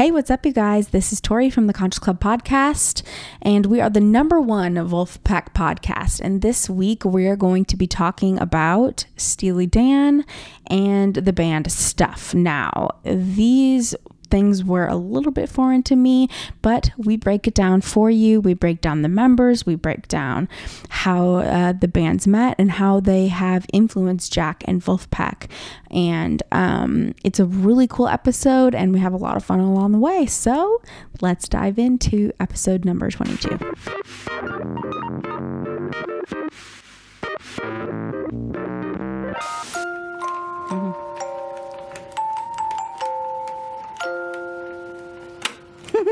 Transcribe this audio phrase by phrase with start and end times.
[0.00, 0.88] Hey, what's up, you guys?
[0.88, 3.02] This is Tori from the Conscious Club podcast,
[3.42, 6.22] and we are the number one Vulfpeck podcast.
[6.22, 10.24] And this week, we are going to be talking about Steely Dan
[10.68, 12.32] and the band Stuff.
[12.32, 13.94] Now, these
[14.30, 16.28] things were a little bit foreign to me,
[16.62, 18.40] but we break it down for you.
[18.40, 20.48] We break down the members, we break down
[20.88, 25.50] how uh, the bands met and how they have influenced Jack and Vulfpeck.
[25.90, 29.92] And um, it's a really cool episode, and we have a lot of fun along
[29.92, 30.26] the way.
[30.26, 30.82] So
[31.20, 33.58] let's dive into episode number 22.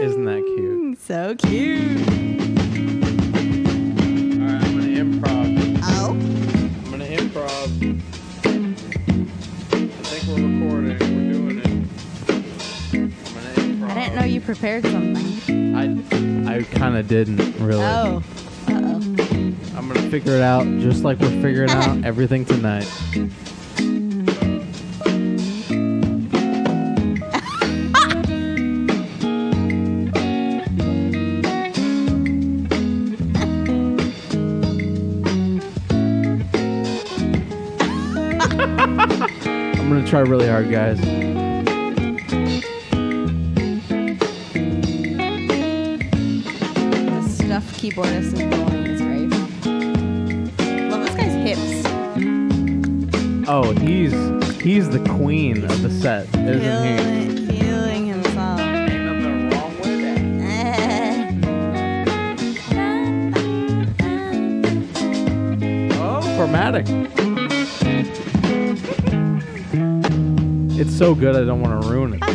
[0.00, 1.00] Isn't that cute?
[1.00, 1.98] So cute.
[4.38, 5.80] All right, I'm gonna improv.
[5.82, 6.10] Oh.
[6.10, 7.68] I'm gonna improv.
[9.72, 10.98] I think we're recording.
[11.00, 11.66] We're doing it.
[12.94, 13.90] I'm gonna improv.
[13.90, 15.74] I didn't know you prepared something.
[15.74, 17.82] I I kind of didn't really.
[17.84, 18.22] Oh.
[18.68, 19.00] Uh oh.
[19.76, 22.88] I'm gonna figure it out just like we're figuring out everything tonight.
[40.08, 40.98] Try really hard, guys.
[41.00, 41.06] The
[47.28, 49.30] stuffed keyboardist is rolling his grave.
[50.90, 51.82] Love this guy's hips.
[53.50, 54.14] Oh, he's
[54.62, 57.58] he's the queen of the set, isn't he?
[57.58, 58.08] Feeling,
[70.80, 72.22] It's so good, I don't want to ruin it.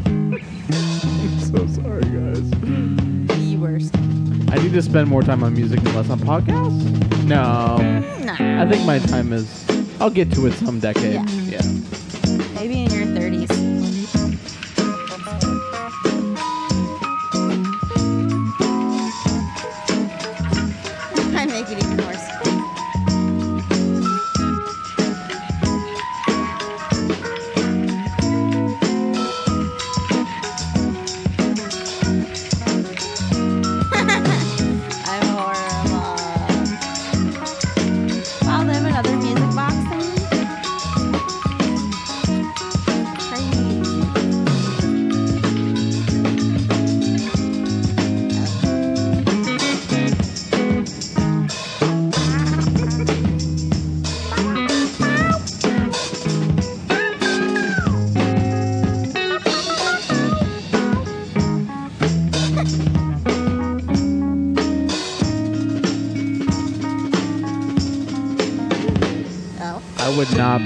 [0.00, 2.50] I'm so sorry, guys.
[2.50, 3.94] the worst.
[4.50, 7.24] I need to spend more time on music and less on podcasts.
[7.24, 8.62] No, No.
[8.62, 9.66] I think my time is.
[10.00, 11.14] I'll get to it some decade.
[11.14, 11.26] Yeah.
[11.28, 11.47] yeah.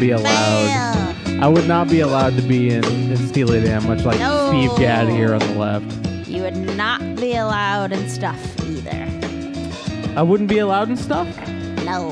[0.02, 1.14] Be allowed.
[1.40, 4.48] I would not be allowed to be in, in Steely Dan, much like No.
[4.48, 6.28] Steve Gadd here on the left.
[6.28, 8.36] You would not be allowed in stuff
[8.66, 9.06] either.
[10.18, 11.28] I wouldn't be allowed in stuff,
[11.84, 12.10] No.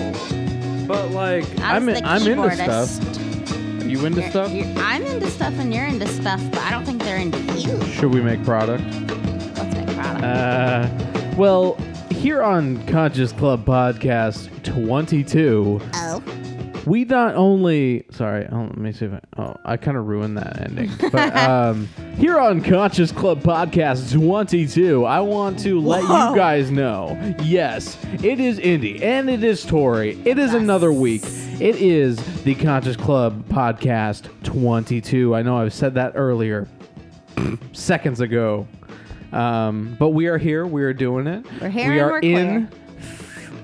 [0.86, 3.82] but like I I'm in, the I'm into stuff.
[3.82, 4.52] Are you into You're- stuff?
[4.52, 7.82] you're- I'm into stuff and you're into stuff, but I don't think they're into you.
[7.86, 8.84] Should we make product?
[9.56, 10.22] Let's make product.
[10.24, 10.88] Uh,
[11.36, 11.76] well,
[12.10, 15.99] here on Conscious Club Podcast 22, oh.
[16.86, 20.36] We not only sorry oh, let me see if i oh i kind of ruined
[20.36, 20.91] that ending.
[21.10, 21.86] But um
[22.16, 26.30] here on conscious club podcast 22 i want to let Whoa.
[26.30, 31.22] you guys know yes it is indy and it is tori it is another week.
[31.60, 36.68] It is the conscious club podcast 22 i know i've said that earlier
[37.72, 38.66] seconds ago.
[39.32, 40.66] Um but we are here.
[40.66, 41.47] We are doing it.
[41.60, 42.68] We're here we are in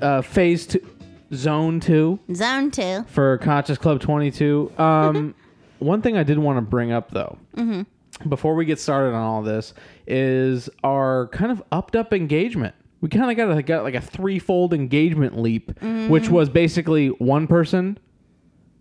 [0.01, 0.87] uh phase two
[1.35, 3.05] zone two Zone two.
[3.09, 4.73] for Conscious Club 22.
[4.79, 5.35] Um,
[5.79, 8.29] one thing I did want to bring up though, mm-hmm.
[8.29, 9.75] before we get started on all this,
[10.07, 12.75] is our kind of upped up engagement.
[13.01, 16.09] We kind of got a, got like a threefold engagement leap, mm-hmm.
[16.09, 17.99] which was basically one person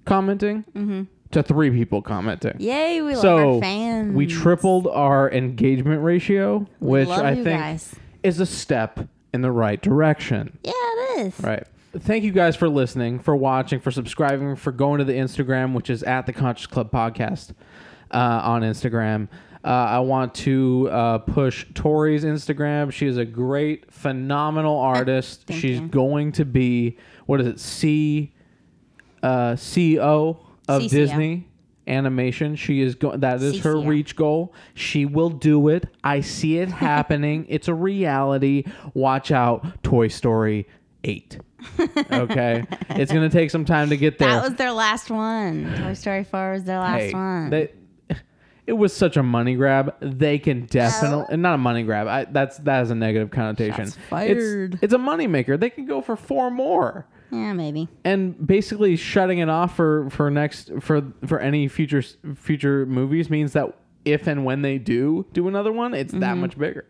[0.06, 1.04] commenting mm-hmm.
[1.32, 2.56] to three people commenting.
[2.60, 4.16] Yay, we love So our fans.
[4.16, 7.94] we tripled our engagement ratio, which love I you think guys.
[8.24, 9.00] is a step
[9.34, 10.58] in the right direction.
[10.64, 11.40] Yeah, it is.
[11.42, 11.68] Right.
[12.00, 15.90] Thank you guys for listening, for watching, for subscribing, for going to the Instagram, which
[15.90, 17.52] is at the Conscious Club Podcast
[18.12, 19.30] uh, on Instagram.
[19.64, 22.92] Uh, I want to uh, push Tori's Instagram.
[22.92, 25.46] She is a great, phenomenal artist.
[25.48, 25.88] Thank She's you.
[25.88, 26.98] going to be
[27.28, 27.60] what is it?
[27.60, 28.34] C
[29.24, 30.38] uh, CEO
[30.68, 30.90] of CCO.
[30.90, 31.48] Disney
[31.88, 32.56] Animation.
[32.56, 33.22] She is going.
[33.22, 34.54] That is her reach goal.
[34.74, 35.88] She will do it.
[36.04, 37.46] I see it happening.
[37.48, 38.66] it's a reality.
[38.94, 40.68] Watch out, Toy Story
[41.04, 41.40] Eight.
[42.12, 44.30] Okay, it's gonna take some time to get there.
[44.30, 45.74] That was their last one.
[45.82, 47.50] Toy Story 4 was their last Hey, one.
[47.50, 47.72] they-
[48.68, 49.94] it was such a money grab.
[50.00, 52.08] They can definitely and not a money grab.
[52.08, 53.86] I, that's that has a negative connotation.
[53.86, 54.74] Shots fired.
[54.74, 55.56] It's, it's a money maker.
[55.56, 57.88] They can go for four more yeah, maybe.
[58.04, 62.02] and basically shutting it off for for next for for any future
[62.36, 63.72] future movies means that
[64.06, 66.20] if and when they do do another one it's Mm-hmm.
[66.22, 66.86] that much bigger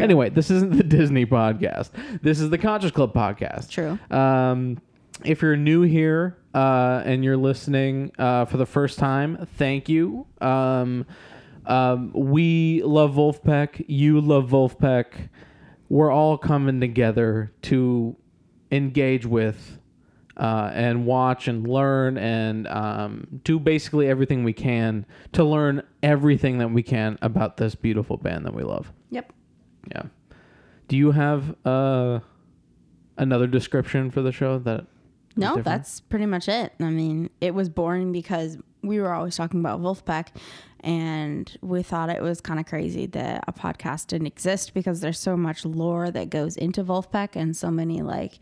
[0.00, 1.90] anyway this isn't the disney podcast
[2.22, 3.98] this is the conscious club podcast True.
[4.10, 4.78] um
[5.24, 10.26] if you're new here uh, and you're listening uh, for the first time, thank you.
[10.42, 11.06] Um,
[11.64, 13.82] um, we love Vulfpeck.
[13.88, 15.30] You love Vulfpeck.
[15.88, 18.14] We're all coming together to
[18.70, 19.78] engage with
[20.36, 26.58] uh, and watch and learn and um, do basically everything we can to learn everything
[26.58, 28.92] that we can about this beautiful band that we love.
[29.10, 29.32] Yep.
[29.90, 30.02] Yeah.
[30.88, 32.20] Do you have uh,
[33.18, 34.86] another description for the show that?
[35.38, 35.64] No, different?
[35.64, 36.72] that's pretty much it.
[36.80, 40.28] I mean, it was boring because we were always talking about Vulfpeck
[40.80, 45.18] and we thought it was kind of crazy that a podcast didn't exist because there's
[45.18, 48.38] so much lore that goes into Vulfpeck and so many like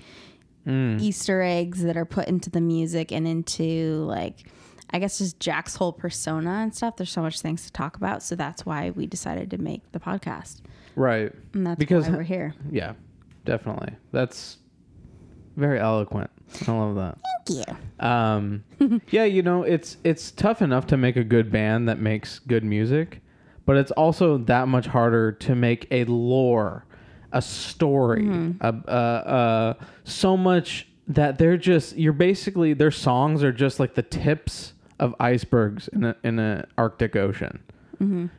[0.67, 0.99] Mm.
[0.99, 4.49] Easter eggs that are put into the music and into like
[4.95, 6.95] I guess just Jack's whole persona and stuff.
[6.97, 9.99] There's so much things to talk about, so that's why we decided to make the
[9.99, 10.61] podcast,
[10.95, 11.33] right.
[11.53, 12.55] and that's Because- why we're here.
[12.71, 12.93] Yeah,
[13.45, 13.95] definitely.
[14.13, 14.59] That's
[15.57, 16.31] very eloquent.
[16.69, 17.19] I love that.
[17.47, 18.07] Thank you.
[18.07, 18.63] Um,
[19.11, 22.63] yeah, you know, it's it's tough enough to make a good band that makes good
[22.63, 23.21] music,
[23.67, 26.87] but it's also that much harder to make a lore,
[27.33, 28.29] a story,
[28.61, 29.75] a, uh, uh,
[30.05, 35.15] so much that they're just you're basically their songs are just like the tips of
[35.19, 37.63] icebergs in a in a Arctic Ocean.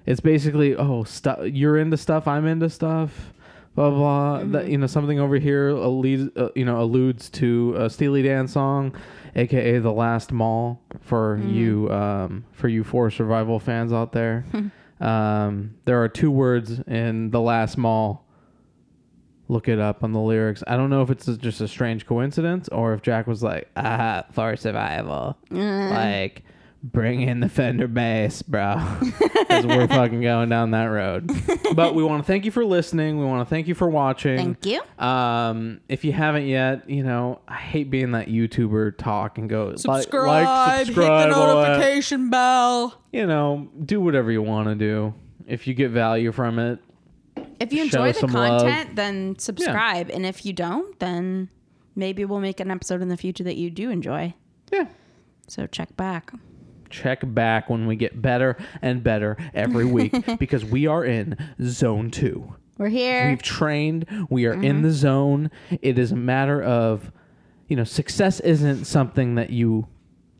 [0.05, 3.33] It's basically oh stuff you're into stuff I'm into stuff
[3.75, 4.43] blah blah.
[4.43, 8.47] That you know something over here alludes uh, you know alludes to a Steely Dan
[8.47, 8.95] song,
[9.35, 14.45] aka the Last Mall for you um, for you four survival fans out there.
[14.99, 18.24] um, there are two words in the Last Mall.
[19.47, 20.63] Look it up on the lyrics.
[20.65, 24.23] I don't know if it's just a strange coincidence or if Jack was like, ah,
[24.31, 25.37] for survival.
[25.51, 26.43] Like,
[26.83, 28.81] bring in the Fender bass, bro.
[29.45, 31.31] Because we're fucking going down that road.
[31.75, 33.19] But we want to thank you for listening.
[33.19, 34.37] We want to thank you for watching.
[34.37, 34.81] Thank you.
[35.03, 39.75] Um, if you haven't yet, you know, I hate being that YouTuber talk and go
[39.75, 43.01] Subscribe, like, subscribe, hit the notification bell.
[43.11, 45.13] You know, do whatever you want to do.
[45.47, 46.79] If you get value from it,
[47.59, 48.61] If you enjoy the some love.
[48.61, 50.09] content, then subscribe.
[50.09, 51.49] And if you don't, then
[51.95, 54.33] maybe we'll make an episode in the future that you do enjoy.
[54.71, 54.87] yeah,
[55.47, 56.33] So check back.
[56.89, 62.11] check back when we get better and better every week because we are in zone
[62.11, 62.55] two.
[62.77, 63.29] We're here.
[63.29, 64.05] We've trained.
[64.29, 64.81] We are in mm-hmm.
[64.81, 65.51] the zone.
[65.81, 67.11] It is a matter of,
[67.67, 69.87] you know, success isn't something that you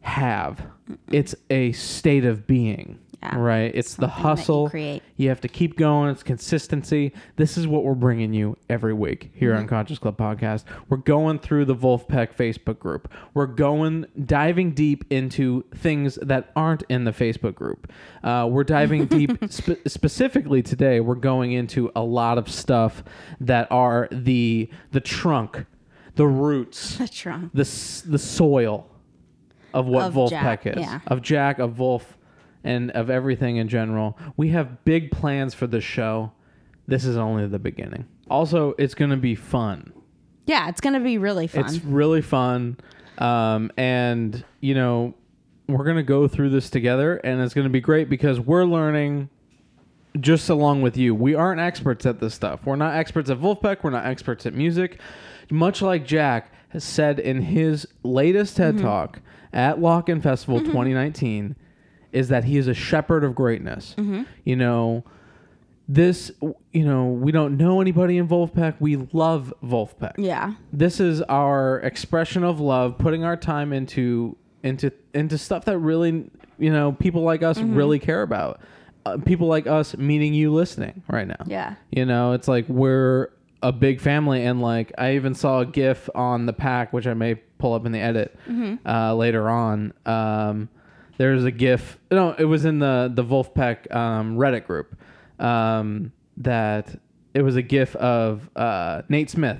[0.02, 0.66] have.
[1.12, 3.00] It's a state of being.
[3.34, 3.72] Right?
[3.74, 4.70] It's the hustle.
[4.70, 5.02] create.
[5.18, 6.10] You have to keep going.
[6.10, 7.14] It's consistency.
[7.38, 9.60] This is what we're bringing you every week here Mm-hmm.
[9.62, 10.64] on Conscious Club Podcast.
[10.90, 13.12] We're going through the Vulfpeck Facebook group.
[13.34, 17.92] We're going diving deep into things that aren't in the Facebook group.
[18.24, 21.00] Uh, we're diving deep spe- specifically today.
[21.00, 23.04] We're going into a lot of stuff
[23.40, 25.66] that are the the trunk,
[26.16, 27.52] the roots, the trunk.
[27.54, 27.64] the
[28.08, 28.90] the soil
[29.74, 30.76] of what Of Vulfpeck Jack, is.
[30.78, 31.00] yeah.
[31.08, 32.18] Of Jack, of Vulf,
[32.66, 34.18] and of everything in general.
[34.36, 36.34] We have big plans for the show.
[36.88, 38.08] This is only the beginning.
[38.30, 39.94] Also, it's going to be fun.
[40.48, 41.66] Yeah, it's gonna be really fun.
[41.66, 42.78] It's really fun.
[43.18, 45.14] Um, and, you know,
[45.68, 48.66] we're going to go through this together, and it's going to be great because we're
[48.66, 49.30] learning
[50.20, 51.16] just along with you.
[51.16, 52.66] We aren't experts at this stuff.
[52.66, 53.84] We're not experts at Vulfpeck.
[53.84, 55.00] We're not experts at music.
[55.50, 59.22] Much like Jack has said in his latest TED Talk
[59.54, 61.56] at Lockn' Festival 2019,
[62.16, 63.96] is that he is a shepherd of greatness.
[64.44, 65.04] You know,
[65.88, 66.32] this,
[66.72, 68.76] you know, we don't know anybody in Vulfpeck.
[68.80, 70.54] We love Vulfpeck yeah.
[70.74, 76.28] this is our expression of love putting our time into into into stuff that really
[76.58, 78.62] you know people like us really care about
[79.06, 81.76] uh, people like us meaning you listening right now Yeah.
[81.92, 83.30] you know it's like we're
[83.62, 87.14] a big family and like i even saw a gif on the pack which i
[87.14, 88.36] may pull up in the edit
[88.88, 90.68] uh, later on um,
[91.18, 94.96] there's a gif no it was in the the vulfpeck um, reddit group
[95.40, 97.00] um, that
[97.34, 99.60] it was a gif of uh, nate smith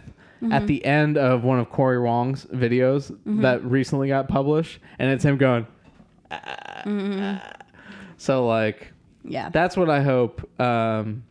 [0.52, 5.26] at the end of one of Corey Wong's videos that recently got published, and it's
[5.26, 5.66] him going.
[6.30, 7.52] "Ah, ah."
[8.18, 8.94] So like,
[9.24, 9.50] Yeah.
[9.50, 11.24] that's what I hope um,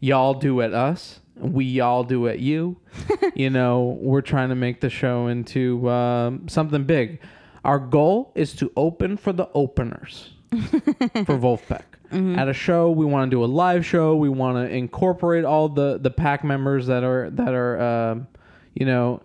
[0.00, 1.20] y'all do at us.
[1.36, 2.78] We y'all do at you.
[3.34, 7.20] you know, we're trying to make the show into um, something big.
[7.66, 11.82] Our goal is to open for the openers for Vulfpeck.
[12.12, 14.14] At a show, we want to do a live show.
[14.14, 18.28] We want to incorporate all the the pack members that are that are um,
[18.74, 19.20] you know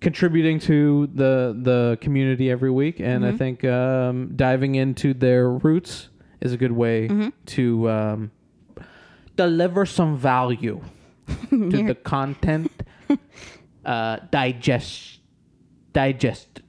[0.00, 2.98] contributing to the the community every week.
[3.00, 6.08] And I think um, diving into their roots
[6.40, 8.30] is a good way to um,
[9.36, 10.80] deliver some value
[11.50, 12.72] to the content.
[13.84, 15.20] Uh, digest,
[15.92, 16.60] digest,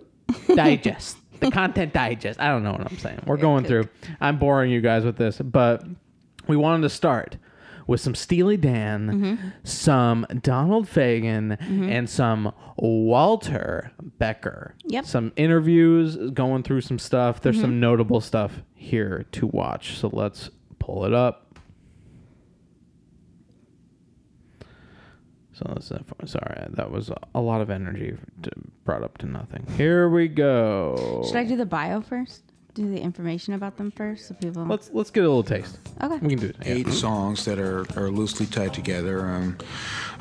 [0.56, 1.18] digest.
[1.40, 2.40] the content digest.
[2.40, 3.20] I don't know what I'm saying.
[3.26, 3.88] We're going through.
[4.20, 5.84] I'm boring you guys with this, but
[6.48, 7.38] we wanted to start
[7.86, 9.48] with some Steely Dan, Mm-hmm.
[9.64, 14.76] some Donald Fagen, and some Walter Becker.
[14.86, 15.06] Yep.
[15.06, 17.42] Some interviews, going through some stuff.
[17.42, 17.64] There's Mm-hmm.
[17.64, 19.98] some notable stuff here to watch.
[19.98, 21.47] So let's pull it up.
[25.58, 25.88] So that's
[26.32, 28.52] sorry, that was a lot of energy to,
[28.86, 29.66] brought up to nothing.
[29.76, 31.24] Here we go.
[31.26, 32.44] Should I do the bio first?
[32.76, 34.64] Do the information about them first, so people.
[34.68, 35.80] Let's let's get a little taste.
[36.00, 36.20] okay.
[36.20, 36.58] We can do it.
[36.64, 36.74] Yeah.
[36.74, 39.26] eight songs that are, are loosely tied together.
[39.28, 39.58] Um,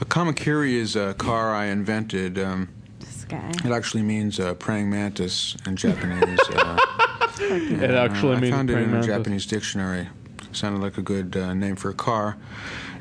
[0.01, 2.39] a kamakiri is a car I invented.
[2.39, 3.51] Um, This guy.
[3.63, 6.41] it actually means uh, praying mantis in Japanese.
[6.55, 6.79] Uh,
[7.39, 9.03] It actually I means found it praying in a.
[9.03, 10.09] Japanese dictionary.
[10.57, 12.37] Sounded like a good uh, name for a car.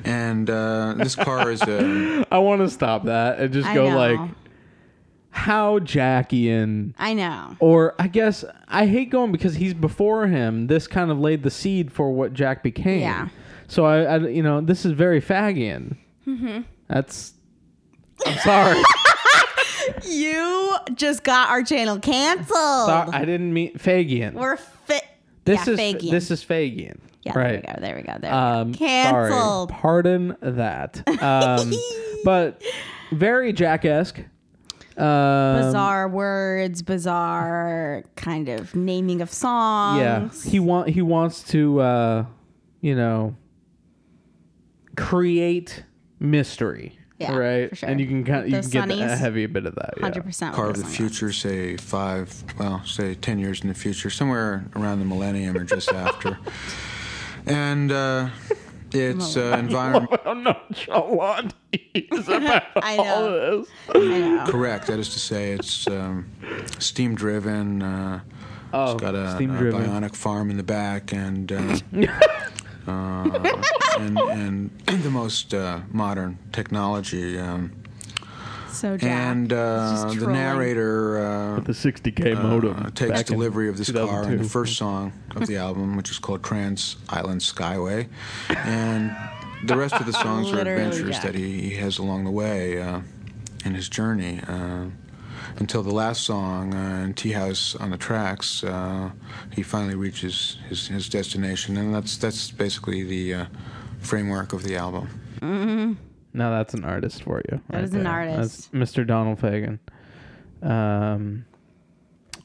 [0.04, 2.26] And uh, this car is a.
[2.32, 3.96] I want to stop that and just I go know.
[3.96, 4.30] like,
[5.32, 7.56] how Jackian, I know.
[7.60, 10.68] or I guess I hate going because he's before him.
[10.68, 13.02] This kind of laid the seed for what Jack became.
[13.02, 13.30] Yeah.
[13.68, 15.98] So I, I you know, this is very Fagian.
[16.28, 16.62] Mm-hmm.
[16.88, 17.34] That's.
[18.26, 18.82] I'm sorry.
[20.04, 22.48] You just got our channel canceled.
[22.50, 24.34] Sorry, I didn't mean Fagian.
[24.34, 25.04] We're fit.
[25.46, 26.12] This yeah, is Fagian.
[26.12, 27.00] this is Fagian.
[27.26, 27.64] Yeah, right.
[27.64, 27.82] there we go.
[27.82, 28.18] There we go.
[28.20, 28.78] There Um, we go.
[28.86, 29.70] Canceled.
[29.70, 29.82] Sorry.
[29.82, 31.22] Pardon that.
[31.22, 31.74] Um,
[32.24, 32.62] but
[33.12, 34.20] very Jack-esque.
[34.98, 40.00] Um, bizarre words, bizarre kind of naming of songs.
[40.46, 42.26] Yeah, he want he wants to, uh,
[42.80, 43.36] you know,
[44.96, 45.84] create
[46.20, 46.98] mystery.
[47.18, 47.70] Yeah, right.
[47.70, 47.90] for sure.
[47.90, 49.94] And you can kind of, you can get a heavy bit of that.
[49.98, 50.04] Yeah.
[50.04, 50.54] hundred percent.
[50.54, 55.00] car of the future, say five, well, say 10 years in the future, somewhere around
[55.00, 56.38] the millennium or just after.
[57.46, 58.30] And uh,
[58.92, 60.10] it's uh, environment.
[60.26, 61.52] Oh no, John
[62.28, 63.60] about I all know.
[63.62, 63.70] this.
[63.94, 64.46] I know.
[64.48, 64.88] Correct.
[64.88, 66.28] That is to say, it's um,
[66.80, 67.82] steam driven.
[67.82, 68.22] Uh,
[68.74, 69.86] Oh, it's got a, a steam-driven.
[69.86, 71.78] bionic farm in the back, and uh,
[72.88, 73.62] uh,
[73.98, 74.70] and, and
[75.04, 77.40] the most uh, modern technology.
[77.40, 77.72] Um,
[78.76, 79.10] So Jack.
[79.10, 84.38] and uh, the narrator uh, The 60k uh, modem takes delivery of this car in
[84.38, 88.08] the first song of the album, which is called Trans Island Skyway,
[88.50, 89.16] and
[89.64, 91.24] the rest of the songs are adventures Jack.
[91.24, 93.00] that he, he has along the way uh,
[93.64, 94.42] in his journey.
[94.48, 94.88] Uh,
[95.58, 99.12] until the last song, uh, in Tea House on the Tracks, uh,
[99.54, 103.46] he finally reaches his, his destination, and that's that's basically the uh,
[104.00, 105.08] framework of the album.
[106.36, 107.62] Now that's an artist for you.
[107.70, 108.72] That is an artist.
[108.72, 109.08] That's Mr.
[109.08, 109.80] Donald Fagen.
[110.62, 111.46] Um,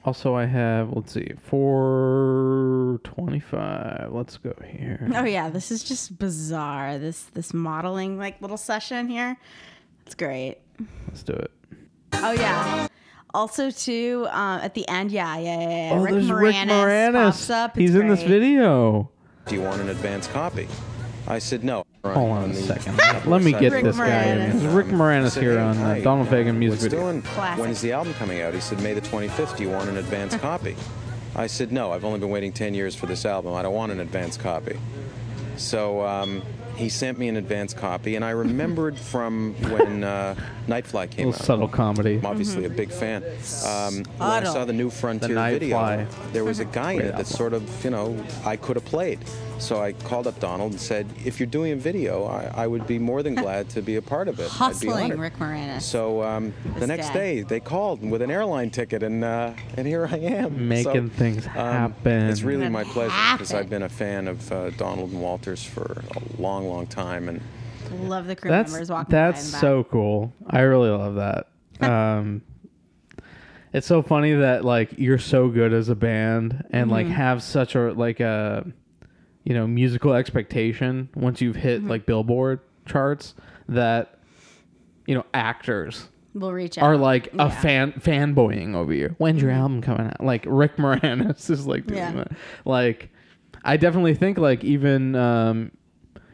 [0.04, 4.12] also, I have let's see, four twenty-five.
[4.12, 5.10] Let's go here.
[5.14, 6.98] Oh yeah, this is just bizarre.
[6.98, 9.36] This this modeling like little session here.
[10.06, 10.58] It's great.
[11.08, 11.50] Let's do it.
[12.14, 12.88] Oh yeah.
[13.32, 15.68] Also too, um, at the end, yeah, yeah, yeah.
[15.68, 15.90] yeah.
[15.92, 17.12] Oh, Rick there's Moranis, Rick Moranis.
[17.12, 17.76] pops up.
[17.76, 19.10] He's It's in this video.
[19.46, 20.66] Do you want an advance copy?
[21.30, 21.86] I said no.
[22.04, 22.96] Hold on a second.
[23.26, 24.24] Let me get Rick this guy.
[24.24, 24.38] in.
[24.38, 24.52] Moranis.
[24.54, 27.00] This Rick Moranis here on uh, Donald Fagen music what's video.
[27.00, 27.22] Doing?
[27.22, 27.60] Classic.
[27.60, 28.52] When is the album coming out?
[28.52, 29.56] He said May the 25th.
[29.56, 30.74] Do you want an advance copy?
[31.36, 31.92] I said no.
[31.92, 33.54] I've only been waiting 10 years for this album.
[33.54, 34.76] I don't want an advance copy.
[35.56, 36.42] So um,
[36.74, 40.34] he sent me an advance copy, and I remembered from when uh,
[40.70, 41.32] Nightfly came A out.
[41.32, 42.18] little subtle comedy.
[42.18, 43.22] I'm obviously a big fan.
[43.66, 46.06] Um, when I saw the new Frontier Night video, Fly.
[46.32, 48.84] there was a guy in Great it that sort of, you know, I could have
[48.84, 49.18] played.
[49.58, 52.86] So I called up Donald and said, if you're doing a video, I, I would
[52.86, 54.44] be more than glad to be a part of it.
[54.44, 54.56] I'd be
[54.88, 55.18] Hustling honored.
[55.18, 55.82] Rick Moranis.
[55.82, 57.14] So um, This the next guy.
[57.14, 61.16] day they called with an airline ticket, and uh, and here I am Making So,
[61.16, 62.28] things um, happen.
[62.30, 63.52] It's really my pleasure because.
[63.52, 67.40] I've been a fan of uh, Donald and Walters for a long, long time, and
[67.90, 70.32] Love the crew That's members walking that's so cool.
[70.46, 71.48] I really love that.
[71.80, 72.42] Um,
[73.72, 77.14] it's so funny that like you're so good as a band and like Mm-hmm.
[77.14, 78.66] have such a like a
[79.44, 81.90] you know musical expectation once you've hit Mm-hmm.
[81.90, 83.34] like Billboard charts
[83.68, 84.18] that
[85.06, 86.84] you know actors We'll reach out.
[86.84, 87.48] are like a Yeah.
[87.50, 89.14] fan fanboying over you.
[89.18, 90.20] When's your album coming out?
[90.22, 92.12] Like Rick Moranis is like doing Yeah.
[92.12, 92.32] that.
[92.64, 93.08] Like
[93.64, 95.70] I definitely think like even um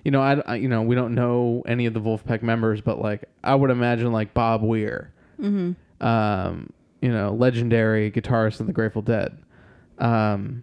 [0.07, 3.01] you know I, I you know we don't know any of the Vulfpeck members, but
[3.01, 6.07] like I would imagine like Bob Weir, Mm-hmm.
[6.07, 6.71] um
[7.03, 9.37] you know legendary guitarist of the Grateful Dead,
[9.99, 10.63] um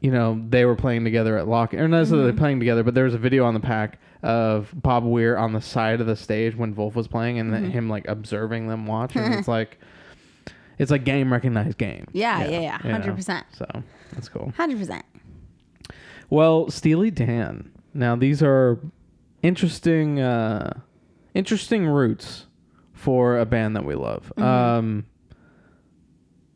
[0.00, 2.38] you know they were playing together at Lock or not necessarily Mm-hmm.
[2.38, 5.60] playing together, but there was a video on the pack of Bob Weir on the
[5.60, 7.62] side of the stage when Vulf was playing, and Mm-hmm.
[7.62, 9.78] then him like observing them watch, and it's like
[10.78, 12.06] it's like game recognized game.
[12.12, 13.14] Yeah, yeah, yeah, you know?
[13.14, 13.44] 100%.
[13.52, 13.66] So
[14.12, 14.52] that's cool.
[14.56, 15.04] Hundred percent.
[16.30, 17.70] Well, Steely Dan.
[17.94, 18.78] Now these are
[19.42, 20.80] interesting, uh,
[21.34, 22.46] interesting roots
[22.92, 24.32] for a band that we love.
[24.38, 25.06] Um,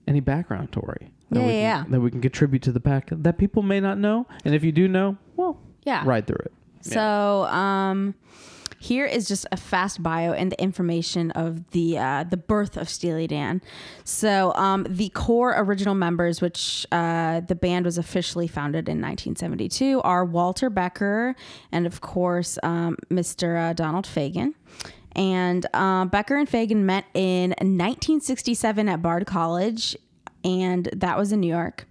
[0.07, 1.11] any background, Tori?
[1.31, 1.91] That Yeah, we yeah, can, yeah.
[1.91, 4.73] That we can contribute to the pack that people may not know, and if you
[4.73, 6.03] do know, well, Yeah.
[6.07, 6.53] ride through it.
[6.83, 8.15] So, um,
[8.85, 12.91] here is just a fast bio and the information of the uh, the birth of
[12.91, 13.63] Steely Dan.
[14.05, 20.03] So, um, the core original members, which uh, the band was officially founded in 1972,
[20.03, 21.35] are Walter Becker
[21.73, 23.71] and, of course, um, Mr.
[23.71, 24.53] Uh, Donald Fagen.
[25.17, 29.97] And uh, Becker and Fagen met in 1967 at Bard College,
[30.45, 31.87] and that was in New York.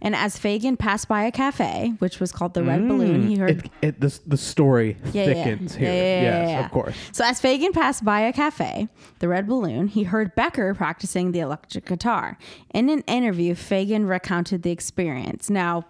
[0.00, 2.88] And as Fagen passed by a cafe, which was called the Red mm.
[2.88, 5.88] Balloon, he heard It, it the, the story yeah, thickens yeah, here.
[5.88, 6.64] yeah, yeah, yes, yeah, yeah.
[6.64, 6.96] of course.
[7.12, 8.88] So as Fagen passed by a cafe,
[9.18, 12.38] the Red Balloon, he heard Becker practicing the electric guitar.
[12.74, 15.48] In an interview, Fagen recounted the experience.
[15.50, 15.84] Now,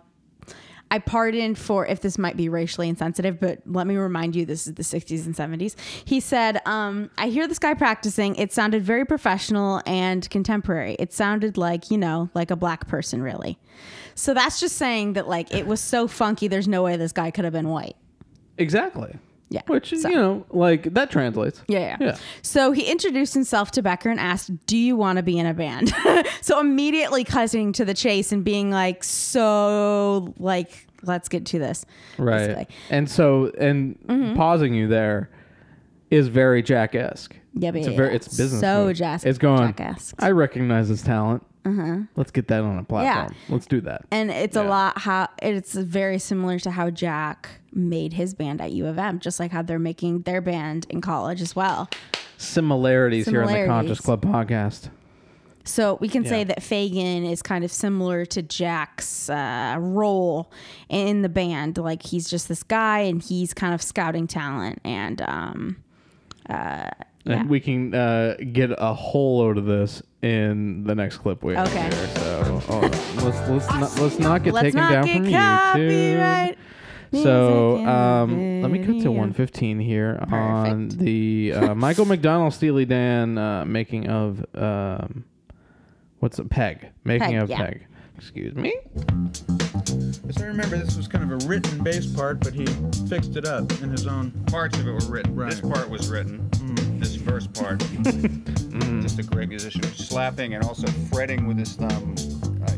[0.91, 4.67] I pardon for if this might be racially insensitive, but let me remind you this
[4.67, 5.75] is the 60s and 70s.
[6.05, 8.37] He said, um, I hear this guy practicing.
[8.37, 10.97] It sounded very professional and contemporary.
[10.99, 13.59] It sounded like, you know, like a black person, really.
[14.15, 17.31] So that's just saying that, like, it was so funky, there's no way this guy
[17.31, 17.97] could have been white.
[18.57, 19.19] Exactly.
[19.49, 19.63] Yeah.
[19.69, 21.63] Which So- you know, like that translates.
[21.69, 21.97] Yeah, yeah.
[22.01, 22.17] Yeah.
[22.43, 25.55] So he introduced himself to Becker and asked, "Do you want to be in a
[25.55, 25.95] band?"
[26.41, 31.87] so immediately cutting to the chase and being like, "So, like, let's get to this."
[32.19, 32.39] Right.
[32.49, 32.69] basically.
[32.91, 34.37] And so, and Mm-hmm.
[34.37, 35.31] pausing you there
[36.11, 37.37] is very Jack esque.
[37.55, 38.17] Yeah, but it's yeah, very yeah.
[38.17, 38.61] it's business.
[38.61, 38.93] So.
[38.93, 39.69] Jas- It's going.
[39.75, 40.17] Jack-esque.
[40.23, 41.45] I recognize this talent.
[41.67, 41.99] Uh-huh.
[42.15, 43.35] Let's get that on a platform.
[43.35, 43.53] Yeah.
[43.53, 44.05] Let's do that.
[44.13, 48.71] And it's a lot how it's very similar to how Jack made his band at
[48.71, 51.91] U of M, just like how they're making their band in college as well.
[52.39, 54.91] Similarities, here on the Conscious Club podcast.
[55.65, 60.53] So we can say that Fagen is kind of similar to Jack's uh, role
[60.89, 61.79] in the band.
[61.79, 64.81] Like he's just this guy, and he's kind of scouting talent.
[64.85, 65.77] And um,
[66.49, 66.91] uh,
[67.27, 67.45] yeah.
[67.45, 71.69] We can uh, get a whole load of this in the next clip we have
[71.69, 71.83] Okay.
[71.83, 72.09] here.
[72.17, 75.63] So oh, let's let's not, let's not get let's taken not down get from YouTube.
[75.73, 76.59] copyright.
[77.13, 83.39] So um, let me cut to 115 here on the uh, Michael McDonald Steely Dan
[83.39, 85.25] uh, making of um,
[86.19, 87.57] what's a peg making Peg, of yeah.
[87.59, 87.87] peg.
[88.17, 88.75] Excuse me.
[90.29, 92.65] As I remember, this was kind of a written bass part, but he
[93.09, 94.31] fixed it up in his own.
[94.47, 95.37] Parts of it were written.
[95.37, 95.51] Right.
[95.51, 96.49] This part was written.
[96.99, 97.79] This first part.
[99.03, 99.83] Just a great musician.
[99.83, 102.15] Slapping and also fretting with his thumb.
[102.67, 102.73] Uh,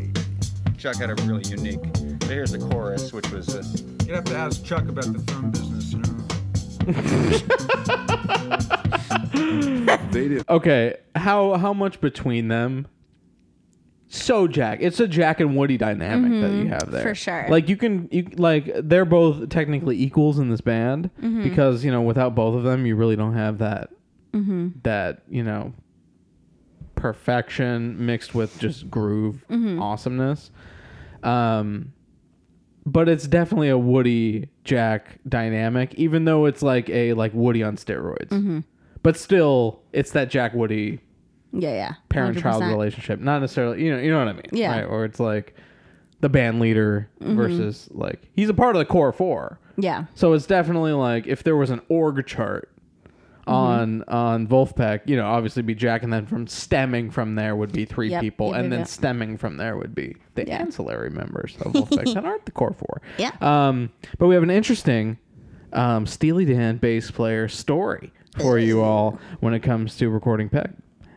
[0.78, 1.80] Chuck had a really unique.
[2.22, 3.48] So here's the chorus, which was.
[3.54, 3.62] Uh,
[4.06, 6.04] You'd have to ask Chuck about the thumb business, you know.
[10.10, 10.48] They did.
[10.48, 12.86] Okay, how how much between them?
[14.08, 17.08] So Jack, it's a Jack and Woody dynamic that you have there Mm-hmm.
[17.10, 17.46] for sure.
[17.50, 21.42] Like you can, you like they're both technically equals in this band Mm-hmm.
[21.42, 23.90] because you know without both of them you really don't have that
[24.32, 24.68] Mm-hmm.
[24.82, 25.72] that you know
[26.94, 29.80] perfection mixed with just groove Mm-hmm.
[29.82, 30.50] awesomeness.
[31.22, 31.92] Um,
[32.86, 37.76] but it's definitely a Woody Jack dynamic, even though it's like a like Woody on
[37.76, 38.28] steroids.
[38.28, 38.60] Mm-hmm.
[39.02, 41.00] But still, it's that Jack Woody
[41.52, 41.94] Yeah, yeah.
[42.08, 43.20] parent child relationship.
[43.20, 44.70] Not necessarily, you know, you know what I mean, Yeah.
[44.70, 44.78] Mm-hmm.
[44.80, 44.84] Right?
[44.92, 45.54] Or it's like
[46.20, 49.60] the band leader versus like he's a part of the core four.
[49.76, 50.06] Yeah.
[50.14, 52.77] So it's definitely like if there was an org chart Mm-hmm.
[53.48, 57.72] On on Vulfpeck, you know, obviously be Jack, and then from stemming from there would
[57.72, 58.88] be three Yep, people, yep, and yep, then yep.
[58.88, 60.58] stemming from there would be the Yeah.
[60.58, 63.00] ancillary members of Vulfpeck that aren't the core four.
[63.18, 63.32] Yeah.
[63.40, 65.18] Um, but we have an interesting
[65.72, 70.70] um, Steely Dan bass player story for you all when it comes to recording Peg,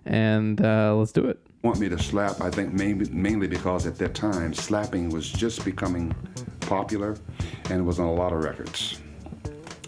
[0.06, 1.39] and uh, let's do it.
[1.63, 5.63] want me to slap, I think mainly, mainly because at that time slapping was just
[5.63, 6.13] becoming
[6.62, 7.15] popular
[7.70, 9.00] and it was on a lot of records.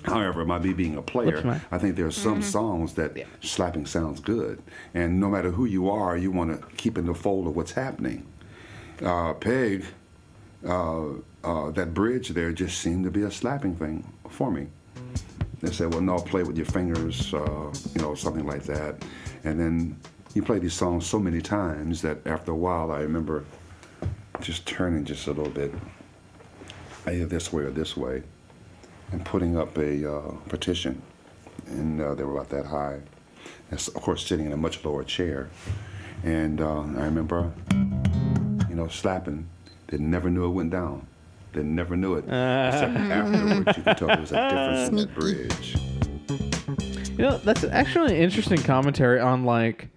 [0.04, 4.20] However, my me being a player, I think there are some songs that slapping sounds
[4.20, 4.62] good.
[4.94, 7.72] And no matter who you are, you want to keep in the fold of what's
[7.72, 8.26] happening.
[9.02, 9.86] Uh, Peg,
[10.66, 11.06] uh,
[11.44, 14.68] uh, that bridge there just seemed to be a slapping thing for me.
[15.62, 19.04] they said, well, no, play with your fingers, uh, you know, something like that.
[19.44, 20.00] And then
[20.34, 23.46] you play these songs so many times that after a while, I remember
[24.42, 25.74] just turning just a little bit,
[27.08, 28.24] either this way or this way,
[29.12, 31.02] and putting up a uh, partition.
[31.68, 33.00] And uh, they were about that high.
[33.70, 35.50] And of course, sitting in a much lower chair.
[36.24, 37.52] And uh, I remember,
[38.70, 39.48] you know, slapping.
[39.88, 41.08] They never knew it went down.
[41.54, 42.24] They never knew it.
[42.24, 45.76] Except afterwards, you could tell there was a difference in that bridge.
[47.18, 49.90] You know, that's actually an interesting commentary on like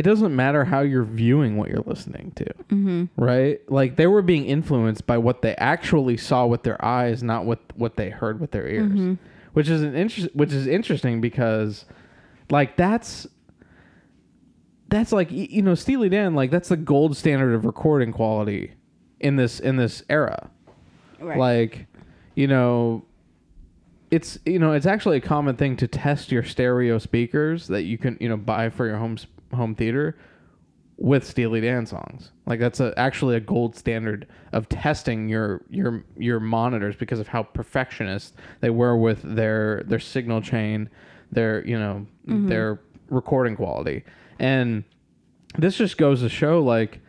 [0.00, 2.44] it doesn't matter how you're viewing what you're listening to.
[2.70, 3.04] Mm-hmm.
[3.22, 3.60] Right?
[3.70, 7.60] Like they were being influenced by what they actually saw with their eyes, not what
[7.76, 9.18] what they heard with their ears.
[9.52, 11.84] Which is an interest which is interesting because
[12.48, 13.26] like that's
[14.88, 18.72] that's like you know Steely Dan like that's the gold standard of recording quality
[19.18, 20.48] in this in this era.
[21.20, 21.36] Right.
[21.36, 21.88] Like
[22.36, 23.04] you know
[24.10, 27.98] it's you know it's actually a common thing to test your stereo speakers that you
[27.98, 29.18] can you know buy for your home
[29.52, 30.16] home theater
[31.00, 32.30] with Steely Dan songs.
[32.46, 37.28] Like that's a, actually a gold standard of testing your your your monitors because of
[37.28, 40.90] how perfectionist they were with their their signal chain,
[41.32, 42.48] their you know mm-hmm.
[42.48, 44.04] their recording quality,
[44.38, 44.84] and
[45.56, 47.00] this just goes to show like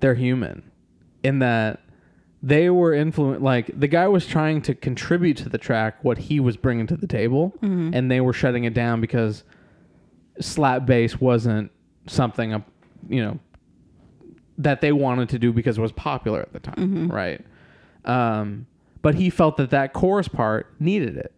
[0.00, 0.70] they're human
[1.22, 1.80] in that
[2.42, 6.40] they were influenced like the guy was trying to contribute to the track what he
[6.40, 7.90] was bringing to the table mm-hmm.
[7.94, 9.44] and they were shutting it down because
[10.40, 11.70] slap bass wasn't
[12.06, 12.64] something
[13.08, 13.38] you know
[14.58, 17.08] that they wanted to do because it was popular at the time mm-hmm.
[17.08, 17.44] right?
[18.04, 18.66] Um,
[19.00, 21.32] but he felt that that chorus part needed it.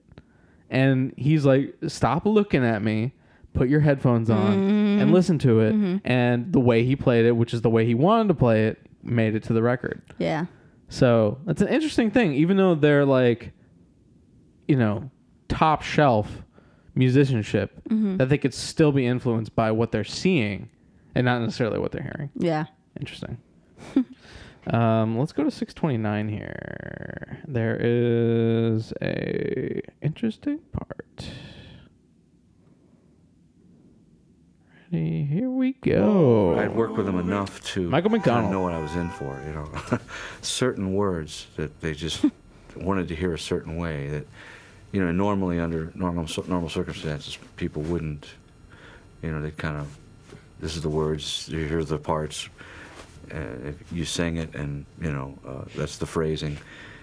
[0.71, 3.13] And he's like stop looking at me.
[3.53, 5.13] Put your headphones on and mm-hmm.
[5.13, 5.75] listen to it.
[5.75, 5.97] Mm-hmm.
[6.05, 8.79] And the way he played it which is the way he wanted to play it
[9.03, 10.03] made it to the record.
[10.19, 10.47] Yeah.
[10.89, 13.53] so that's an interesting thing, even though they're like,
[14.67, 15.11] you know,
[15.49, 16.44] top shelf
[16.95, 20.69] musicianship, that they could still be influenced by what they're seeing
[21.15, 22.31] and not necessarily what they're hearing.
[22.37, 22.67] Yeah.
[22.99, 23.39] Interesting.
[24.69, 27.43] um, let's go to 629 here.
[27.47, 31.29] There is a interesting part.
[34.93, 35.25] Ready?
[35.25, 36.57] Here we go.
[36.59, 38.53] I'd worked with them enough to Michael kinda McDonald.
[38.53, 39.41] know what I was in for.
[39.47, 39.99] You know,
[40.41, 42.25] certain words that they just
[42.77, 44.09] wanted to hear a certain way.
[44.09, 44.27] That
[44.95, 48.27] you know, normally under normal normal circumstances, people wouldn't.
[49.23, 49.87] You know, they kind of
[50.61, 51.49] this is the words.
[51.49, 52.49] you hear the parts.
[53.35, 53.39] Uh,
[53.71, 56.57] if you sing it, and you know, uh, that's the phrasing.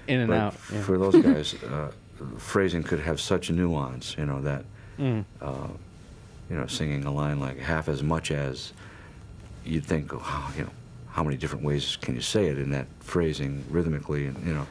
[0.08, 0.56] In and But out.
[0.72, 0.82] yeah.
[0.84, 1.92] for those guys, uh,
[2.38, 4.16] phrasing could have such nuance.
[4.18, 4.64] You know that
[5.00, 5.26] Mm.
[5.42, 5.68] uh,
[6.50, 8.72] you know, singing a line like half as much as
[9.66, 10.70] you'd think, oh, you know,
[11.10, 14.68] how many different ways can you say it in that phrasing rhythmically, and you know,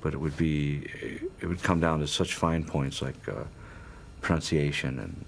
[0.00, 0.86] but it would be,
[1.40, 3.44] it would come down to such fine points like uh,
[4.20, 5.24] pronunciation and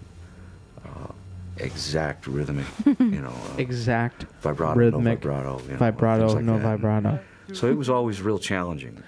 [0.84, 1.12] uh,
[1.56, 2.66] exact rhythmic,
[3.00, 6.62] you know, uh, Exact vibrato, rhythmic, no vibrato, you know, vibrato, like no that.
[6.62, 7.20] vibrato.
[7.52, 9.02] So it was always real challenging.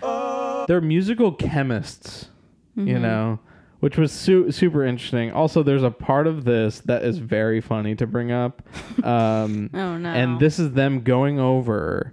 [0.66, 2.26] they're musical chemists,
[2.74, 3.02] you Mm-hmm.
[3.02, 3.38] know,
[3.80, 5.30] which was su- super interesting.
[5.32, 8.62] Also, there's a part of this that is very funny to bring up.
[9.04, 10.10] Um, Oh, no.
[10.12, 12.12] And this is them going over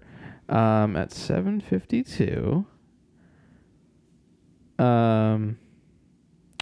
[0.49, 2.65] um, at 7:52.
[4.79, 5.57] Um,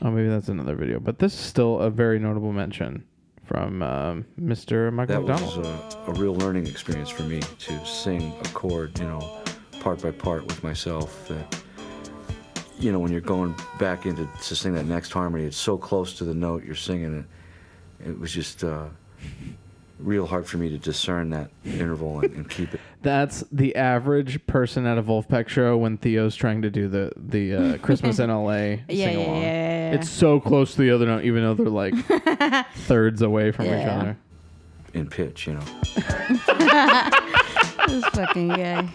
[0.02, 3.06] oh, maybe that's another video, but this is still a very notable mention
[3.46, 4.92] from um, Mr.
[4.92, 5.58] Michael That McDonald.
[5.58, 9.42] was a, a real learning experience for me to sing a chord, you know,
[9.80, 11.28] part by part with myself.
[11.28, 11.62] That
[12.80, 16.14] you know, when you're going back into to sing that next harmony, it's so close
[16.18, 17.26] to the note you're singing.
[18.00, 18.88] It, it was just uh,
[20.00, 22.80] real hard for me to discern that interval and, and keep it.
[23.02, 27.54] That's the average person at a Vulfpeck show when Theo's trying to do the the
[27.54, 29.36] uh, Christmas in LA Yeah, sing yeah, along.
[29.36, 29.96] yeah, yeah, yeah.
[29.96, 31.94] It's so close to the other note, even though they're like
[32.76, 34.18] thirds away from each other.
[34.94, 35.64] in pitch, you know.
[37.88, 38.90] This is fucking guy.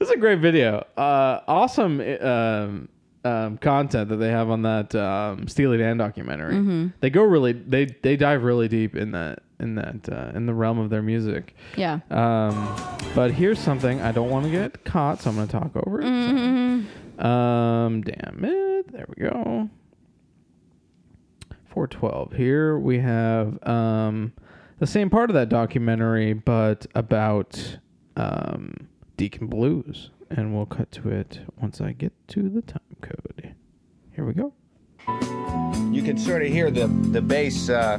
[0.00, 0.84] It's a great video.
[0.96, 2.88] Uh, awesome um,
[3.24, 6.54] um, content that they have on that um, Steely Dan documentary.
[6.54, 6.86] Mm-hmm.
[7.00, 10.54] They go really they they dive really deep in that in that uh, in the
[10.54, 11.54] realm of their music.
[11.76, 12.00] Yeah.
[12.10, 12.76] Um,
[13.14, 16.00] but here's something I don't want to get caught, so I'm going to talk over
[16.00, 16.04] it.
[16.04, 16.86] Mm-hmm.
[17.18, 18.92] So, um, damn it.
[18.92, 19.70] There we go.
[21.68, 22.32] 412.
[22.32, 24.32] Here we have um,
[24.78, 27.78] the same part of that documentary, but about
[28.16, 30.10] um, Deacon Blues.
[30.28, 33.54] And we'll cut to it once I get to the time code.
[34.12, 34.52] Here we go.
[35.92, 37.98] you can sort of hear the the bass uh,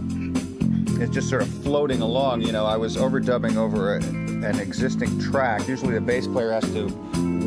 [1.01, 2.41] it's just sort of floating along.
[2.41, 6.63] You know, I was overdubbing over a, an existing track, usually the bass player has
[6.73, 6.87] to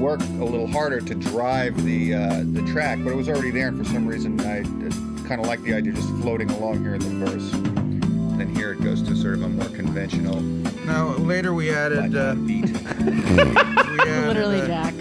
[0.00, 3.68] work a little harder to drive the uh, the track, but it was already there,
[3.68, 4.62] and for some reason I
[5.28, 7.52] kind of like the idea of just floating along here in the verse.
[7.52, 12.16] And then here it goes to sort of a more conventional Now later we added
[12.16, 12.64] uh, beat.
[12.64, 14.94] we added, Literally, uh, Jack.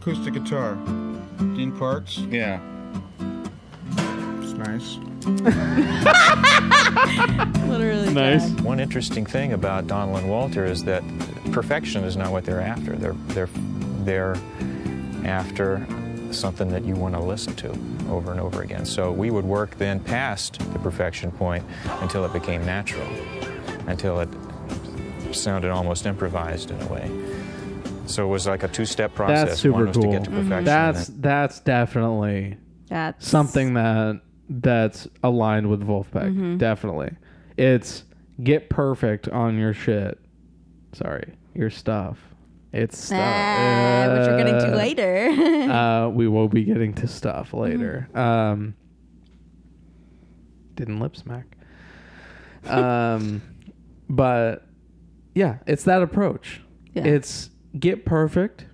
[0.00, 0.74] acoustic guitar.
[1.56, 2.18] Dean Parks.
[2.18, 2.60] Yeah.
[4.42, 4.98] It's nice.
[7.68, 8.50] Literally, Nice.
[8.50, 8.64] Jack.
[8.64, 11.02] One interesting thing about Donald and Walter is that
[11.52, 12.96] perfection is not what they're after.
[12.96, 13.48] They're they're
[14.04, 14.36] they're
[15.24, 15.86] after
[16.32, 17.68] something that you want to listen to
[18.08, 18.84] over and over again.
[18.84, 21.64] So we would work then past the perfection point
[22.00, 23.06] until it became natural,
[23.86, 24.28] until it
[25.32, 27.10] sounded almost improvised in a way.
[28.06, 29.48] So it was like a two-step process.
[29.50, 30.12] That's super One was cool.
[30.12, 30.50] to get to perfection.
[30.50, 30.68] Mm-hmm.
[30.68, 32.56] and That's that's definitely
[32.88, 36.30] That's something that that's aligned with Vulfpeck.
[36.30, 36.56] Mm-hmm.
[36.58, 37.12] Definitely,
[37.56, 38.04] it's
[38.42, 40.18] get perfect on your shit.
[40.92, 42.18] Sorry, your stuff.
[42.72, 43.18] It's stuff.
[43.20, 45.28] Ah, which we're getting to Uh, later.
[45.72, 48.08] uh, we will be getting to stuff later.
[48.14, 48.74] Um,
[50.74, 51.46] didn't lip smack.
[52.66, 53.40] Um,
[54.10, 54.66] but
[55.34, 56.60] yeah, it's that approach.
[56.92, 57.04] Yeah.
[57.04, 58.66] It's get perfect,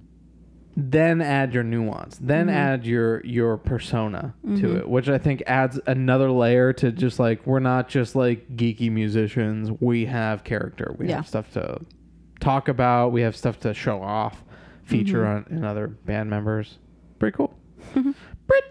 [0.76, 2.56] then add your nuance, then Mm-hmm.
[2.56, 7.46] add your your persona to it, which I think adds another layer to just like
[7.46, 9.70] we're not just like geeky musicians.
[9.80, 10.94] We have character.
[10.98, 11.16] We Yeah.
[11.16, 11.80] have stuff to
[12.40, 13.12] talk about.
[13.12, 14.44] We have stuff to show off,
[14.84, 15.52] feature Mm-hmm.
[15.54, 16.78] on in other band members.
[17.18, 17.54] Pretty cool.
[17.94, 18.68] pretty,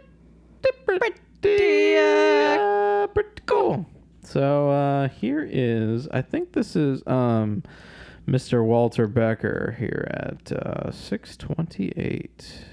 [0.86, 3.86] pretty, uh, pretty cool.
[4.22, 7.64] So uh, here is, I think this is um,
[8.28, 8.64] Mr.
[8.66, 12.66] Walter Becker here at uh, 628.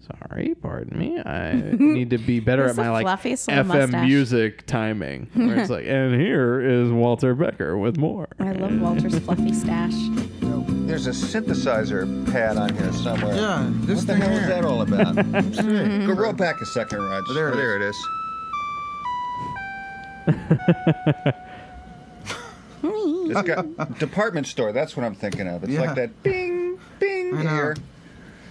[0.00, 1.18] Sorry, pardon me.
[1.20, 4.04] I need to be better at my the like fluffiest FM mustache.
[4.06, 5.28] music timing.
[5.34, 8.28] Where it's like, and here is Walter Becker with more.
[8.40, 9.94] I love Walter's fluffy stash.
[10.86, 13.34] There's a synthesizer pad on here somewhere.
[13.36, 15.14] Yeah, this what the thing hell is that all about?
[16.06, 17.22] Go roll back a second, Raj.
[17.28, 17.56] Oh, there Oh, is.
[17.56, 17.96] there it is.
[22.94, 24.72] It's got department store.
[24.72, 25.62] That's what I'm thinking of.
[25.64, 25.80] It's Yeah.
[25.82, 27.50] like that bing, bing I know.
[27.50, 27.76] here.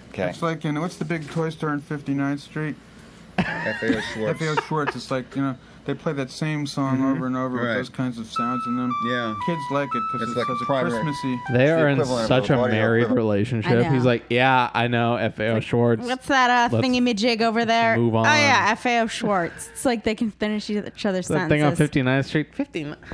[0.10, 0.30] Okay.
[0.30, 2.76] It's like you know what's the big toy store on 59th Street?
[3.38, 4.38] FAO Schwarz.
[4.40, 4.96] FAO Schwarz.
[4.96, 5.56] It's like you know
[5.90, 7.68] they play that same song over and over Right.
[7.68, 8.92] with those kinds of sounds in them.
[9.08, 9.34] Yeah.
[9.46, 10.66] Kids like it because It's it's, like such a.
[10.66, 11.40] Christmassy.
[11.52, 13.92] They the are in such a a married relationship.
[13.92, 16.00] He's like, yeah, I know, FAO Schwarz.
[16.00, 17.98] What's that uh, Let's thingy jig over there?
[17.98, 18.28] move on.
[18.28, 19.70] Oh yeah, FAO Schwarz.
[19.72, 21.90] It's like they can finish each other's that sentences.
[21.90, 22.56] thing on 59th Street?
[22.56, 22.96] 59.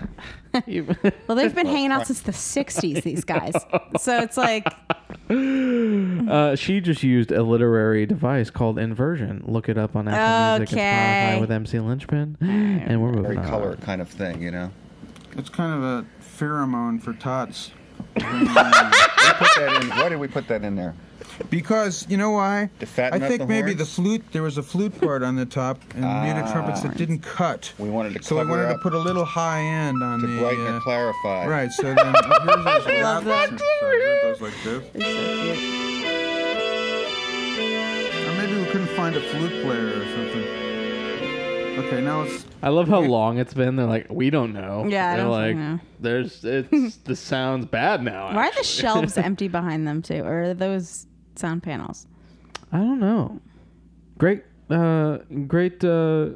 [1.27, 3.03] Well, they've been hanging out since the '60s.
[3.03, 3.53] These guys.
[3.99, 4.65] So it's like
[5.29, 9.43] uh, she just used a literary device called inversion.
[9.47, 11.35] Look it up on Apple Music and Okay.
[11.37, 12.37] Spotify with MC Linchpin.
[12.41, 13.47] And we're Very moving on.
[13.47, 14.71] color kind of thing, you know.
[15.37, 17.71] It's kind of a pheromone for tots.
[18.15, 19.89] We put that in.
[19.89, 20.93] Why did we put that in there?
[21.49, 22.69] Because you know why?
[22.79, 23.79] To fatten I up think the maybe horns?
[23.79, 24.23] the flute.
[24.31, 27.73] There was a flute part on the top and muted trumpets that didn't cut.
[27.77, 30.19] We wanted to So we cover wanted up to put a little high end on
[30.21, 30.39] to the.
[30.39, 31.45] brighten uh, and clarify.
[31.47, 31.71] Right.
[31.71, 33.49] So then here's this love without that.
[33.49, 33.93] the synthesizer.
[33.93, 34.83] It goes like this.
[38.27, 40.34] Or maybe we couldn't find a flute player or something.
[41.77, 42.45] Okay, now let's.
[42.61, 43.75] I love how long it's been.
[43.75, 44.85] They're like, we don't know.
[44.87, 45.79] Yeah, I They're don't like, know.
[45.99, 48.27] there's it's the sounds bad now.
[48.33, 48.81] why are the actually.
[48.81, 52.07] shelves empty behind them too, or are those sound panels?
[52.71, 53.39] I don't know.
[54.17, 56.29] Great, uh, great, uh,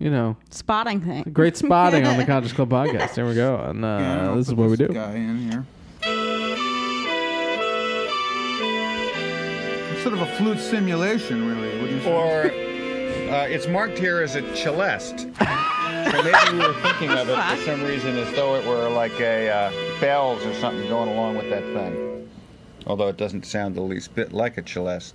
[0.00, 1.22] you know, Spotting thing.
[1.32, 3.14] great spotting on the Conscious Club podcast.
[3.14, 3.56] There we go.
[3.60, 4.88] And uh, yeah, I'll this is put what we do.
[4.88, 5.64] Guy in here.
[9.92, 11.80] It's sort of a flute simulation, really.
[11.80, 12.12] Wouldn't you say?
[12.12, 12.73] Or
[13.30, 15.20] uh, it's marked here as a celeste.
[15.20, 19.18] so maybe we were thinking of it for some reason as though it were like
[19.20, 22.28] a uh, bells or something going along with that thing.
[22.86, 25.14] Although it doesn't sound the least bit like a celeste.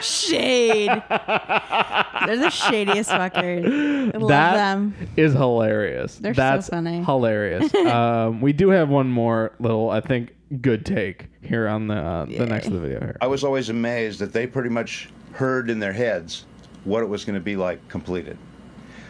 [0.00, 0.88] Shade.
[0.88, 4.14] They're the shadiest fuckers.
[4.14, 4.94] I love That them.
[5.16, 6.16] is hilarious.
[6.16, 7.02] They're so That's funny.
[7.04, 7.74] hilarious.
[7.86, 12.24] um, we do have one more little, I think, good take here on the uh,
[12.26, 13.16] the next of the video here.
[13.20, 16.44] I was always amazed that they pretty much heard in their heads
[16.84, 18.38] what it was going to be like completed.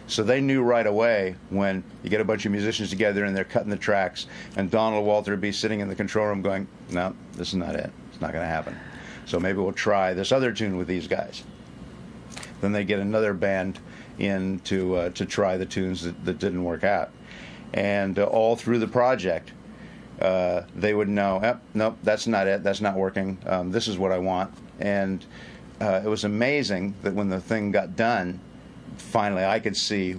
[0.07, 3.45] So they knew right away when you get a bunch of musicians together and they're
[3.45, 7.15] cutting the tracks, and Donald Walter would be sitting in the control room going, "No,
[7.33, 7.91] this is not it.
[8.11, 8.79] It's not going to happen."
[9.27, 11.43] So maybe we'll try this other tune with these guys.
[12.61, 13.79] Then they get another band
[14.19, 17.11] in to uh, to try the tunes that, that didn't work out,
[17.73, 19.53] and uh, all through the project,
[20.21, 22.63] uh, they would know, "Yep, nope, that's not it.
[22.63, 23.39] That's not working.
[23.47, 24.53] Um, this is what I want.
[24.81, 25.25] And
[25.81, 28.39] uh, it was amazing that when the thing got done,
[28.97, 30.13] finally I could see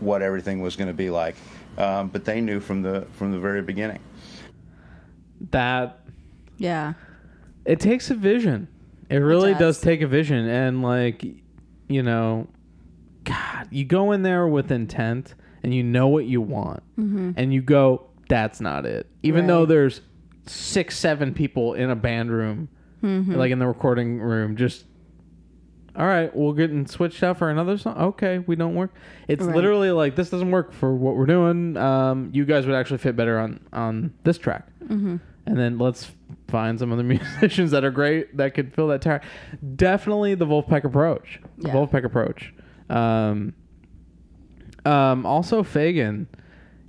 [0.00, 1.36] what everything was going to be like
[1.78, 4.00] um, but they knew from the from the very beginning.
[5.50, 6.00] That
[6.56, 6.94] Yeah.
[7.64, 8.68] it takes a vision.
[9.10, 9.76] It really does.
[9.76, 9.80] does.
[9.82, 11.22] take a vision, and like,
[11.88, 12.48] you know,
[13.24, 17.60] God, you go in there with intent, and you know what you want, and you
[17.62, 20.00] go, "That's not it." Even though there's
[20.46, 22.68] six, seven people in a band room,
[23.02, 24.84] like in the recording room, just.
[25.98, 27.96] All right, we'll get and switched out for another song.
[27.96, 28.92] Okay, we don't work.
[29.28, 29.56] It's Right.
[29.56, 31.74] literally like this doesn't work for what we're doing.
[31.78, 36.10] Um, you guys would actually fit better on on this track and then let's
[36.48, 37.02] find some other
[37.42, 39.22] musicians that are great that could fill that tire.
[39.76, 41.40] Definitely the Vulfpeck approach.
[41.56, 41.74] The Yeah.
[41.74, 42.52] Vulfpeck approach.
[42.90, 43.54] Um,
[44.84, 46.26] um, also, Fagen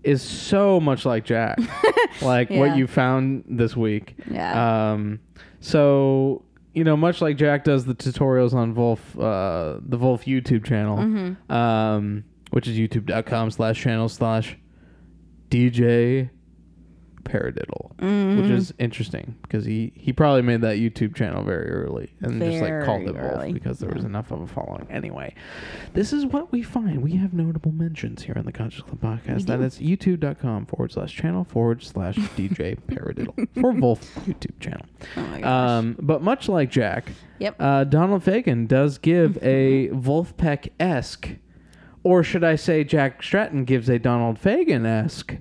[0.03, 1.59] is so much like Jack,
[2.21, 2.59] like Yeah.
[2.59, 4.15] what you found this week.
[4.29, 4.91] Yeah.
[4.91, 5.19] Um,
[5.59, 6.43] so
[6.73, 10.97] you know, much like Jack does the tutorials on Vulf, uh, the Vulf YouTube channel,
[10.97, 11.51] Mm-hmm.
[11.51, 14.57] um, which is youtube.com slash channel slash
[15.49, 16.29] DJ
[17.27, 18.41] Paradiddle, Mm-hmm.
[18.41, 22.61] which is interesting because he, he probably made that YouTube channel very early and just
[22.61, 24.85] like called Very it Vulf because there was enough of a following.
[24.89, 25.33] Anyway,
[25.93, 27.01] this is what we find.
[27.01, 29.47] We have notable mentions here on the Conscious Club podcast.
[29.47, 34.85] That is youtube.com forward slash channel forward slash DJ Paradiddle for Vulf YouTube channel.
[35.15, 35.43] Oh.
[35.49, 37.55] Um, but much like Jack, Yep.
[37.59, 41.29] uh, Donald Fagen does give a Vulfpeck esque,
[42.03, 45.37] or should I say, Jack Stratton gives a Donald Fagen esque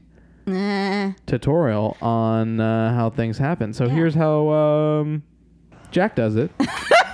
[0.47, 1.13] Nah.
[1.27, 3.73] tutorial on uh, how things happen.
[3.73, 3.93] So Yeah.
[3.95, 5.23] here's how um,
[5.91, 6.51] Jack does it.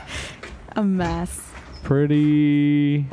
[0.76, 1.40] A mess.
[1.82, 3.06] Pretty.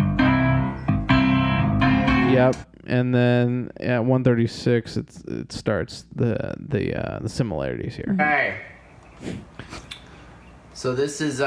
[2.32, 2.56] Yep.
[2.86, 8.16] And then at 136, it's it starts the the uh, the similarities here.
[8.18, 8.62] Hey.
[10.74, 11.46] So this is uh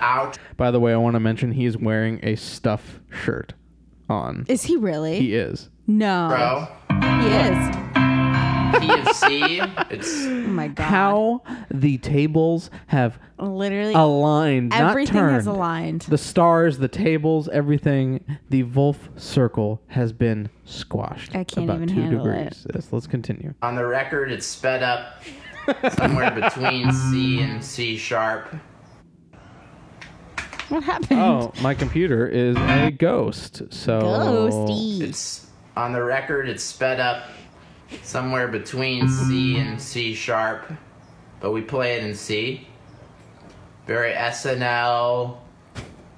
[0.00, 0.38] out.
[0.56, 3.52] By the way, I want to mention he is wearing a stuff shirt
[4.08, 4.44] on.
[4.48, 5.18] Is he really?
[5.18, 5.68] He is.
[5.90, 6.28] No.
[6.28, 6.68] Bro.
[7.20, 7.76] He is.
[8.70, 9.90] PFC.
[9.90, 10.84] It's Oh my god.
[10.84, 15.34] How the tables have Literally aligned, not everything turned.
[15.34, 16.02] has aligned.
[16.02, 18.24] The stars, the tables, everything.
[18.50, 21.34] The Vulf circle has been squashed.
[21.34, 22.66] I can't about even two handle degrees.
[22.72, 23.54] Yes, let's continue.
[23.62, 24.30] on the record.
[24.30, 25.22] It's sped up
[25.94, 28.54] somewhere between C and C sharp.
[30.68, 31.18] What happened?
[31.20, 33.62] Oh, my computer is a ghost.
[33.70, 35.00] So Ghosty.
[35.00, 36.48] It's on the record.
[36.48, 37.24] It's sped up
[38.02, 40.70] somewhere between C and C sharp,
[41.40, 42.66] but we play it in C.
[43.86, 45.38] Very SNL.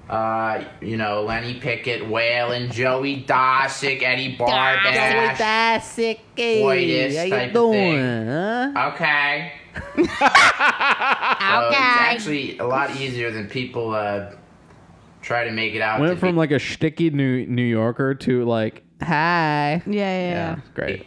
[0.09, 5.37] Uh, you know, Lenny Pickett, Waylon, Joey Dosik, Eddie Barbash,
[6.37, 8.77] Boydus type of thing.
[8.77, 9.53] Okay.
[11.53, 14.31] So it's actually a lot easier than people uh,
[15.21, 16.37] try to make it out Went to from be.
[16.39, 19.81] like a sticky New New Yorker to like hi.
[19.85, 21.05] Yeah, yeah, Yeah, great.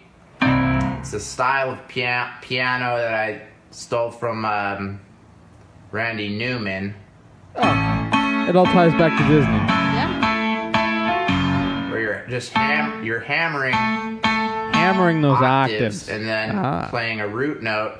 [1.01, 5.01] It's a style of pia- piano that I stole from um,
[5.93, 6.95] Randy Newman,
[7.59, 8.47] Oh.
[8.49, 9.53] It all ties back to Disney.
[9.55, 11.91] Yeah.
[11.91, 16.09] where you're just ham- you're hammering Hammering those octaves, octaves.
[16.09, 16.87] and then Ah.
[16.91, 17.95] playing a root note,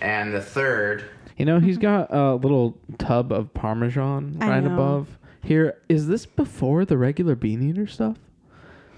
[0.00, 1.04] and the third.
[1.36, 4.72] You know, he's got a little tub of Parmesan I right know.
[4.74, 5.18] above.
[5.42, 8.16] Here, is this before the regular Bean Eater stuff?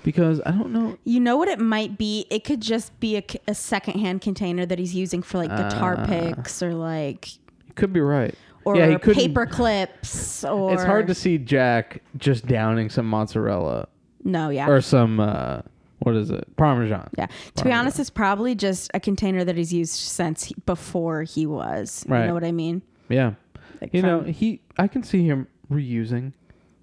[0.06, 0.96] Because I don't know.
[1.02, 2.26] You know what it might be?
[2.30, 6.06] It could just be a secondhand container that he's using for like guitar Ah.
[6.06, 7.34] picks or like
[7.66, 8.32] You could be right.
[8.64, 13.88] or yeah, paper clips or It's hard to see Jack just downing some mozzarella
[14.22, 14.68] No, yeah.
[14.68, 15.62] or some uh,
[15.98, 16.56] what is it?
[16.56, 17.08] Parmesan.
[17.18, 17.26] yeah.
[17.56, 21.46] To be honest, it's probably just a container that he's used since he, before he
[21.46, 22.04] was.
[22.06, 22.20] Right.
[22.20, 22.82] You know what I mean?
[23.08, 23.32] Yeah.
[23.80, 24.60] Like You know, he.
[24.78, 26.32] I can see him reusing.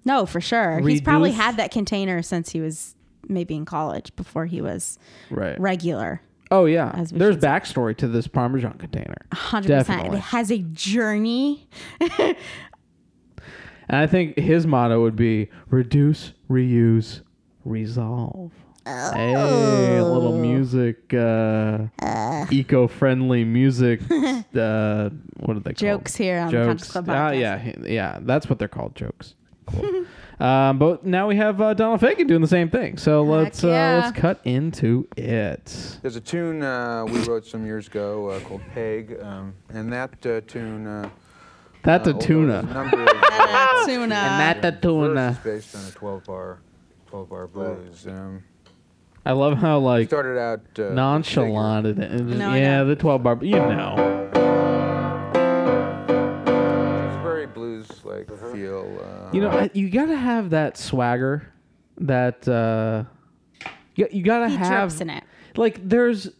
[0.04, 0.80] No, for sure.
[0.80, 2.94] He's probably had that container since he was
[3.28, 4.98] maybe in college before he was
[5.30, 5.58] Right.
[5.60, 6.20] regular.
[6.50, 7.04] Oh yeah.
[7.10, 9.16] There's backstory to this Parmesan container.
[9.32, 10.12] 100%.
[10.14, 11.68] It has a journey.
[13.86, 17.20] And I think his motto would be reduce, reuse,
[17.66, 18.50] resolve.
[18.86, 21.86] Hey, a little music, uh,
[22.50, 24.00] eco-friendly music.
[24.54, 25.10] Uh,
[25.40, 25.78] what are they called?
[25.78, 26.66] Jokes here on the jokes.
[26.68, 27.40] Conscious Club Ah, podcast.
[27.40, 29.34] yeah, yeah, that's what they're called, jokes.
[29.66, 30.04] Cool.
[30.40, 32.96] um, but now we have uh, Donald Fagen doing the same thing.
[32.96, 33.70] So let's yeah.
[33.70, 35.98] uh, let's cut into it.
[36.02, 40.26] There's a tune uh, we wrote some years ago uh, called Peg, um, and that
[40.26, 40.86] uh, tune.
[40.86, 41.10] Uh,
[41.82, 42.62] That's uh, a although tuna.
[42.62, 44.02] there's a number of, uh, Tuna.
[44.02, 45.40] And that the verses tuna.
[45.44, 46.58] based on a 12 bar,
[47.06, 48.06] 12 bar blues.
[48.06, 48.42] Um,
[49.26, 52.20] I love how like started out uh, nonchalant it is.
[52.20, 53.38] No, yeah, the twelve bar.
[53.40, 53.94] You know.
[57.06, 59.00] It's very blues like feel.
[59.34, 61.52] You know, I- you gotta have that swagger,
[61.98, 63.04] that uh,
[63.94, 65.24] you, you gotta He have drips in it.
[65.56, 66.30] like there's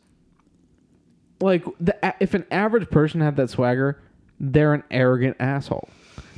[1.41, 4.01] like the if an average person had that swagger,
[4.41, 5.89] they're an arrogant asshole.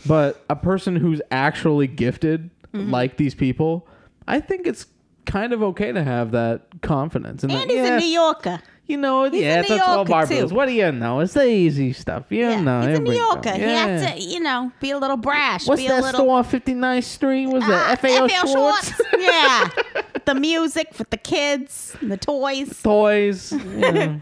[0.07, 2.91] But a person who's actually gifted, Mm-hmm.
[2.91, 3.89] like these people,
[4.29, 4.87] I think it's
[5.25, 7.43] kind of okay to have that confidence.
[7.43, 8.61] And, And that, he's yeah, a New Yorker.
[8.89, 10.37] You know, He's yeah, a it's New a twelve bar too.
[10.39, 10.53] blues.
[10.53, 11.21] What do you know?
[11.21, 12.25] It's the easy stuff.
[12.31, 13.33] You Yeah, know, he's a New we go.
[13.33, 13.53] Yorker.
[13.55, 14.15] He has Yeah.
[14.15, 15.67] to, you know, be a little brash.
[15.67, 17.47] What's be that a little, store on 59th Street?
[17.47, 19.01] Was Ah, it FAO, FAO Schwarz?
[19.19, 19.69] yeah.
[20.27, 22.83] The music, for the kids, the toys.
[22.83, 23.53] Toys.
[23.77, 24.17] Yeah.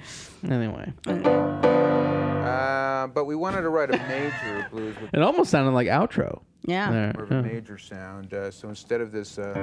[0.50, 5.86] anyway, Uh, but we wanted to write a major blues with it almost sounded like
[5.88, 6.42] outro.
[6.66, 6.90] Yeah.
[6.90, 7.12] There.
[7.14, 8.34] more of a major sound.
[8.34, 9.54] Uh, so instead of this uh,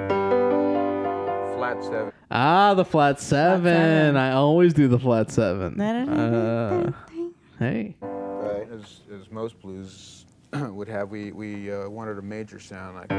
[1.62, 3.64] flat seven, Ah, the flat seven.
[3.64, 4.16] seven.
[4.16, 5.80] I always do the flat seven.
[5.80, 6.92] Uh,
[7.58, 7.94] hey.
[8.02, 13.12] as, as most blues would have, we we uh, wanted a major sound like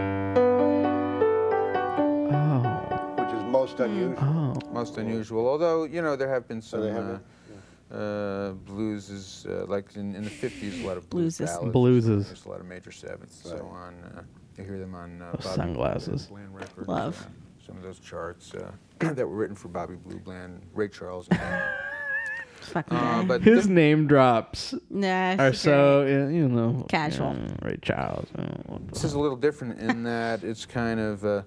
[2.35, 3.15] Oh.
[3.19, 4.17] which is most unusual.
[4.21, 4.73] Oh.
[4.73, 5.47] most unusual.
[5.47, 6.81] Although you know there have been some.
[6.81, 7.21] they have
[7.91, 11.45] uh, uh, blues is uh, like in, in the 50s, a lot of blues Blueses.
[11.45, 11.73] ballads.
[11.75, 12.25] Blueses.
[12.27, 13.41] There's a lot of major sevenths.
[13.49, 14.21] So on, uh,
[14.57, 16.25] you hear them on uh, Those Bobby sunglasses.
[16.25, 16.87] Blue records.
[16.87, 17.27] Love.
[17.66, 21.28] Some of those charts uh, that were written for Bobby Blue Bland, Ray Charles.
[21.30, 21.59] And them.
[22.89, 26.86] Uh, but His the- name drops Nah, are so, uh, you know.
[26.88, 27.32] Casual.
[27.32, 27.36] uh,
[27.68, 28.30] Ray Charles.
[28.88, 31.41] this is a little different in that it's kind of uh,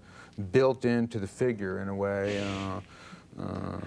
[0.53, 2.39] built into the figure in a way.
[2.39, 2.81] Uh,
[3.43, 3.79] uh,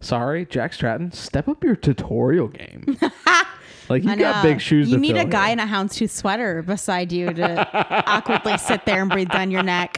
[0.00, 2.98] Sorry, Jack Stratton, step up your tutorial game.
[3.90, 4.90] like, you got big shoes to do.
[4.92, 5.52] You to need fill a guy here.
[5.52, 9.94] in a houndstooth sweater beside you to awkwardly sit there and breathe down your neck.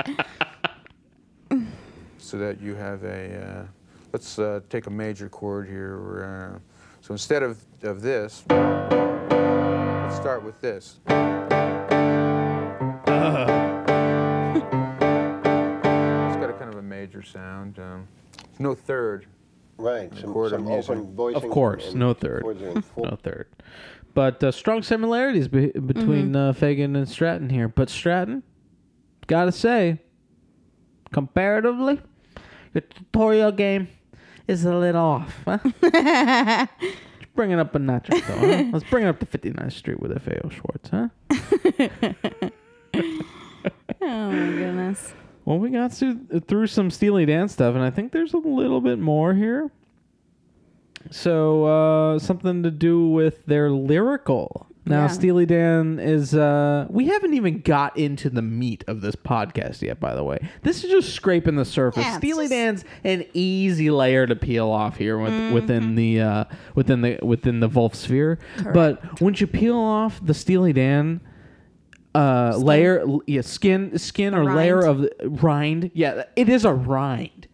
[2.31, 3.45] So that you have a.
[3.45, 3.65] Uh,
[4.13, 6.55] let's uh, take a major chord here.
[6.55, 6.59] Uh,
[7.01, 11.01] so instead of, of this, let's start with this.
[16.31, 17.81] It's got a kind of a major sound.
[17.81, 18.07] Um,
[18.61, 19.27] no third.
[19.77, 20.17] Right.
[20.17, 21.43] Some, chord some open voicing.
[21.43, 22.43] Of course, no third.
[22.43, 23.49] chords in full- No third.
[24.15, 27.67] But uh, strong similarities be- between uh, Fagen and Stratton here.
[27.67, 28.45] But Stratton,
[29.27, 29.99] gotta say,
[31.13, 32.01] comparatively,
[32.75, 33.89] your tutorial game
[34.49, 35.35] is a little off.
[35.45, 35.59] Huh?
[35.83, 36.69] Let's
[37.35, 38.21] bring it up a notch so.
[38.21, 38.65] Huh?
[38.73, 41.09] Let's bring it up to 59th Street with FAO Schwarz, huh?
[44.03, 45.13] Oh my goodness.
[45.45, 48.81] Well, we got through, through some Steely Dan stuff, and I think there's a little
[48.81, 49.71] bit more here.
[51.11, 54.67] So, uh, something to do with their lyrical.
[54.87, 55.07] Now, Yeah.
[55.09, 56.35] Steely Dan is.
[56.35, 60.39] Uh, we haven't even got into the meat of this podcast yet, by the way.
[60.63, 62.03] This is just scraping the surface.
[62.03, 65.55] Yeah, it's Steely just- Dan's an easy layer to peel off here with, Mm-hmm.
[65.55, 68.39] within the uh, within the within the Vulf sphere.
[68.73, 71.21] But once you peel off the Steely Dan
[72.15, 75.11] uh, layer, yeah, skin, skin or layer rind.
[75.21, 75.91] of rind.
[75.95, 77.47] Yeah, it is a rind.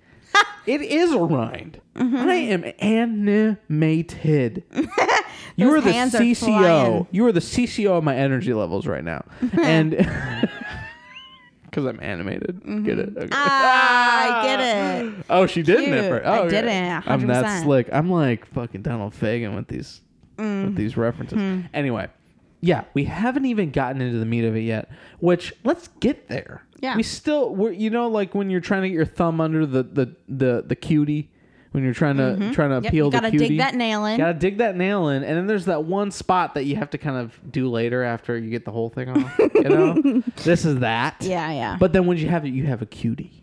[0.66, 1.80] It is a rind.
[1.94, 2.16] Mm-hmm.
[2.16, 4.64] I am animated.
[5.56, 7.06] you are the hands are CCO.
[7.10, 9.24] you are the CCO of my energy levels right now,
[9.62, 9.90] and
[11.64, 12.62] because I'm animated.
[12.84, 13.16] Get it?
[13.16, 13.28] Okay.
[13.32, 15.12] Ah, I get it.
[15.30, 16.10] Oh, she didn't at Cute.
[16.10, 16.26] first.
[16.26, 16.62] I Oh, okay.
[16.62, 17.88] didn't, I'm that slick.
[17.92, 20.00] I'm like fucking Donald Fagen with these
[20.38, 21.64] with these references.
[21.72, 22.08] Anyway,
[22.66, 24.90] yeah, we haven't even gotten into the meat of it yet.
[25.20, 26.62] Which let's get there.
[26.80, 26.94] Yeah.
[26.96, 29.82] we still we're you know like when you're trying to get your thumb under the
[29.82, 31.30] the the, the cutie
[31.72, 33.48] when you're trying to trying to Yep, peel you the gotta cutie.
[33.48, 34.18] dig that nail in.
[34.18, 36.98] Gotta dig that nail in, and then there's that one spot that you have to
[36.98, 39.38] kind of do later after you get the whole thing off.
[39.54, 41.16] you know, this is that.
[41.20, 41.76] Yeah, yeah.
[41.78, 43.42] But then when you have it, you have a cutie.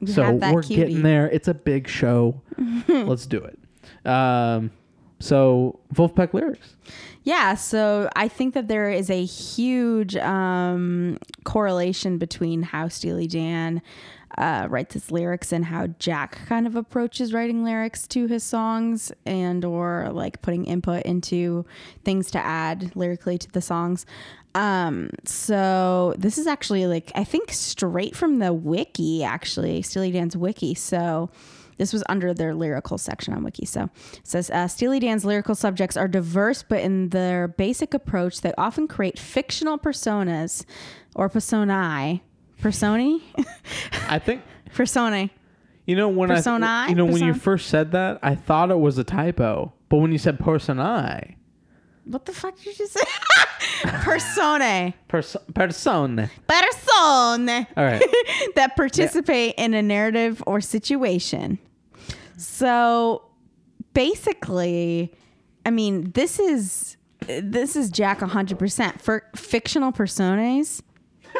[0.00, 0.76] You so we're cutie.
[0.76, 1.28] getting there.
[1.30, 2.42] It's a big show.
[2.88, 3.58] Let's do it.
[4.06, 4.70] Um,
[5.18, 6.76] so Vulfpeck lyrics.
[7.24, 13.82] Yeah, so I think that there is a huge um, correlation between how Steely Dan
[14.38, 19.10] uh, writes his lyrics and how Jack kind of approaches writing lyrics to his songs
[19.24, 21.64] and or like putting input into
[22.04, 24.04] things to add lyrically to the songs.
[24.54, 30.36] Um, so this is actually like I think straight from the wiki, actually Steely Dan's
[30.36, 30.74] wiki.
[30.74, 31.30] So
[31.78, 33.66] this was under their lyrical section on Wiki.
[33.66, 38.40] So it says uh, Steely Dan's lyrical subjects are diverse, but in their basic approach,
[38.40, 40.64] they often create fictional personas
[41.14, 42.22] or personae.
[42.60, 43.20] Personae?
[44.08, 44.42] I think
[44.74, 45.30] personae.
[45.84, 46.66] you know when Personae?
[46.66, 49.98] I you know when you first said that I thought it was a typo, but
[49.98, 51.36] when you said personae,
[52.06, 53.00] What the fuck did you say?
[53.82, 54.94] Personae.
[55.08, 56.30] perso- persone.
[56.46, 57.48] Persone.
[57.76, 58.02] All right.
[58.54, 61.58] that participate in a narrative or situation.
[62.36, 63.22] So
[63.92, 65.12] basically,
[65.64, 66.96] I mean, this is
[67.26, 70.80] this is Jack 100% for fictional personas.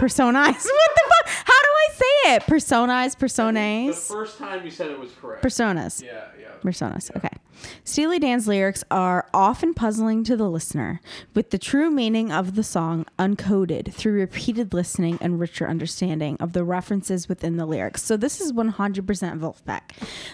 [0.01, 0.35] Personas.
[0.67, 1.29] What the fuck?
[1.45, 2.43] How do I say it.
[2.43, 4.09] Personas, personas.
[4.09, 5.45] The first time you said it was correct.
[5.45, 6.03] Personas.
[6.03, 6.49] Yeah, yeah.
[6.63, 7.15] Personas.
[7.17, 7.31] Okay.
[7.85, 11.01] Steely Dan's lyrics are often puzzling to the listener,
[11.35, 16.53] with the true meaning of the song uncoded through repeated listening and richer understanding of
[16.53, 18.03] the references within the lyrics.
[18.03, 18.75] So this is 100%
[19.39, 19.81] Vulfpeck.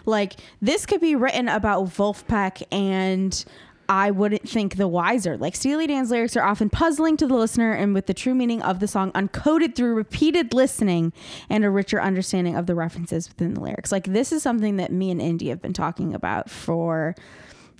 [0.04, 3.44] Like this could be written about Vulfpeck and
[3.92, 5.36] I wouldn't think the wiser.
[5.36, 8.62] Like Steely Dan's lyrics are often puzzling to the listener and with the true meaning
[8.62, 11.12] of the song uncoded through repeated listening
[11.50, 13.92] and a richer understanding of the references within the lyrics.
[13.92, 17.14] Like this is something that me and Indy have been talking about for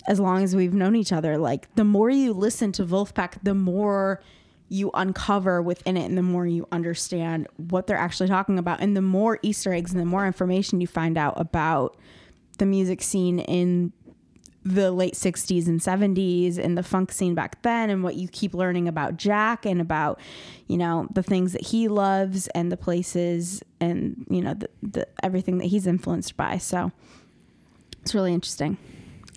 [0.07, 1.39] as long as we've known each other.
[1.39, 4.21] Like the more you listen to Vulfpeck, the more
[4.69, 8.95] you uncover within it and the more you understand what they're actually talking about and
[8.95, 11.97] the more Easter eggs and the more information you find out about
[12.59, 13.91] the music scene in
[14.65, 18.53] the late 60s and 70s and the funk scene back then and what you keep
[18.53, 20.19] learning about Jack and about
[20.67, 25.07] you know the things that he loves and the places and you know the, the
[25.21, 26.91] everything that he's influenced by so
[28.01, 28.77] it's really interesting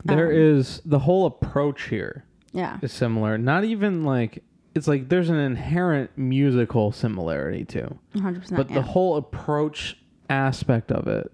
[0.04, 3.36] There Um, is the whole approach here yeah is similar.
[3.36, 4.44] Not even like
[4.76, 7.98] it's like there's an inherent musical similarity too.
[8.14, 8.76] 100% But yeah.
[8.76, 9.96] the whole approach
[10.30, 11.32] aspect of it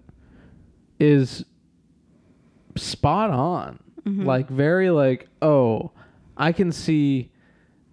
[0.99, 1.43] is
[2.75, 3.79] spot on.
[4.05, 4.25] Mhm.
[4.25, 5.91] Like very like, oh,
[6.37, 7.29] I can see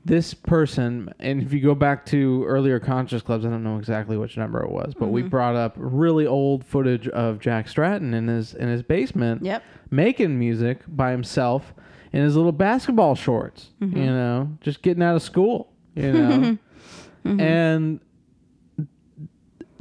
[0.05, 4.17] this person and if you go back to earlier conscious clubs, I don't know exactly
[4.17, 5.29] which number it was, but we Mhm.
[5.31, 9.63] brought up really old footage of Jack Stratton in his in his basement Yep.
[9.91, 11.75] making music by himself
[12.13, 13.97] in his little basketball shorts, Mhm.
[13.97, 16.59] you know, just getting out of school, you know.
[17.27, 17.39] Mhm.
[17.41, 18.01] And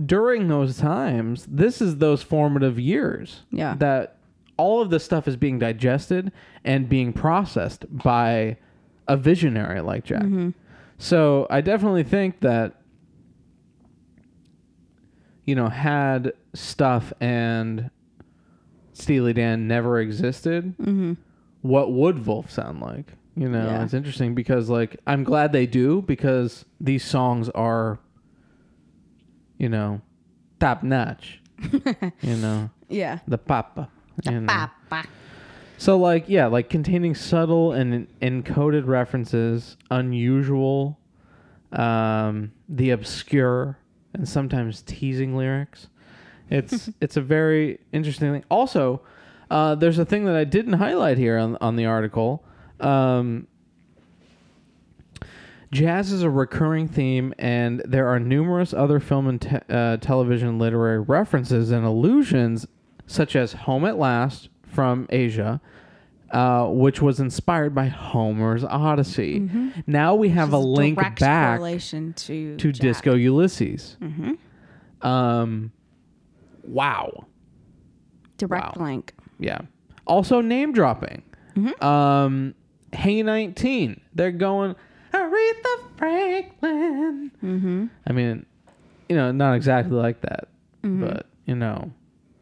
[0.06, 3.44] during those times, this is those formative years.
[3.52, 3.76] Yeah.
[3.80, 4.18] That
[4.60, 6.32] all of this stuff is being digested
[6.66, 8.58] and being processed by
[9.08, 10.24] a visionary like Jack.
[10.24, 10.54] Mhm.
[10.98, 12.76] So I definitely think that
[15.46, 17.90] you know, had stuff and
[18.94, 21.18] Steely Dan never existed, Mhm.
[21.62, 23.14] what would Vulf sound like?
[23.36, 23.84] You know, Yeah.
[23.84, 28.00] it's interesting because like I'm glad they do because these songs are
[29.58, 30.00] you know,
[30.60, 31.42] top notch.
[32.22, 32.70] you know.
[32.88, 33.20] Yeah.
[33.28, 33.90] The papa.
[34.24, 34.48] You know.
[34.48, 35.08] Papa.
[35.78, 41.00] So like yeah, like containing subtle and encoded references, unusual,
[41.72, 43.78] um, the obscure,
[44.14, 45.88] and sometimes teasing lyrics.
[46.50, 48.44] It's it's a very interesting thing.
[48.50, 49.02] Also,
[49.50, 52.44] uh, there's a thing that I didn't highlight here on on the article.
[52.80, 53.48] Um,
[55.72, 60.58] Jazz is a recurring theme, and there are numerous other film and te- uh, television
[60.58, 62.66] literary references and allusions,
[63.10, 65.60] such as Home at Last from Aja,
[66.32, 69.40] uh, which was inspired by Homer's Odyssey.
[69.40, 69.84] Mhm.
[69.88, 71.18] Now we have a link back
[71.58, 72.82] correlation to to Jack.
[72.82, 73.98] Disco Ulysses.
[74.00, 74.38] Mhm.
[75.02, 75.72] Um,
[76.64, 77.26] wow.
[78.38, 79.14] Direct link.
[79.40, 79.62] Yeah.
[80.06, 81.24] Also name dropping.
[81.56, 81.84] Mm-hmm.
[81.84, 82.54] Um,
[82.94, 84.02] Hey 19.
[84.14, 84.76] They're going
[85.14, 87.32] Aretha Franklin.
[87.44, 87.86] Mm-hmm.
[88.08, 88.46] I mean,
[89.08, 90.48] you know, not exactly like that,
[90.84, 91.00] Mhm.
[91.02, 91.92] but you know,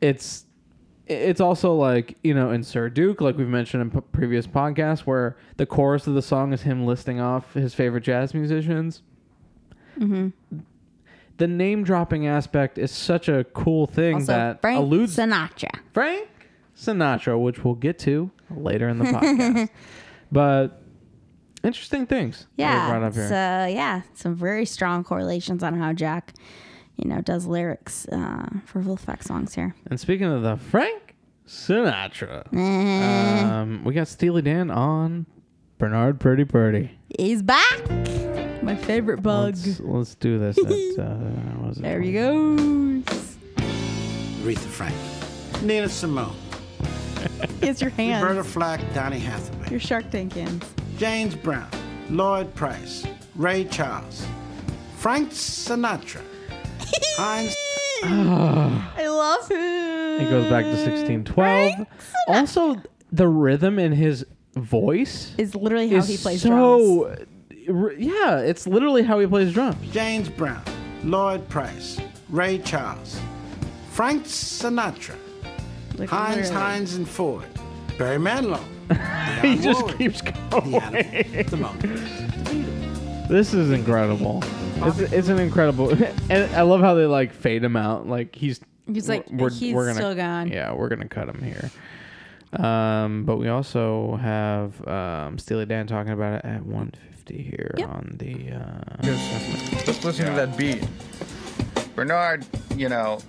[0.02, 0.46] it's
[1.08, 5.00] it's also like you know in Sir Duke, like we've mentioned in p- previous podcasts,
[5.02, 9.02] where the chorus of the song is him listing off his favorite jazz musicians.
[10.00, 10.30] Mm-hmm.
[11.38, 15.70] The name dropping aspect is such a cool thing Also, that Frank alludes Sinatra.
[15.94, 16.28] Frank
[16.76, 19.70] Sinatra, which we'll get to later in the podcast.
[20.32, 20.82] but
[21.64, 23.12] interesting things Yeah.
[23.14, 23.26] here.
[23.26, 24.02] uh, yeah.
[24.14, 26.34] Some very strong correlations on how Jack,
[26.98, 29.76] you know, does lyrics uh, for Vulfpeck songs here.
[29.90, 31.16] and speaking of the Frank
[31.48, 33.44] Sinatra, Eh.
[33.44, 35.26] um, we got Steely Dan on
[35.78, 36.92] Bernard Purdie Purdie.
[37.18, 37.82] He's back.
[38.64, 39.56] My favorite bug.
[39.56, 40.58] Let's, let's do this.
[40.58, 40.66] At,
[41.06, 43.00] uh, was There he goes.
[44.44, 46.36] Aretha Franklin, Nina Simone,
[47.62, 48.24] It's your hands.
[48.24, 50.64] Roberta Flack, Donny Hathaway, Your Shark Tank hands.
[50.98, 51.70] James Brown,
[52.10, 54.26] Lloyd Price, Ray Charles,
[54.98, 56.22] Frank Sinatra,
[57.18, 57.56] Heinz.
[58.04, 59.58] I love him.
[60.26, 61.86] It goes back to 1612.
[62.28, 62.82] Also,
[63.12, 64.26] the rhythm in his
[64.56, 66.84] voice Is literally how is he plays drums.
[66.84, 67.16] so.
[67.74, 69.78] r- Yeah, it's literally how he plays drums.
[69.92, 70.62] James Brown,
[71.04, 73.20] Lloyd Price, Ray Charles,
[73.92, 75.16] Frank Sinatra,
[75.98, 76.56] Like, Heinz, literally.
[76.64, 77.46] Heinz, and Ford,
[77.98, 78.62] Barry Manilow.
[78.90, 80.72] he Dionne just Warwick, keeps going.
[80.72, 83.28] The Animal, the Monkees.
[83.28, 84.42] This is incredible.
[84.86, 85.92] It's, it's an incredible,
[86.30, 88.08] and I love how they like fade him out.
[88.08, 88.60] Like he's
[88.92, 90.48] He's like, he's still gone.
[90.48, 91.70] Yeah, we're gonna cut him here.
[92.54, 98.16] Um, but we also have um, Steely Dan talking about it at 150 here on
[98.18, 98.52] the.
[98.54, 100.88] Uh, Just, just listening to that beat.
[101.96, 102.46] Bernard,
[102.78, 103.20] you know,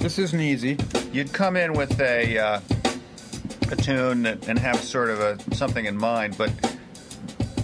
[0.00, 0.76] this isn't easy.
[1.12, 2.60] You'd come in with a uh,
[3.70, 6.50] a tune that, and have sort of a something in mind, but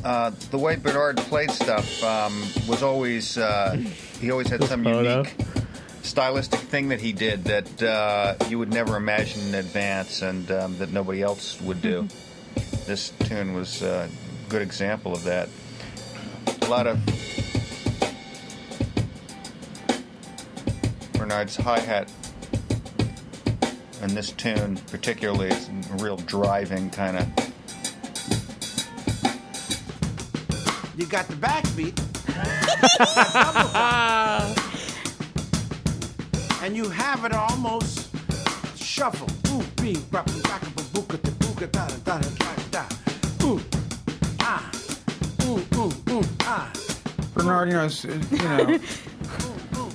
[0.05, 3.77] uh, the way Bernard played stuff um, was always uh,
[4.21, 5.35] he always had some unique
[6.03, 10.79] stylistic thing that he did that uh, you would never imagine in advance and um,
[10.79, 12.07] that nobody else would do.
[12.87, 14.09] This tune was a
[14.49, 15.49] good example of that.
[16.63, 16.99] A lot of
[21.15, 22.11] Bernard's hi hat
[24.03, 27.54] and this tune, particularly, is a real driving kind of.
[30.97, 31.99] You got the backbeat.
[36.63, 38.09] and you have it almost
[38.77, 39.29] shuffle.
[39.53, 43.47] Ooh, bee, bop, bop, bop, booka, da, booka, da, da, da, da, da.
[43.47, 43.61] Ooh,
[44.41, 44.71] ah,
[45.47, 46.71] ooh, ooh, ooh, ah.
[47.35, 48.79] Bernard, you know, is, you know,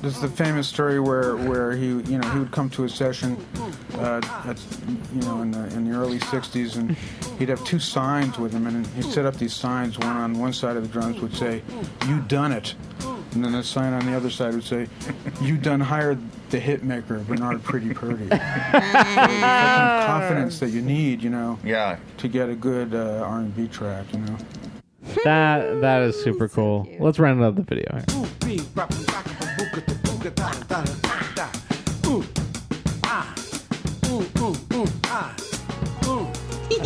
[0.01, 3.37] there's the famous story where, where he, you know, he would come to a session,
[3.95, 4.61] uh, at,
[5.13, 6.91] you know, in the in the early '60s, and
[7.37, 9.97] he'd have two signs with him, and he'd set up these signs.
[9.99, 11.61] One on one side of the drums would say,
[12.07, 12.75] "You done it,"
[13.33, 14.87] and then a sign on the other side would say,
[15.41, 16.19] "You done hired
[16.49, 21.59] the hit maker, Bernard Pretty Purdie." So kind of confidence that you need, you know,
[21.63, 24.37] yeah, to get a good uh, R&B track, you know.
[25.25, 26.87] That that is super cool.
[26.99, 28.01] Let's round out the video.
[28.45, 28.59] Here.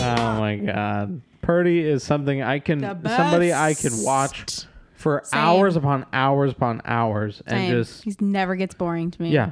[0.04, 1.22] Oh my god.
[1.42, 4.06] Purdie is something I can The somebody I can best.
[4.06, 5.40] watch for Same.
[5.40, 7.72] hours upon hours upon hours and Same.
[7.72, 9.32] just He never gets boring to me.
[9.32, 9.52] yeah.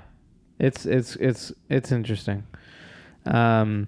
[0.60, 2.44] It's it's it's it's interesting.
[3.26, 3.88] Um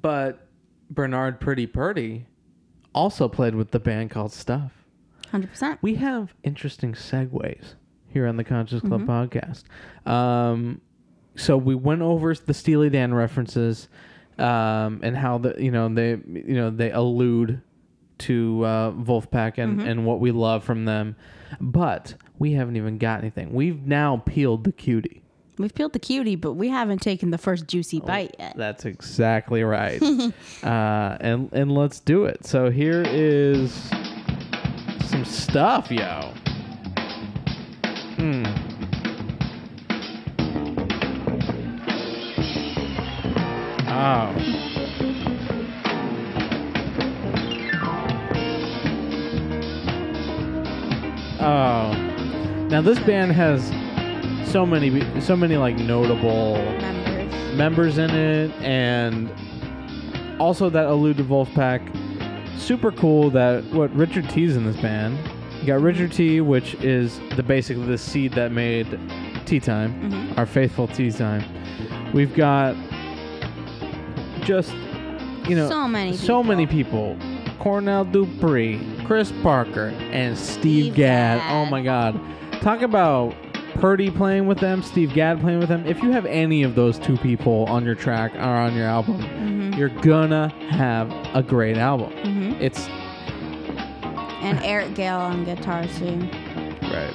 [0.00, 0.46] but
[0.90, 2.26] Bernard Pretty Purdie
[2.94, 4.72] also played with the band called Stuff.
[5.32, 5.78] 100%.
[5.82, 7.74] We have interesting segues
[8.08, 9.06] here on the Conscious Club Mhm.
[10.04, 10.10] podcast.
[10.10, 10.80] Um,
[11.34, 13.88] so we went over the Steely Dan references
[14.38, 17.60] um, and how the you know they you know they allude
[18.18, 19.88] to uh, Vulfpeck and Mhm.
[19.88, 21.16] and what we love from them,
[21.60, 23.52] but we haven't even got anything.
[23.52, 25.22] We've now peeled the cutie.
[25.58, 28.56] We've peeled the cutie, but we haven't taken the first juicy bite yet.
[28.56, 30.02] That's exactly right.
[30.62, 32.44] uh, and and let's do it.
[32.44, 33.72] So here is
[35.06, 36.32] some stuff, yo.
[38.16, 38.44] Hmm.
[43.98, 45.36] Oh.
[51.40, 51.92] Oh.
[52.70, 53.62] Now this band has
[54.50, 59.30] so many so many like notable members members in it and
[60.40, 61.80] also that allude to Vulfpeck.
[62.58, 65.18] Super cool that what Richard Tee's in this band.
[65.60, 68.86] You got Richard Tee, which is the basically the seed that made
[69.46, 70.38] Tea Time, Mhm.
[70.38, 71.42] our faithful Tea Time.
[72.12, 72.74] We've got
[74.46, 74.72] just
[75.48, 77.16] you know So many so many people.
[77.58, 81.40] Cornell Dupree, Chris Parker, and Steve, Gadd.
[81.50, 82.18] Oh my God!
[82.60, 83.34] Talk about
[83.74, 85.84] Purdie playing with them, Steve Gadd playing with them.
[85.86, 89.20] If you have any of those two people on your track or on your album,
[89.20, 89.76] Mhm.
[89.76, 92.12] you're gonna have a great album.
[92.22, 92.60] Mhm.
[92.60, 92.88] It's
[94.42, 96.20] And Eric Gale on guitar too.
[96.82, 97.12] Right.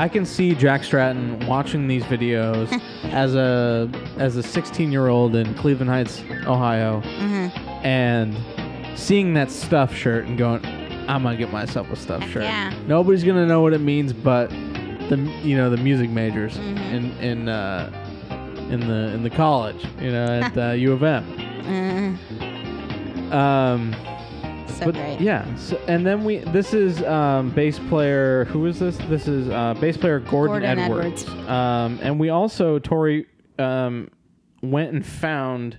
[0.00, 2.68] I can see Jack Stratton watching these videos
[3.12, 7.84] as a as a 16 year old in Cleveland Heights, Ohio, Mhm.
[7.84, 8.36] and
[8.98, 10.64] seeing that stuff shirt and going,
[11.06, 12.72] "I'm gonna get myself a stuff shirt." yeah.
[12.86, 14.48] Nobody's gonna know what it means, but
[15.10, 16.94] the you know the music majors Mm-hmm.
[16.96, 17.90] in in uh,
[18.70, 21.24] in the in the college, you know, at uh, U of M.
[23.30, 23.94] Uh, Um,
[24.80, 25.20] So but great.
[25.20, 26.38] Yeah, so, and then we.
[26.38, 28.44] This is um, bass player.
[28.46, 28.96] Who is this?
[29.08, 31.28] This is uh, bass player Gordon, Gordon Edwards.
[31.48, 33.26] Um, and we also Tori
[33.58, 34.10] um,
[34.62, 35.78] went and found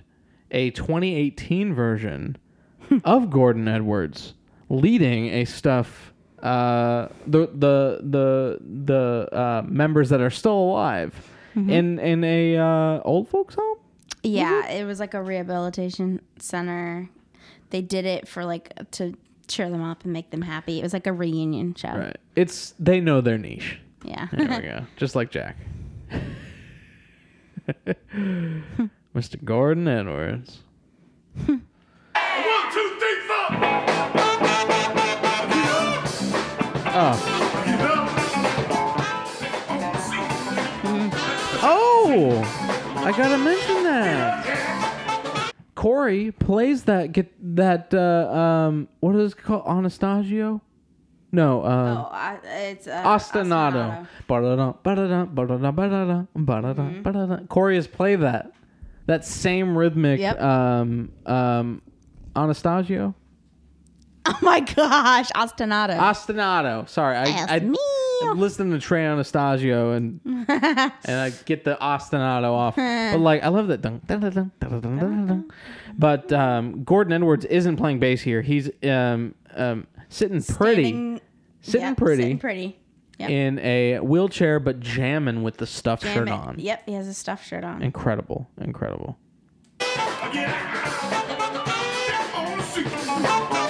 [0.50, 2.36] a 2018 version
[3.04, 4.34] of Gordon Edwards
[4.68, 6.12] leading a stuff.
[6.42, 11.14] Uh, the the the the uh, members that are still alive
[11.54, 11.70] Mhm.
[11.70, 13.76] in in a uh, old folks home.
[14.22, 17.10] Yeah, it was like a rehabilitation center.
[17.72, 19.14] They did it for like to
[19.48, 20.78] cheer them up and make them happy.
[20.78, 21.88] It was like a reunion show.
[21.88, 22.16] Right.
[22.36, 23.78] It's they know their niche.
[24.04, 24.28] Yeah.
[24.30, 24.86] There we go.
[24.96, 25.56] Just like Jack.
[29.14, 29.42] Mr.
[29.42, 30.58] Gordon Edwards.
[31.46, 31.62] One,
[32.72, 33.46] two, three, four.
[36.94, 37.38] Oh.
[40.82, 41.08] Hmm.
[41.64, 42.42] Oh,
[42.96, 43.71] I gotta mention that.
[45.82, 50.60] Corey plays that get that uh, um what is it called Anastasio?
[51.32, 54.06] No, Oh, um, uh, it's uh, ostinato.
[56.92, 57.46] Mm-hmm.
[57.46, 58.52] Corey has played that.
[59.06, 60.40] That same rhythmic Yep.
[60.40, 61.82] um um
[62.36, 63.14] Anastasio?
[64.24, 65.98] Oh my gosh, ostinato.
[65.98, 66.88] Ostinato.
[66.88, 67.72] Sorry, I I Ostinato
[68.34, 72.76] listening to Trey Anastasio and and I get the ostinato off.
[72.76, 75.50] but like I love that dun, dun, dun, dun, dun, dun, dun.
[75.98, 78.42] But um, Gordon Edwards isn't playing bass here.
[78.42, 81.20] He's um, um, sitting pretty,
[81.60, 82.78] sitting yep, pretty, sitting pretty.
[83.18, 83.30] Yep.
[83.30, 86.56] in a wheelchair, but jamming with the stuffed shirt on.
[86.58, 87.82] Yep, he has a stuffed shirt on.
[87.82, 89.18] Incredible, incredible.
[89.80, 90.82] Oh, yeah.
[92.34, 93.61] Oh,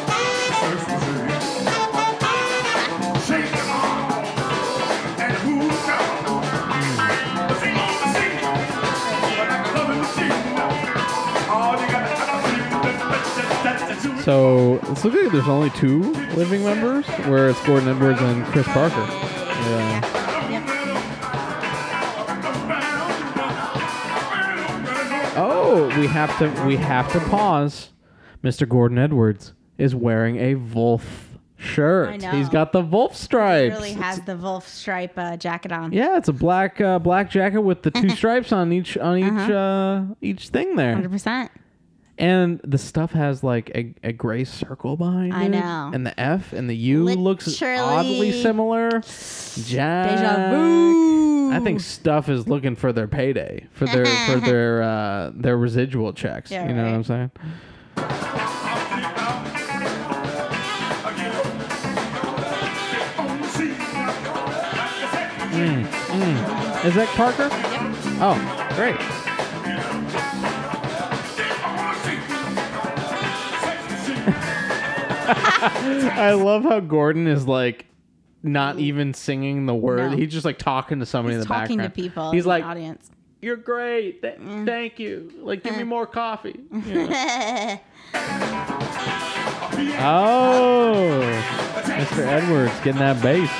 [14.25, 16.01] So it's looking like there's only two
[16.37, 18.95] living members, where it's Gordon Edwards and Chris Parker.
[19.01, 20.09] Yeah.
[25.35, 27.91] Oh, we have to we have to pause.
[28.45, 28.69] Mr.
[28.69, 32.09] Gordon Edwards is wearing a Vulf shirt.
[32.11, 32.31] I know.
[32.33, 33.63] He's got the Vulf stripes.
[33.63, 33.83] He stripes.
[33.97, 35.93] really has the Vulf stripe uh, jacket on.
[35.93, 39.25] yeah, it's a black uh, black jacket with the two stripes on each on each
[39.33, 39.53] Uh-huh.
[39.55, 40.97] uh each thing there.
[40.97, 41.49] 100%.
[42.19, 45.49] And the stuff has like a, a gray circle behind I it.
[45.51, 45.91] know.
[45.93, 47.81] And the F and the U looks Literally.
[47.81, 48.91] oddly similar.
[49.65, 50.11] Jack.
[50.11, 51.51] Deja vu.
[51.53, 56.13] I think stuff is looking for their payday, for their for their uh, their residual
[56.13, 56.51] checks.
[56.51, 57.31] Yeah, you know what I'm saying?
[65.53, 66.85] Mm, mm.
[66.87, 67.49] Is that Parker?
[68.21, 68.37] Oh,
[68.77, 68.97] great.
[76.15, 77.87] I love how Gordon is like
[78.43, 80.11] not even singing the word.
[80.13, 80.17] No.
[80.17, 82.63] He's just like talking to somebody He's in the talking to people He's in like,
[82.65, 83.11] the audience.
[83.41, 84.23] "You're great.
[84.23, 84.39] Th-.
[84.67, 85.33] Thank you.
[85.41, 86.61] Like, give me more coffee."
[89.73, 89.91] You know?
[90.05, 91.23] Oh,
[91.87, 92.27] Mr.
[92.27, 93.51] Edwards getting that bass.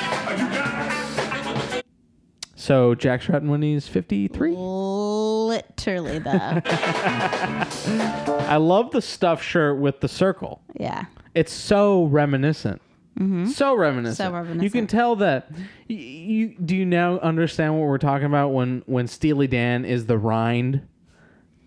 [2.55, 4.53] So Jack Stratton when he's 53.
[4.55, 6.61] Literally, though.
[8.53, 10.61] I love the stuffed shirt with the circle.
[10.79, 11.05] yeah.
[11.35, 12.79] It's so reminiscent.
[13.17, 14.17] So reminiscent.
[14.17, 14.63] So reminiscent.
[14.63, 15.49] You can tell that.
[15.89, 20.05] y- You do you now understand what we're talking about when when Steely Dan is
[20.05, 20.81] the rind,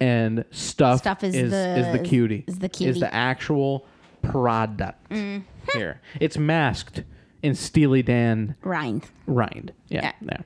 [0.01, 3.87] and stuff, Stuff is is the- is the cutie is the is the actual
[4.23, 5.43] product Mm.
[5.75, 6.01] here.
[6.21, 7.03] It's masked
[7.43, 9.07] in Steely Dan Rind.
[9.27, 9.73] rind.
[9.89, 10.39] Yeah, yeah.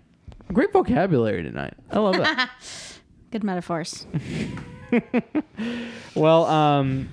[0.53, 1.75] Great vocabulary tonight.
[1.91, 2.27] I love it.
[3.31, 4.07] Good metaphors.
[6.15, 7.09] Well, um,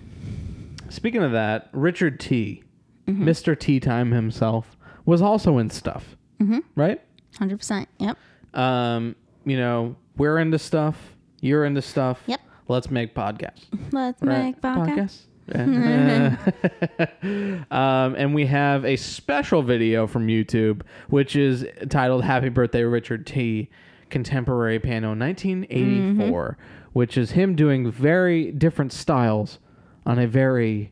[0.89, 2.63] speaking of that, Richard Tee,
[3.07, 3.25] Mm-hmm.
[3.27, 3.57] Mr.
[3.57, 4.75] Tea Time himself,
[5.05, 6.61] was also in stuff, Mhm.
[6.75, 6.99] right?
[7.39, 7.87] 100%.
[7.99, 8.17] Yep.
[8.53, 9.15] Um,
[9.45, 11.15] you know, we're into stuff.
[11.39, 12.21] You're into stuff.
[12.27, 12.41] Yep.
[12.67, 13.63] Let's make podcasts.
[13.93, 14.43] Let's Right.
[14.45, 15.21] make podcast.
[15.47, 15.49] Podcasts.
[17.71, 23.25] um, and we have a special video from YouTube, which is titled "Happy Birthday, Richard
[23.25, 23.69] Tee."
[24.09, 26.57] Contemporary Piano 1984,
[26.93, 29.59] which is him doing very different styles
[30.05, 30.91] on a very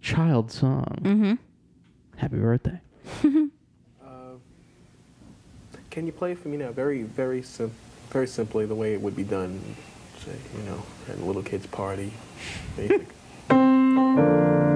[0.00, 0.98] child song.
[1.02, 1.34] Mm-hmm.
[2.16, 2.80] Happy birthday.
[5.94, 6.72] Can you play for me now?
[6.72, 7.70] Very, very sim-
[8.10, 9.60] very simply, the way it would be done,
[10.24, 12.12] say, you know, at a little kid's party,
[12.76, 13.06] basic.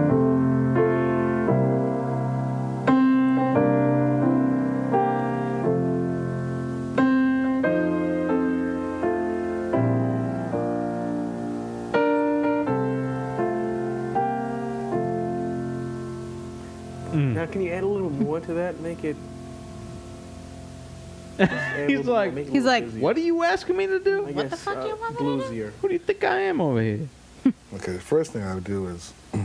[18.49, 18.81] to that?
[18.81, 19.17] Make it.
[21.39, 23.01] just add a He's like, make it he's like, bluesier.
[23.01, 24.27] what are you asking me to do?
[24.27, 25.71] I guess, the fuck uh, bluesier.
[25.81, 27.09] Who do you think I am over here?
[27.75, 29.13] Okay, the first thing I would do is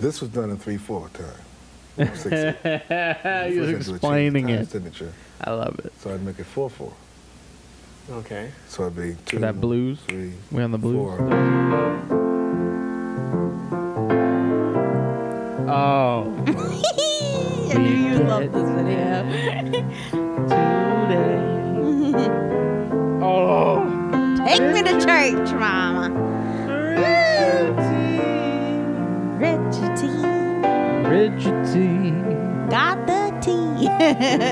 [0.00, 1.24] this was done in three four time.
[1.98, 2.52] or six, eight.
[2.52, 4.68] He's First I do a change explaining it.
[4.68, 5.14] Signature.
[5.42, 5.92] I love it.
[6.00, 6.92] So I'd make it four four.
[8.10, 8.50] Okay.
[8.68, 9.36] So it'd be two.
[9.36, 9.98] For that blues.
[10.06, 10.34] Three.
[10.50, 10.96] We on the blues.
[10.96, 11.18] Four.
[15.68, 16.35] Oh.
[17.76, 20.26] I knew you loved this video.
[23.22, 23.82] oh.
[24.46, 26.08] Take me to church, Mama.
[29.38, 31.08] Richard Tee.
[31.08, 32.10] Richard Tee.
[32.70, 33.86] Got the tea.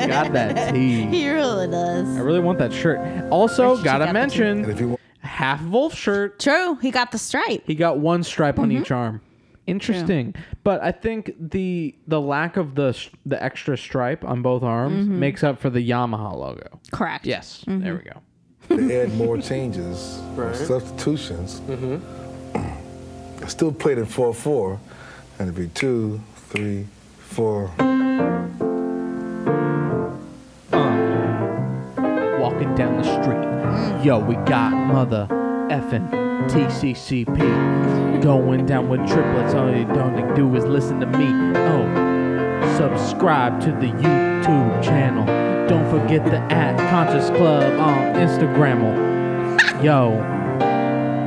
[0.08, 1.02] Got that tea.
[1.06, 2.16] He really does.
[2.16, 2.98] I really want that shirt.
[3.30, 6.38] Also, Richard gotta got mention half Vulf shirt.
[6.38, 6.76] True.
[6.76, 7.62] He got the stripe.
[7.66, 8.80] He got one stripe on Mhm.
[8.82, 9.20] each arm.
[9.66, 12.94] Interesting, but I think the the lack of the
[13.24, 15.18] the extra stripe on both arms Mhm.
[15.18, 16.80] makes up for the Yamaha logo.
[16.92, 17.26] Correct.
[17.26, 17.82] Yes, Mhm.
[17.82, 18.20] there we go.
[18.86, 20.54] They add more changes, Right.
[20.54, 21.62] substitutions.
[23.42, 24.78] I still played in 4 4,
[25.38, 26.86] and it'd be two, three,
[27.18, 27.70] four.
[32.40, 35.26] Walking down the street, yo, we got mother
[35.70, 36.08] effing
[36.50, 37.38] TCCP
[38.24, 39.52] going down with triplets.
[39.54, 41.26] All you don't do is listen to me.
[41.58, 45.26] Oh, subscribe to the YouTube channel.
[45.68, 48.80] Don't forget the at Conscious Club on Instagram.
[49.84, 50.10] Yo,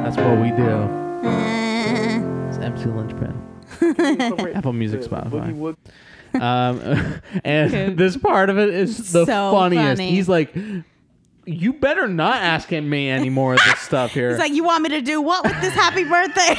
[0.04, 0.90] that's what we do.
[2.50, 4.56] It's MC Lynchpin.
[4.56, 5.76] Apple Music, Spotify.
[6.34, 9.98] Um, and this part of it is the So funniest.
[10.00, 10.10] funny.
[10.10, 10.56] He's like,
[11.48, 14.30] "You better not ask me any more of this stuff here.
[14.32, 16.56] He's like, you want me to do what with this happy birthday?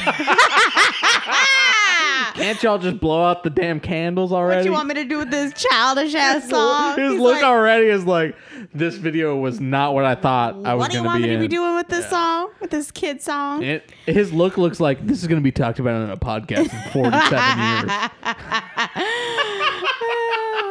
[2.33, 4.47] Can't y'all just blow out the damn candles already?
[4.47, 6.97] what already?" you want me to do with this childish ass song?
[6.97, 8.35] His He's look like, already is like,
[8.73, 11.03] "This video was not what I thought I was going to be what do you
[11.03, 12.49] want be me to be doing with this song?
[12.59, 13.61] With this kid song?
[13.63, 16.73] It, his look looks like this is going to be talked about on a podcast
[16.73, 17.59] in 47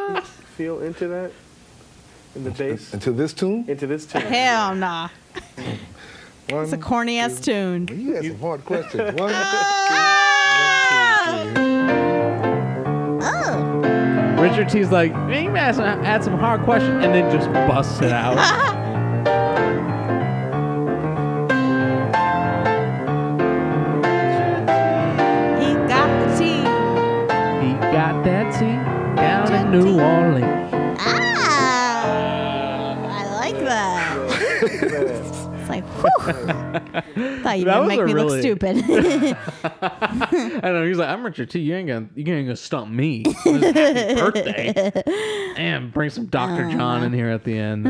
[0.09, 0.27] years.
[0.57, 1.31] Feel into that?
[2.35, 2.93] In the bass?
[2.93, 3.65] Into this tune?
[3.67, 4.21] Into this tune.
[4.21, 5.09] Hell nah.
[6.47, 7.87] It's a corny ass tune.
[7.91, 9.13] You had some hard questions.
[9.19, 9.33] One,
[14.39, 18.01] Richard Tee's like, "Man, you add some, add some hard questions, and then just busts
[18.01, 18.37] it out.
[25.59, 26.61] He got the tea.
[27.65, 28.77] he got that tea
[29.21, 30.71] down in New Orleans.
[30.99, 31.28] Ah,
[34.71, 36.33] it's like, whew.
[37.43, 38.77] Thought you That were was gonna make a me really- look stupid.
[39.81, 40.85] I know.
[40.85, 41.59] He's like, I'm Richard Tee.
[41.59, 43.23] You ain't gonna, you ain't gonna stump me.
[43.45, 45.03] on his happy birthday.
[45.59, 46.63] And bring some Dr.
[46.65, 46.77] Uh-huh.
[46.77, 47.85] John in here at the end.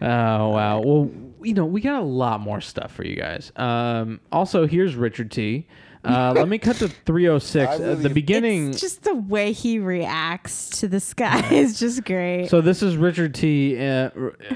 [0.00, 0.80] oh wow.
[0.80, 1.10] Well,
[1.42, 3.52] you know, we got a lot more stuff for you guys.
[3.56, 5.66] Um, also, here's Richard Tee.
[6.02, 7.56] Uh, let me cut to 306.
[7.70, 8.70] I At really- the beginning.
[8.70, 12.48] It's just the way he reacts to this guy is just great.
[12.48, 13.78] So this is Richard Tee.
[13.78, 14.54] Uh, r- uh,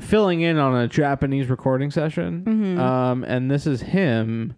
[0.00, 2.80] filling in on a Japanese recording session, mm-hmm.
[2.80, 4.54] um, and this is him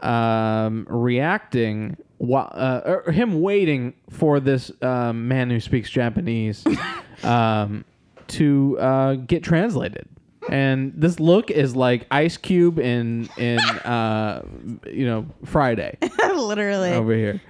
[0.00, 6.64] um, reacting while uh, er, him waiting for this um, man who speaks Japanese
[7.22, 7.84] um,
[8.28, 10.08] to uh, get translated.
[10.48, 14.44] And this look is like Ice Cube in in uh,
[14.86, 15.96] you know Friday.
[16.34, 17.40] Literally over here.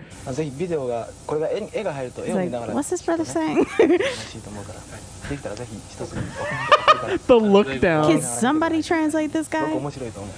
[2.68, 3.66] Like, what's this brother saying?
[7.03, 8.20] 楽 しいと思うからできたらぜひ一つに送って The look down.
[8.20, 9.78] Can somebody translate this すごく guy?
[9.78, 10.34] 面白いと思う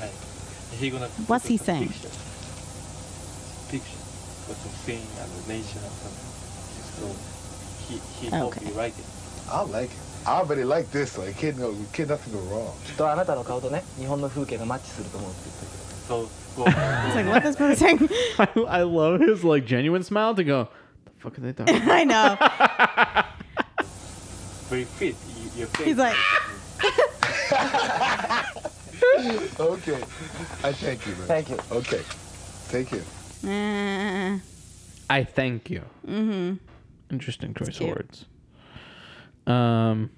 [0.80, 1.88] He gonna What's he saying?
[3.70, 3.98] picture
[4.48, 6.30] what the thing and the nation and something.
[6.98, 7.06] So
[7.88, 8.66] he he hope Okay.
[8.70, 9.06] you like it.
[9.50, 9.98] I like it.
[10.26, 11.18] I already like this.
[11.18, 12.74] Like, kid, no, kid, nothing go wrong.
[12.86, 18.10] きっとあなたの顔とね日本の風景がマッチすると思うって言ってる So It's like, what this brother saying?
[18.38, 20.68] I, I love his like genuine smile to go.
[21.06, 21.90] The fuck are they talking?
[21.90, 22.36] I know.
[24.70, 25.16] very fit.
[25.56, 25.86] You, your face.
[25.88, 26.16] He's like,
[29.61, 30.03] okay.
[30.65, 31.27] I thank you, man.
[31.27, 31.59] Thank you.
[31.73, 32.01] Okay.
[32.69, 33.03] Thank you.
[33.49, 34.39] eh.
[35.09, 35.83] I thank you.
[36.07, 36.55] Mm-hmm.
[37.11, 38.25] Interesting choice of words.
[39.47, 40.11] Um,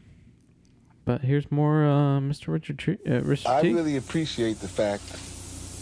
[1.04, 2.48] but here's more, uh, Mr.
[2.48, 3.74] Richard Tee, uh, Richard I T.
[3.74, 5.04] really appreciate the fact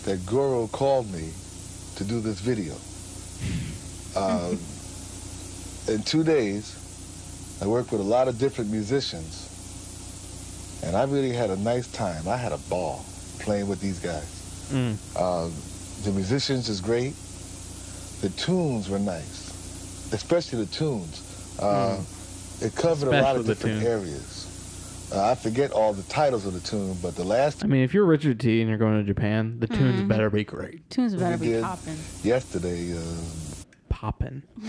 [0.04, 1.30] that Goro called me
[1.96, 2.74] to do this video.
[4.16, 4.58] Um,
[5.88, 6.74] in two days,
[7.60, 9.45] I worked with a lot of different musicians,
[10.82, 12.28] and I really had a nice time.
[12.28, 13.04] I had a ball
[13.40, 14.68] playing with these guys.
[14.72, 14.96] Mm.
[15.20, 15.52] Um,
[16.04, 17.14] the musicians is great.
[18.20, 19.50] The tunes were nice,
[20.12, 21.22] especially the tunes.
[21.60, 22.00] Uh,
[22.60, 23.86] It covered a lot of different tunes.
[23.86, 24.42] areas.
[25.12, 27.92] Uh, I forget all the titles of the tune, but the last I mean, if
[27.94, 28.60] you're Richard Tee.
[28.60, 30.08] and you're going to Japan, the tunes Mhm.
[30.08, 30.88] better be great.
[30.90, 31.96] Tunes better we be did popping.
[32.24, 33.00] yesterday, uh,
[33.88, 34.42] Poppin'.
[34.58, 34.62] uh,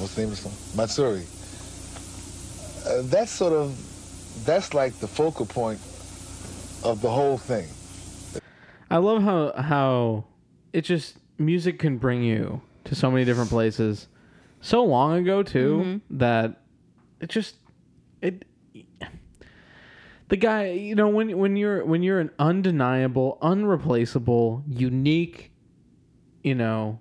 [0.00, 0.52] what's the name of the song?
[0.76, 1.24] Matsuri.
[2.86, 3.76] Uh, that's sort of,
[4.48, 5.78] that's like the focal point
[6.82, 7.66] of the whole thing.
[8.90, 10.24] I love how how
[10.72, 14.08] it just music can bring you to so many different places
[14.60, 16.18] so long ago too Mm-hmm.
[16.18, 16.62] that
[17.20, 17.56] it just
[18.22, 18.44] it
[20.28, 25.52] the guy you know when when you're when you're an undeniable unreplaceable unique
[26.42, 26.98] you know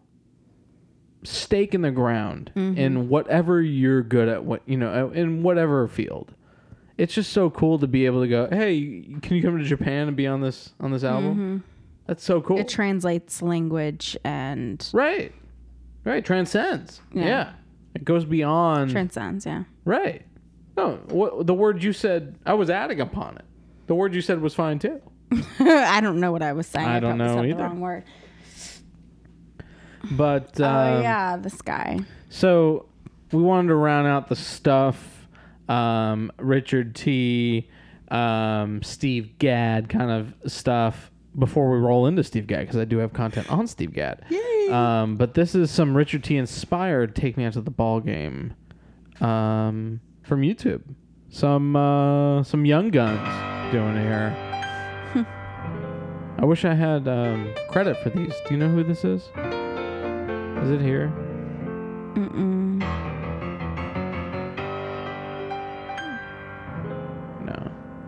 [1.23, 2.77] stake in the ground Mhm.
[2.77, 6.33] in whatever you're good at what you know in whatever field
[6.97, 10.07] it's just so cool to be able to go hey can you come to japan
[10.07, 11.63] and be on this on this album Mhm.
[12.07, 15.31] that's so cool It translates language and right
[16.03, 17.01] Right, transcends.
[17.13, 17.25] Yeah.
[17.25, 17.51] Yeah.
[17.93, 19.63] It goes beyond Transcends, yeah.
[19.83, 20.21] Right.
[20.77, 23.43] No, what the word you said, I was adding upon it.
[23.87, 25.01] The word you said was fine too.
[25.59, 26.87] I don't know what I was saying.
[26.87, 27.57] I don't know said either.
[27.57, 28.05] The wrong word.
[30.11, 31.99] But oh um, yeah, this guy.
[32.29, 32.85] So
[33.33, 35.16] we wanted to round out the stuff.
[35.67, 37.69] Um, Richard Tee,
[38.09, 42.97] um, Steve Gadd kind of stuff before we roll into Steve Gadd because I do
[42.97, 44.25] have content on Steve Gadd.
[44.71, 48.53] Um, but this is some Richard Tee inspired "Take Me Out to the Ball Game"
[49.21, 50.81] um, from YouTube.
[51.29, 54.35] Some uh, some young guns doing here.
[56.39, 58.33] I wish I had um, credit for these.
[58.47, 59.21] Do you know who this is?
[60.63, 61.11] Is it here?
[62.15, 62.76] Mm-mm.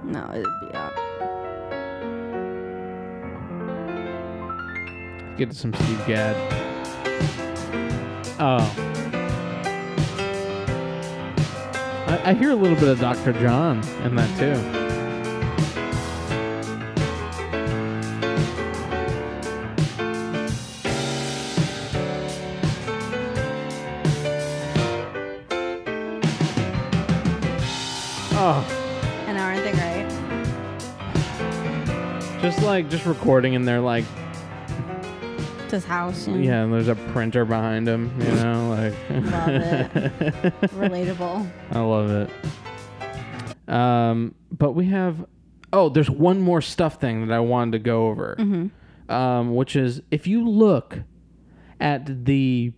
[0.09, 0.27] No.
[0.33, 0.95] It'd be up.
[5.37, 6.35] Get to some Steve Gadd.
[8.39, 8.75] Oh.
[12.07, 13.33] I, I hear a little bit of Dr.
[13.33, 14.78] John in that too.
[33.09, 34.05] Recording in there, like
[35.69, 36.27] his house.
[36.27, 38.93] and- yeah, and there's a printer behind him, you know, like
[39.31, 39.91] Love it.
[40.71, 41.49] Relatable.
[41.71, 43.71] I love it.
[43.73, 45.25] Um, but we have
[45.71, 48.71] oh, there's one more stuff thing that I wanted to go over, Mhm.
[49.11, 50.99] um, which is if you look
[51.79, 52.73] at the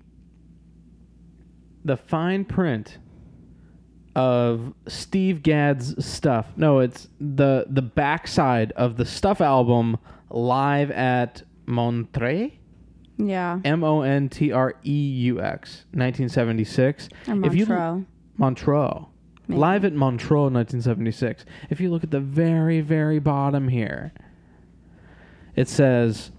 [1.86, 2.98] the fine print
[4.14, 6.48] of Steve Gadd's stuff.
[6.58, 9.98] No, it's the the backside of the stuff album
[10.36, 12.52] live at Montreux.
[13.18, 13.60] Yeah.
[13.64, 14.92] M O N T R E
[15.26, 17.10] U X, 1976.
[17.28, 18.06] Or If you- Montreux.
[18.38, 19.08] Montreux.
[19.48, 21.44] Live at Montreux, 1976.
[21.70, 24.14] If you look at the very, very bottom here,
[25.58, 26.32] it says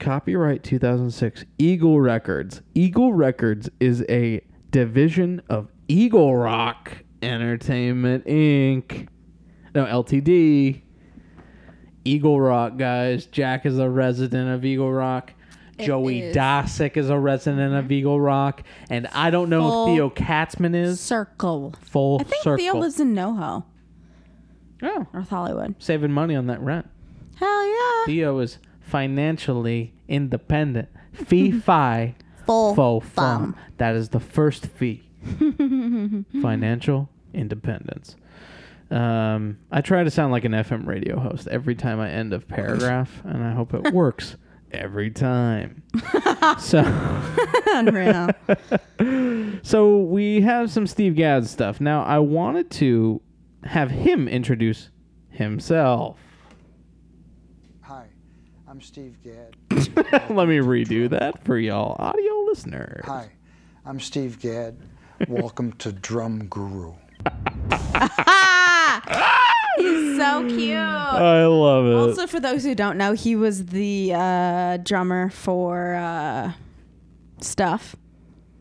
[0.00, 2.62] copyright 2006 Eagle Records.
[2.74, 4.40] Eagle Records is a
[4.70, 9.08] division of Eagle Rock Entertainment Inc.
[9.74, 10.82] No, LTD.
[12.08, 13.26] Eagle Rock, guys.
[13.26, 15.32] Jack is a resident of Eagle Rock.
[15.78, 16.36] It Joey is.
[16.36, 18.62] Dosik is a resident of Eagle Rock.
[18.88, 21.00] And I don't know Full if Theo Katzman is.
[21.00, 21.74] Circle.
[21.82, 22.56] Full I think circle.
[22.58, 23.64] Theo lives in NoHo.
[24.82, 25.06] Oh.
[25.12, 25.74] North Hollywood.
[25.78, 26.88] Saving money on that rent.
[27.36, 28.06] Hell yeah.
[28.06, 30.88] Theo is financially independent.
[31.12, 32.14] Fee fi
[32.46, 33.54] Full fo fum.
[33.54, 33.56] fum.
[33.76, 35.02] That is the first fee.
[36.42, 38.16] Financial independence.
[38.90, 42.40] Um, I try to sound like an FM radio host every time I end a
[42.40, 44.36] paragraph, and I hope it works
[44.72, 45.82] every time.
[46.58, 46.82] so,
[47.66, 48.30] Unreal.
[49.62, 51.80] so we have some Steve Gadd stuff.
[51.80, 53.20] Now, I wanted to
[53.64, 54.90] have him introduce
[55.30, 56.18] himself.
[57.82, 58.06] Hi,
[58.66, 59.54] I'm Steve Gadd.
[60.30, 63.04] Let me redo that for y'all audio listeners.
[63.04, 63.30] Hi,
[63.84, 64.76] I'm Steve Gadd.
[65.28, 66.94] Welcome to Drum Guru.
[69.78, 70.76] He's so cute.
[70.76, 71.94] I love it.
[71.94, 76.52] Also, for those who don't know, he was the uh, drummer for uh,
[77.40, 77.94] Stuff,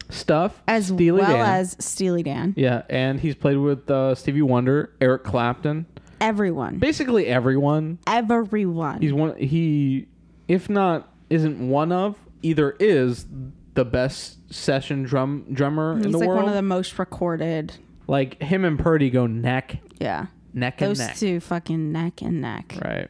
[0.10, 1.60] Stuff as Steely well Dan.
[1.60, 2.54] as Steely Dan.
[2.56, 5.88] Yeah, and he's played with uh, Stevie Wonder, Eric Clapton,
[6.22, 6.78] Everyone.
[6.78, 7.98] basically everyone.
[8.06, 9.02] Everyone.
[9.02, 9.36] He's one.
[9.38, 10.08] He,
[10.48, 13.26] if not, isn't one of either is
[13.74, 16.42] the best session drum drummer He's in the like world.
[16.44, 17.74] one of the most recorded.
[18.08, 20.28] Like him and Purdie go neck, Yeah.
[20.54, 21.18] neck Those and neck.
[21.18, 22.76] two fucking neck and neck.
[22.84, 23.10] Right.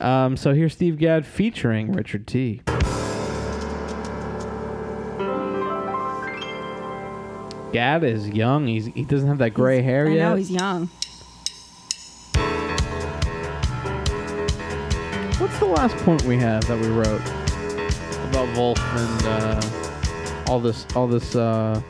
[0.00, 2.62] Um, so here's Steve Gadd featuring Richard Tee
[7.72, 8.66] Gadd is young.
[8.66, 10.28] He's he doesn't have that gray hair I yet.
[10.28, 10.88] know he's young.
[15.38, 17.22] What's the last point we have that we wrote
[18.28, 21.80] about Vulf and uh, all this all this uh,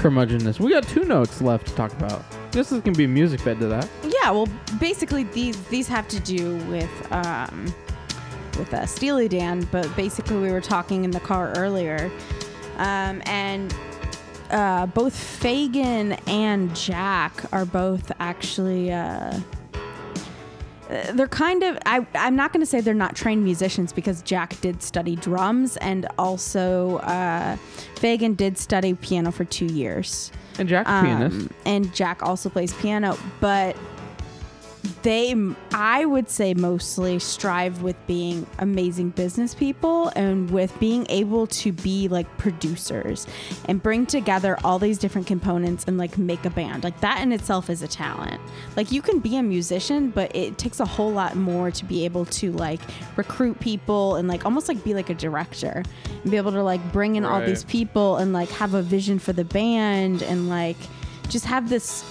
[0.00, 0.58] curmudgeonness?
[0.58, 2.24] We got two notes left to talk about.
[2.52, 3.88] This is gonna be a music bed to that.
[4.02, 4.48] Yeah, well,
[4.80, 7.66] basically these these have to do with um,
[8.58, 12.10] with uh, Steely Dan, but basically we were talking in the car earlier,
[12.78, 13.74] um, and
[14.50, 18.92] uh, both Fagen and Jack are both actually.
[18.92, 19.38] Uh,
[21.14, 24.60] they're kind of I, i'm not going to say they're not trained musicians because jack
[24.60, 27.56] did study drums and also uh,
[27.94, 31.48] fagen did study piano for two years And Jack's a pianist.
[31.64, 33.76] and jack also plays piano but
[35.02, 35.34] they
[35.72, 41.72] i would say mostly strive with being amazing business people and with being able to
[41.72, 43.26] be like producers
[43.66, 46.84] and bring together all these different components and like make a band.
[46.84, 48.40] Like that in itself is a talent.
[48.76, 52.04] Like you can be a musician but it takes a whole lot more to be
[52.04, 52.80] able to like
[53.16, 55.82] recruit people and like almost like be like a director
[56.22, 59.18] and be able to like bring in all these people and like have a vision
[59.18, 60.76] for the band and like
[61.28, 62.02] just have this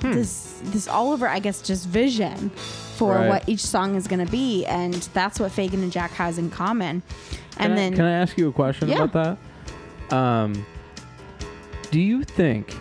[0.00, 0.12] hmm.
[0.12, 2.50] this this all over I guess just vision
[2.96, 3.28] for Right.
[3.28, 6.50] what each song is going to be and that's what Fagen and Jack has in
[6.50, 7.02] common.
[7.56, 9.02] Can And I, then can I ask you a question Yeah.
[9.04, 9.38] about
[10.10, 10.14] that?
[10.16, 10.64] Um,
[11.90, 12.74] do you think,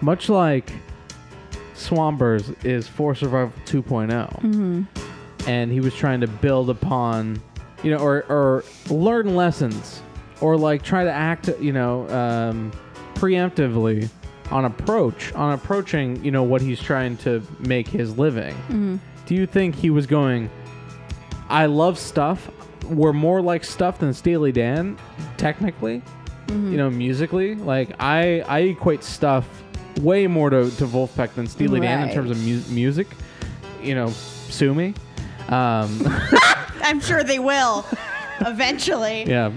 [0.00, 0.72] much like
[1.74, 4.86] Swampers is For Survival 2.0, Mhm.
[5.46, 7.40] and he was trying to build upon,
[7.82, 10.00] you know, or, or learn lessons,
[10.40, 12.72] or like try to act, you know, um,
[13.14, 14.08] preemptively
[14.52, 18.54] on approach, on approaching, you know, what he's trying to make his living.
[18.68, 18.98] Mhm.
[19.26, 20.50] Do you think he was going,
[21.48, 22.50] I love stuff.
[22.88, 24.98] We're more like stuff than Steely Dan,
[25.36, 26.02] technically.
[26.48, 26.70] Mhm.
[26.72, 27.54] You know, musically.
[27.54, 29.46] Like I, I equate stuff
[30.00, 33.06] way more to, to Vulfpeck than Steely Dan in terms of mu- music.
[33.82, 34.94] You know, sue me.
[35.48, 36.02] Um,
[36.82, 37.84] I'm sure they will
[38.40, 39.24] eventually.
[39.24, 39.50] yeah,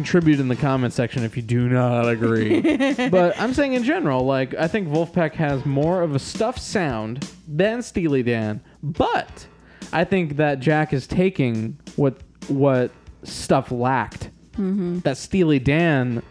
[0.00, 2.60] contribute in the comment section if you do not agree.
[3.08, 7.26] but I'm saying in general, like I think Vulfpeck has more of a stuff sound
[7.48, 9.46] than Steely Dan, but
[9.94, 12.90] I think that Jack is taking what what
[13.22, 14.28] stuff lacked.
[14.58, 15.02] Mhm.
[15.02, 16.22] That Steely Dan,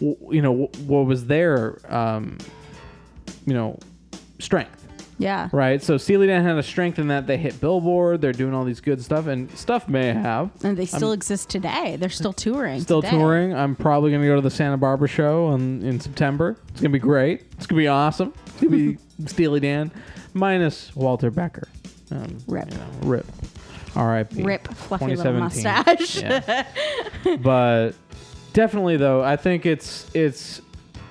[0.00, 2.38] w- you know, w- what was their, um,
[3.46, 3.78] you know,
[4.38, 4.79] strength.
[5.20, 5.50] Yeah.
[5.52, 5.82] Right.
[5.82, 8.22] So Steely Dan had a strength in that they hit Billboard.
[8.22, 10.50] They're doing all these good stuff, and stuff may have.
[10.64, 11.96] And they still I'm exist today.
[12.00, 12.80] They're still touring.
[12.80, 13.16] still today.
[13.18, 13.54] touring.
[13.54, 16.56] I'm probably gonna go to the Santa Barbara show in, in September.
[16.70, 17.42] It's gonna be great.
[17.58, 18.32] It's gonna be awesome.
[18.46, 19.92] It's gonna be Steely Dan,
[20.32, 21.68] minus Walter Becker.
[22.10, 22.72] Um, Rip.
[22.72, 23.26] you know, rip.
[23.94, 24.42] R.I.P.
[24.42, 25.62] Rip, fluffy little 2017.
[25.64, 26.22] mustache.
[26.22, 27.36] Yeah.
[27.42, 27.90] but
[28.54, 30.62] definitely though, I think it's it's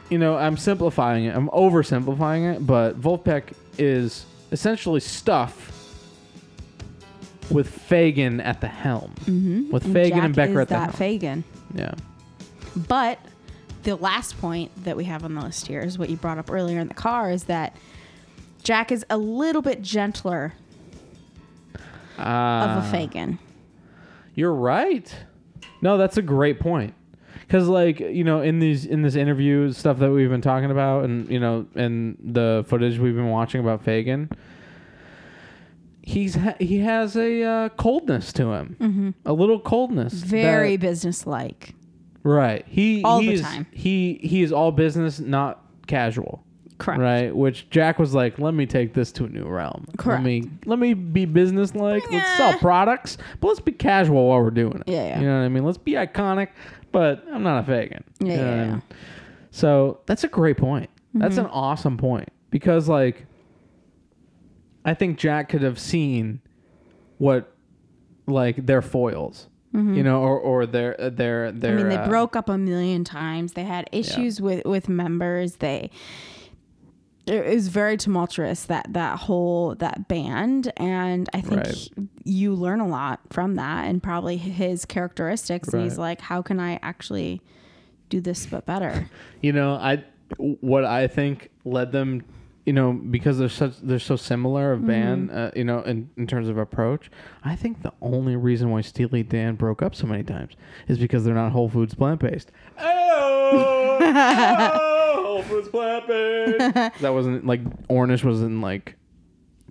[0.10, 1.36] you know I'm simplifying it.
[1.36, 5.68] I'm oversimplifying it, but Vulfpeck is essentially stuff
[7.50, 9.12] with Fagen at the helm.
[9.26, 9.72] Mhm.
[9.72, 11.20] With Fagen Jack and Becker at the that helm.
[11.20, 11.44] Fagen.
[11.74, 11.94] Yeah.
[12.88, 13.20] But
[13.84, 16.52] the last point that we have on the list here is what you brought up
[16.52, 17.76] earlier in the car is that
[18.64, 20.54] Jack is a little bit gentler
[22.18, 23.38] of Uh, a Fagen.
[24.36, 25.14] You're right.
[25.82, 26.94] No, that's a great point.
[27.50, 31.06] Because like you know, in these in this interview stuff that we've been talking about,
[31.06, 34.30] and you know, and the footage we've been watching about Fagen,
[36.02, 39.14] he's ha- he has a uh, coldness to him, Mhm.
[39.26, 40.14] a little coldness.
[40.14, 41.74] Very that- businesslike.
[42.24, 42.64] right.
[42.68, 43.66] He All the is, time.
[43.72, 46.44] He he is all business, not casual.
[46.78, 47.02] Correct.
[47.02, 47.36] Right.
[47.36, 49.86] Which Jack was like, let me take this to a new realm.
[49.98, 50.20] Correct.
[50.22, 52.04] Let me let me be business like.
[52.10, 54.84] Let's sell products, but let's be casual while we're doing it.
[54.88, 55.20] Yeah, yeah.
[55.20, 55.66] You know what I mean?
[55.66, 56.50] Let's be iconic,
[56.92, 58.02] but I'm not a Fagen.
[58.20, 58.80] Yeah, yeah, yeah.
[59.52, 60.90] So that's a great point.
[61.14, 61.46] That's Mhm.
[61.46, 63.26] an awesome point because like
[64.86, 66.42] I think Jack could have seen
[67.18, 67.54] what
[68.28, 69.48] like their foils.
[69.74, 69.96] Mhm.
[69.98, 73.04] You know, or or their their their I mean, they uh, broke up a million
[73.04, 73.54] times.
[73.54, 75.58] They had issues with with members.
[75.58, 75.92] They
[77.30, 81.90] it was very tumultuous that that whole that band, and I think Right.
[82.24, 85.70] you learn a lot from that, and probably his characteristics.
[85.74, 87.42] And he's like, how can I actually
[88.10, 89.08] do this but better?
[89.42, 90.04] You know, I
[90.38, 92.24] what I think led them,
[92.66, 96.28] you know, because they're such they're so similar of band, uh, you know, in, in
[96.28, 97.10] terms of approach.
[97.44, 100.54] I think the only reason why Steely Dan broke up so many times
[100.88, 102.52] is because they're not Whole Foods plant based.
[103.52, 104.99] Oh,
[105.42, 107.02] Whole Foods plant based.
[107.02, 108.96] that wasn't like Ornish was in like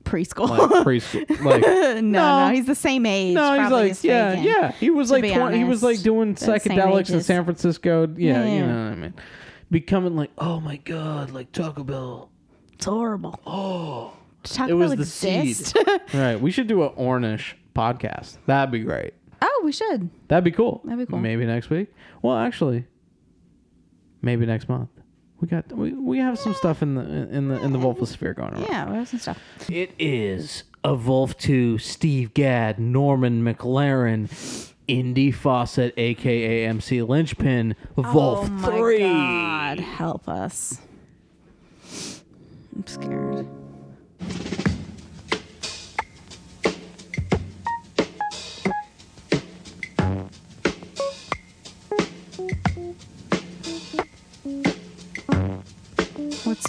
[0.04, 0.48] Preschool.
[0.48, 1.28] like preschool.
[1.44, 1.62] Like
[2.02, 3.34] no, no, he's the same age.
[3.34, 4.72] no, he's like yeah, Fagen, yeah.
[4.72, 7.22] He was like be 20, he was like doing They're the same psychedelics in.
[7.22, 8.06] San Francisco.
[8.16, 9.14] Yeah, Yeah, you know what I mean.
[9.70, 12.30] Becoming like, oh my god, like Taco Bell.
[12.72, 13.38] It's horrible.
[13.46, 14.12] Oh,
[14.44, 15.76] Taco it was Bell the exist?
[15.76, 15.86] seed.
[16.14, 18.38] right, we should do an Ornish podcast.
[18.46, 19.12] That'd be great.
[19.42, 20.08] Oh, we should.
[20.28, 20.80] That'd be cool.
[20.84, 21.18] That'd be cool.
[21.18, 21.92] Maybe next week.
[22.22, 22.86] Well, actually,
[24.22, 24.88] maybe next month.
[25.40, 28.54] We got we, we have some stuff in the in the in the Vulfosphere going
[28.54, 28.66] around.
[28.68, 29.38] Yeah, we have some stuff.
[29.68, 38.46] It is a Vulf 2, Steve Gadd, Norman McLaren, Indy Fawcett, aka MC Lynchpin, Vulf
[38.46, 38.98] oh my 3.
[38.98, 40.80] God, help us.
[42.74, 43.48] I'm scared.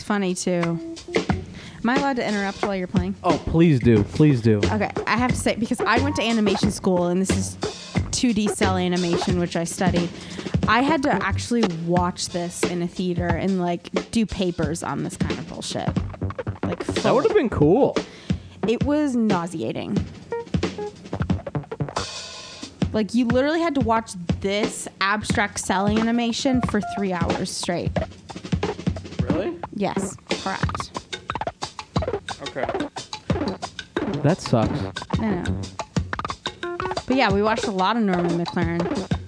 [0.09, 0.95] Funny too?
[1.83, 3.13] Am I allowed to interrupt while you're playing?
[3.23, 4.57] Oh, please do, please do.
[4.57, 7.55] Okay, I have to say because I went to animation school and this is
[8.09, 10.09] 2D cell animation, which I studied.
[10.67, 15.15] I had to actually watch this in a theater and like do papers on this
[15.15, 15.87] kind of bullshit.
[16.63, 17.95] Like That would have been cool.
[18.67, 19.95] it was nauseating.
[22.93, 27.91] Like you literally had to watch this abstract cell animation for three hours straight.
[29.29, 29.57] Really?
[29.75, 30.91] Yes, correct.
[32.43, 32.65] Okay.
[34.23, 34.79] That sucks.
[35.19, 35.61] I know.
[37.07, 39.18] But yeah, we watched a lot of Norman McLaren.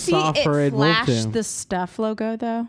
[0.00, 2.68] See soft it flash the stuff logo though?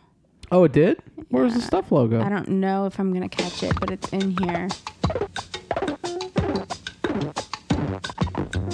[0.51, 1.01] Oh, it did.
[1.29, 2.21] Where's the stuff logo?
[2.21, 4.67] I don't know if I'm gonna catch it, but it's in here.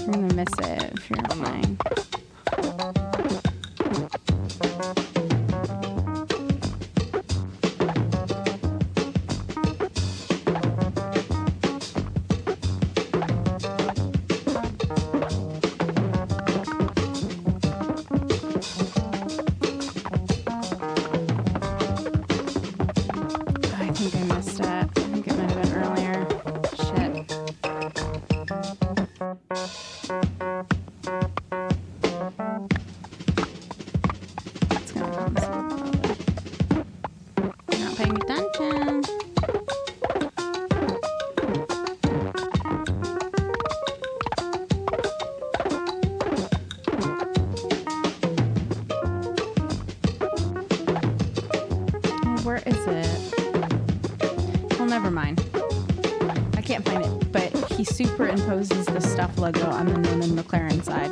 [0.07, 0.96] I'm gonna miss it
[52.97, 54.79] it?
[54.79, 55.43] Well, never mind.
[56.55, 61.11] I can't find it, but he superimposes the stuff logo on the Norman McLaren side.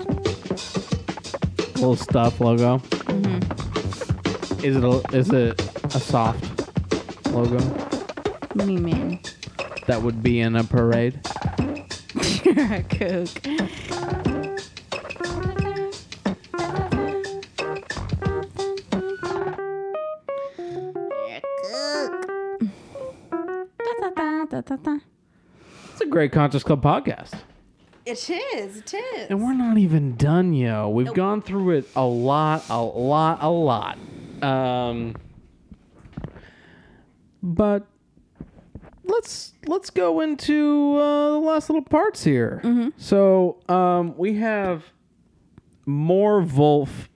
[1.75, 2.79] Little stuff logo.
[2.79, 4.65] Mm-hmm.
[4.65, 5.61] Is it a is it
[5.95, 6.43] a soft
[7.31, 7.59] logo
[8.53, 9.19] What do you mean?
[9.87, 11.19] that would be in a parade?
[12.43, 13.29] You're a kook.
[26.15, 27.33] Great Conscious Club podcast.
[28.05, 28.77] It is.
[28.77, 29.29] It is.
[29.29, 30.87] And we're not even done, yo.
[30.87, 33.97] We've gone through it a lot, a lot, a lot.
[34.41, 35.17] Um,
[37.43, 37.85] but
[39.03, 42.61] let's let's go into uh, the last little parts here.
[42.63, 42.91] Mm-hmm.
[42.95, 44.85] So um, we have
[45.85, 47.09] more Vulf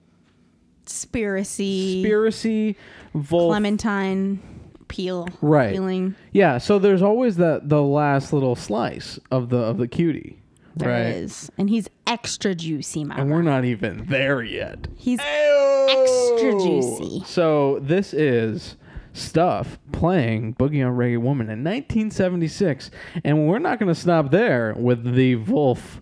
[0.84, 2.02] Spiracy.
[2.02, 2.76] conspiracy.
[3.14, 4.49] Vulf Clementine
[4.90, 5.26] peel.
[5.40, 6.14] right Peeling.
[6.32, 10.38] yeah so there's always that the last little slice of the of the cutie
[10.76, 11.50] There right is.
[11.56, 13.20] And he's extra juicy, mama.
[13.22, 17.22] and we're not even there yet He's extra juicy.
[17.24, 18.76] so this is
[19.12, 22.90] stuff playing boogie on reggae woman in 1976
[23.24, 26.00] and we're not going to stop there with the vulf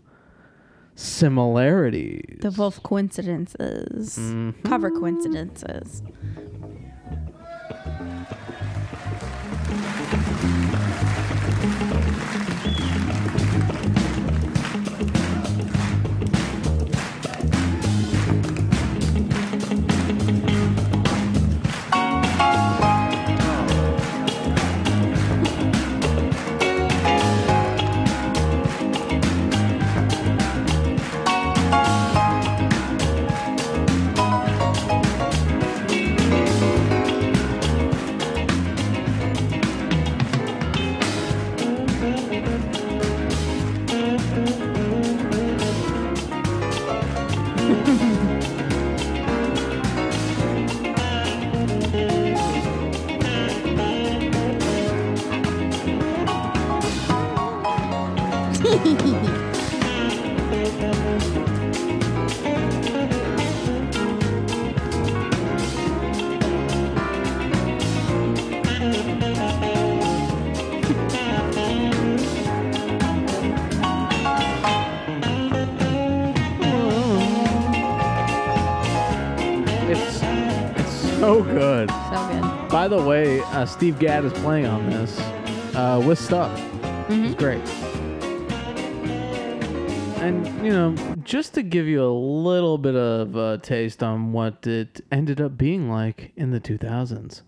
[0.94, 4.18] similarities The Vulf coincidences.
[4.18, 4.62] Mm-hmm.
[4.68, 6.02] Cover coincidences.
[81.48, 81.90] Good.
[81.90, 82.68] So good.
[82.68, 85.18] By the way, uh, Steve Gadd is playing on this
[85.74, 86.52] uh, with stuff.
[87.08, 87.62] It's great.
[90.20, 94.66] And you know, just to give you a little bit of a taste on what
[94.66, 97.42] it ended up being like in the 2000s,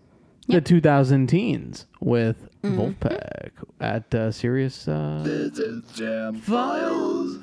[0.47, 4.87] the 2000 teens with Vulfpeck at uh, Sirius.
[4.87, 5.49] Uh,
[5.93, 7.37] Jam Files.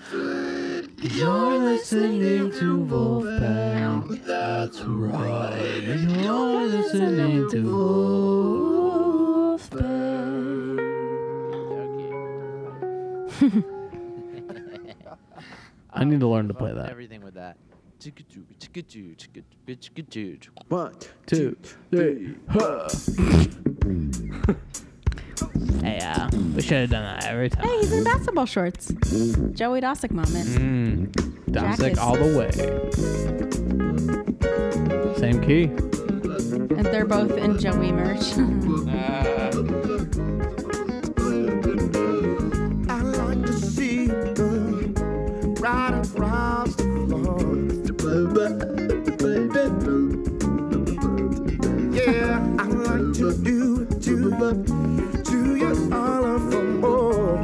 [1.01, 4.25] You're listening to Vulfpeck.
[4.25, 5.81] That's right.
[5.85, 7.63] You're listening to
[9.63, 10.83] Vulfpeck.
[15.93, 16.91] I need to learn to play that.
[16.91, 17.57] Everything with that.
[20.69, 20.95] One,
[21.27, 21.57] two,
[21.93, 22.35] three.
[25.83, 27.67] Hey, uh, we should have done that every time.
[27.67, 28.89] Hey, he's in basketball shorts.
[29.53, 30.47] Joey Dosik moment.
[30.49, 32.51] Mm, Jack Dosik is- all the way.
[35.19, 35.65] Same key.
[36.77, 38.33] And they're both in Joey merch.
[41.69, 46.85] I like to see the right across the
[47.99, 48.39] floor.
[51.93, 54.01] Yeah, I like to do it
[55.91, 57.39] to, to you all of the more.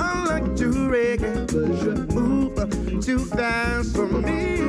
[0.00, 4.60] I like to reggae, move too fast for me.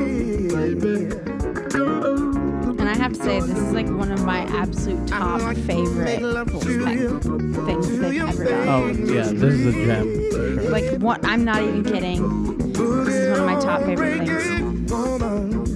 [2.78, 7.66] and I have to say, this is like one of my absolute top favorite Vulfpeck
[7.66, 8.68] things that they've ever done.
[8.68, 10.70] Oh yeah, this is a gem.
[10.70, 11.24] Like, what?
[11.26, 12.72] I'm not even kidding.
[12.72, 15.71] This is one of my top favorite things.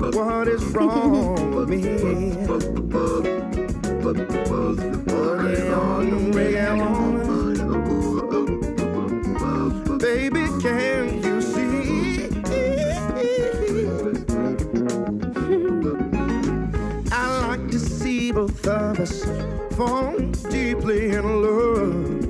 [0.00, 1.82] What is wrong with me?
[9.98, 12.30] Baby, can you see?
[17.12, 19.24] I like to see both of us
[19.76, 20.18] fall
[20.50, 22.20] deeply in love.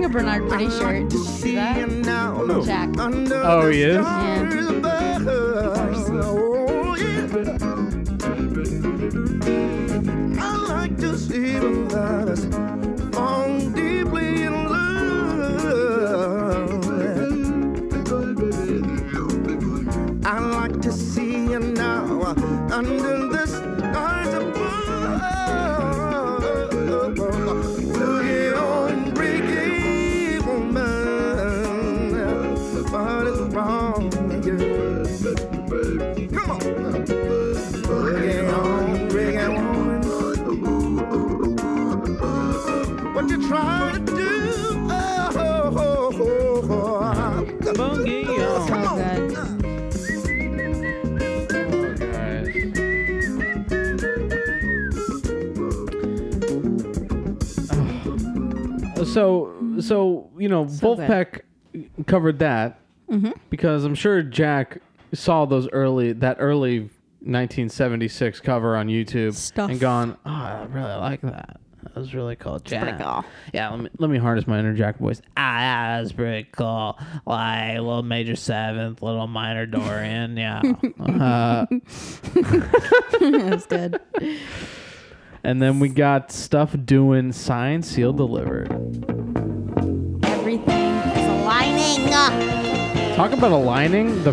[0.00, 1.10] He's wearing a Bernard Purdie shirt.
[1.10, 1.90] Did you see that?
[1.90, 2.88] Now, Jack.
[2.98, 3.98] Oh, he is?
[4.00, 4.06] Oh,
[6.98, 7.28] yeah.
[10.98, 12.44] To see of us
[13.14, 14.90] fall deeply in love.
[20.24, 22.34] I like to see you now
[22.70, 23.19] under
[59.12, 61.42] So so you know, So good.
[62.06, 62.78] Covered that
[63.10, 63.32] Mhm.
[63.48, 64.78] because I'm sure Jack
[65.12, 66.90] saw those early that early
[67.22, 69.70] 1976 cover on YouTube Stuff.
[69.70, 71.58] and gone, oh, I really like that.
[71.82, 72.58] That was really cool.
[72.60, 72.98] Jack.
[73.00, 73.24] cool.
[73.54, 75.20] Yeah, let me let me harness my inner Jack voice.
[75.36, 76.98] Ah, yeah, that was pretty cool.
[77.26, 80.36] Like little major seventh, little minor Dorian.
[80.36, 80.60] Yeah.
[81.00, 81.66] Uh,
[83.20, 83.98] That's good.
[85.42, 88.70] And then we got stuff doing signed, sealed, delivered.
[90.24, 92.08] Everything is aligning.
[93.16, 94.32] Talk about aligning the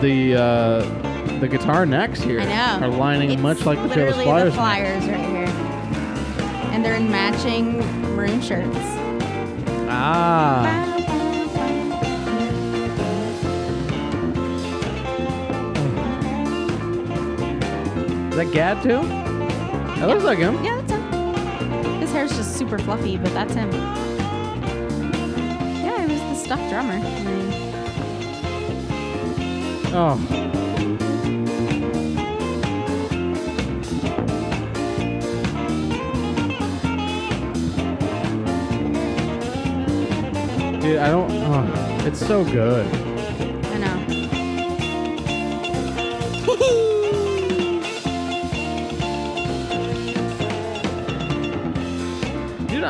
[0.00, 2.40] the uh, the guitar necks here.
[2.40, 2.44] I
[2.80, 2.86] know.
[2.86, 4.52] Are lining It's much like the Fearless Flyers.
[4.52, 4.56] the.
[4.56, 5.46] Flyers right here.
[6.72, 7.78] And they're in matching
[8.16, 8.76] maroon shirts.
[9.88, 10.96] Ah.
[18.30, 19.29] Is that Gadd too?
[20.00, 20.64] That looks like him.
[20.64, 22.00] Yeah, that's him.
[22.00, 23.70] His hair's just super fluffy, but that's him.
[25.82, 26.94] Yeah, he was the stuck drummer.
[26.94, 27.50] I mean,
[29.92, 30.16] Oh.
[40.80, 41.30] Dude, I don't.
[41.30, 42.86] Oh, it's so good.
[43.66, 43.96] I know.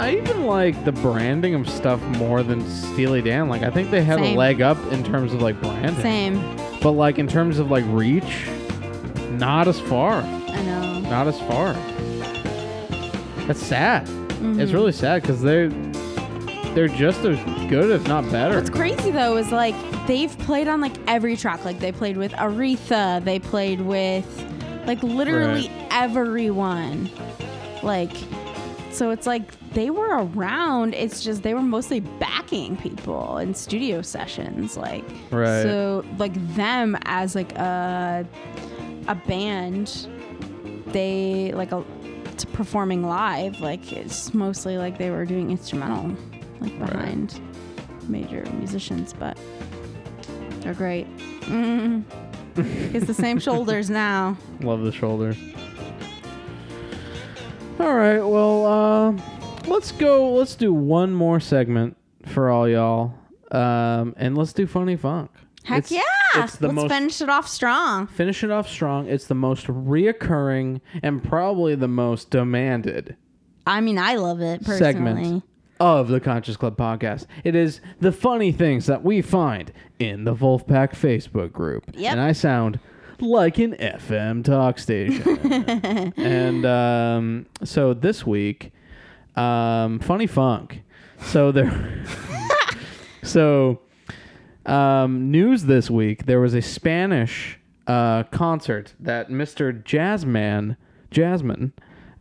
[0.00, 3.48] I even like the branding of stuff more than Steely Dan.
[3.48, 5.94] Like, I think they have a leg up in terms of like branding.
[6.02, 6.56] Same.
[6.82, 8.46] But like in terms of like reach,
[9.32, 10.22] not as far.
[10.22, 11.00] I know.
[11.00, 11.74] Not as far.
[13.46, 14.02] That's sad.
[14.08, 14.72] It's Mhm.
[14.72, 15.68] really sad because they
[16.74, 17.36] they're just as
[17.68, 18.54] good, if not better.
[18.54, 19.74] What's crazy though is like
[20.06, 21.64] they've played on like every track.
[21.64, 24.24] Like they played with Aretha, they played with
[24.86, 25.88] like literally Right.
[25.90, 27.10] everyone.
[27.82, 28.12] Like
[29.00, 30.92] so it's like they were around.
[30.92, 34.76] It's just they were mostly backing people in studio sessions.
[34.76, 35.62] Like Right.
[35.62, 38.26] so like them as like a
[39.08, 40.06] a band,
[40.88, 41.82] they like a
[42.36, 43.58] to performing live.
[43.60, 46.14] Like it's mostly like they were doing instrumental
[46.60, 47.40] like behind
[48.06, 49.38] major musicians, but
[50.60, 51.06] they're great.
[51.46, 52.04] Mm.
[52.94, 54.36] it's the same shoulders now.
[54.60, 55.34] Love the shoulder.
[57.80, 59.12] All right, well, uh,
[59.66, 60.34] let's go.
[60.34, 61.96] Let's do one more segment
[62.26, 63.14] for all y'all,
[63.50, 65.30] um, and let's do funny funk.
[65.64, 66.44] Heck It's- yeah!
[66.44, 68.06] It's the Let's most finish it off strong.
[68.06, 69.06] finish it off strong.
[69.08, 73.16] It's the most reoccurring and probably the most demanded
[73.66, 74.78] I mean, I love it personally.
[74.78, 75.42] segment
[75.80, 77.26] of the Conscious Club podcast.
[77.44, 81.84] It is the funny things that we find in the Vulfpeck Facebook group.
[81.94, 82.12] Yep.
[82.12, 82.78] And I sound
[83.20, 86.12] like an FM talk station.
[86.16, 88.72] and um, so this week,
[89.36, 90.82] um, funny funk.
[91.22, 92.04] So there,
[93.22, 93.80] so
[94.66, 96.26] um, news this week.
[96.26, 99.82] There was a Spanish uh, concert that Mr.
[99.82, 100.76] Jazzman,
[101.10, 101.72] Jasmine,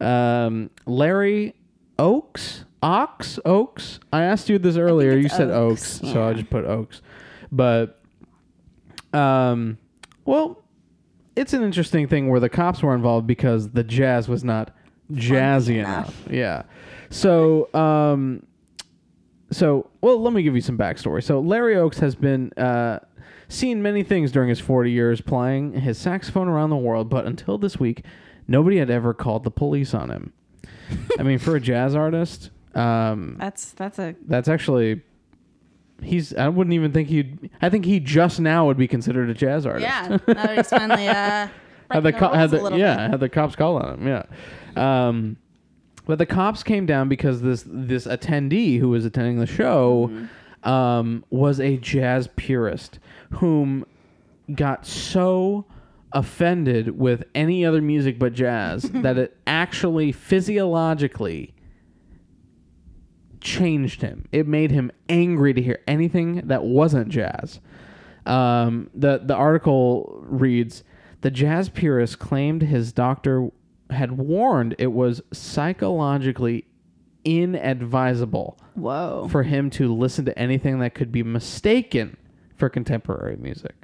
[0.02, 1.56] um, Larry
[1.98, 4.00] Ochs, Ox, Oaks.
[4.12, 5.18] I asked you this earlier.
[5.18, 6.34] You said Oaks, Oaks, so I yeah.
[6.34, 7.02] just put Oaks.
[7.52, 8.00] But,
[9.14, 9.78] um,
[10.26, 10.64] well,
[11.40, 14.76] it's an interesting thing where the cops were involved because the jazz was not
[15.14, 16.28] jazzy enough.
[16.30, 16.64] Yeah.
[17.10, 18.46] So, um,
[19.50, 21.24] so well, let me give you some backstory.
[21.24, 23.00] So, Larry Ochs has been uh,
[23.48, 27.58] seen many things during his 40 years playing his saxophone around the world, but until
[27.58, 28.04] this week,
[28.46, 30.34] nobody had ever called the police on him.
[31.18, 35.02] I mean, for a jazz artist, um, That's that's a that's actually
[36.02, 36.34] he's.
[36.36, 37.50] I wouldn't even think he'd.
[37.62, 39.84] I think he just now would be considered a jazz artist.
[39.84, 40.18] yeah.
[40.28, 41.48] Now he's finally uh,
[41.92, 43.12] had the, co- had the yeah bit.
[43.12, 44.24] had the cops call on him yeah
[45.08, 45.38] um
[46.06, 50.70] but the cops came down because this this attendee who was attending the show Mm-hmm.
[50.70, 53.00] um was a jazz purist
[53.32, 53.86] whom
[54.54, 55.66] got so
[56.12, 61.54] offended with any other music but jazz that it actually physiologically
[63.42, 64.26] changed him.
[64.32, 67.60] It made him angry to hear anything that wasn't jazz.
[68.26, 70.84] Um, the the article reads:
[71.22, 73.50] The jazz purist claimed his doctor
[73.90, 76.66] had warned it was psychologically
[77.26, 79.28] inadvisable Whoa.
[79.30, 82.18] for him to listen to anything that could be mistaken
[82.56, 83.76] for contemporary music.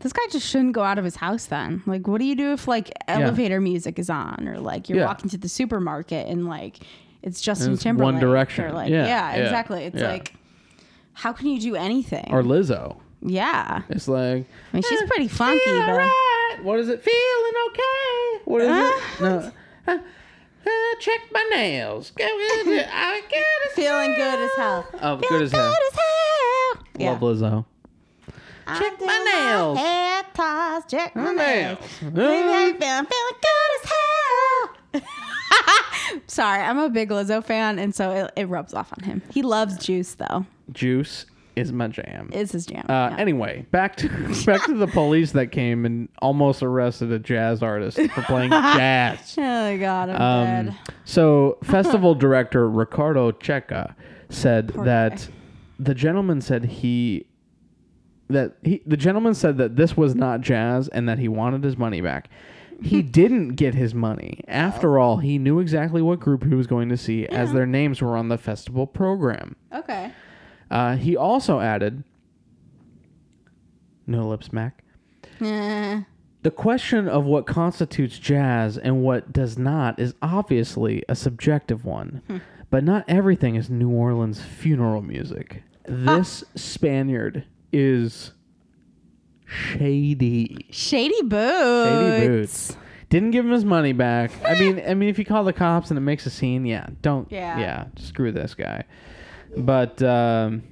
[0.00, 1.82] This guy just shouldn't go out of his house then.
[1.86, 5.06] Like, what do you do if like elevator music is on, or like you're Yeah.
[5.06, 6.78] walking to the supermarket and like
[7.22, 8.74] it's Justin it's Timberlake, One Direction.
[8.74, 9.84] like Yeah, yeah, yeah, exactly.
[9.84, 10.10] It's yeah.
[10.12, 10.34] like,
[11.14, 12.28] how can you do anything?
[12.30, 12.98] Or Lizzo.
[13.22, 16.58] yeah, It's like I mean she's pretty funky, but right.
[16.62, 17.02] What is it?
[17.02, 18.42] Feeling okay?
[18.44, 19.20] What is it?
[19.22, 19.52] No.
[19.86, 19.98] Uh,
[20.66, 22.10] uh, check my nails.
[22.10, 22.88] Go with it.
[22.92, 23.70] I get it.
[23.74, 24.86] feeling good as hell.
[25.00, 25.70] Oh, good as hell.
[25.70, 26.84] Good as hell.
[26.98, 27.10] Yeah.
[27.12, 27.64] Love Lizzo.
[28.78, 29.78] Check my nails.
[29.78, 31.78] Hair ties, check my My nails.
[32.02, 32.04] nails.
[32.04, 33.06] I'm feeling, feeling
[33.40, 34.70] good as hell.
[36.26, 39.22] Sorry, I'm a big Lizzo fan, and so it, it rubs off on him.
[39.30, 40.46] He loves Juice, though.
[40.72, 41.26] Juice
[41.56, 42.30] is my jam.
[42.32, 42.84] Is his jam.
[42.88, 43.16] Uh, yeah.
[43.18, 44.08] Anyway, back to
[44.46, 49.34] back to the police that came and almost arrested a jazz artist for playing jazz.
[49.36, 50.76] Oh my god, I'm Um, dead.
[51.04, 53.94] so, festival director Ricardo Checa
[54.30, 55.26] said Poor that guy.
[55.80, 57.26] the gentleman said he
[58.28, 61.76] that he the gentleman said that this was not jazz and that he wanted his
[61.76, 62.28] money back.
[62.82, 64.40] He didn't get his money.
[64.48, 68.00] After all, he knew exactly what group he was going to see as their names
[68.00, 69.56] were on the festival program.
[69.72, 70.12] Okay.
[70.70, 72.04] Uh, he also added,
[74.06, 74.82] no lip smack.
[75.40, 76.02] Eh.
[76.42, 82.22] The question of what constitutes jazz and what does not is obviously a subjective one,
[82.28, 82.36] Hmm.
[82.70, 85.62] but not everything is New Orleans funeral music.
[85.86, 88.32] This Spaniard is
[89.48, 90.66] shady.
[90.70, 91.88] Shady boots.
[91.88, 92.76] Shady boots.
[93.10, 94.30] Didn't give him his money back.
[94.44, 96.86] I mean, I mean, if you call the cops and it makes a scene, yeah,
[97.00, 97.30] don't.
[97.32, 97.58] Yeah.
[97.58, 98.84] Yeah, screw this guy.
[99.56, 100.62] But um,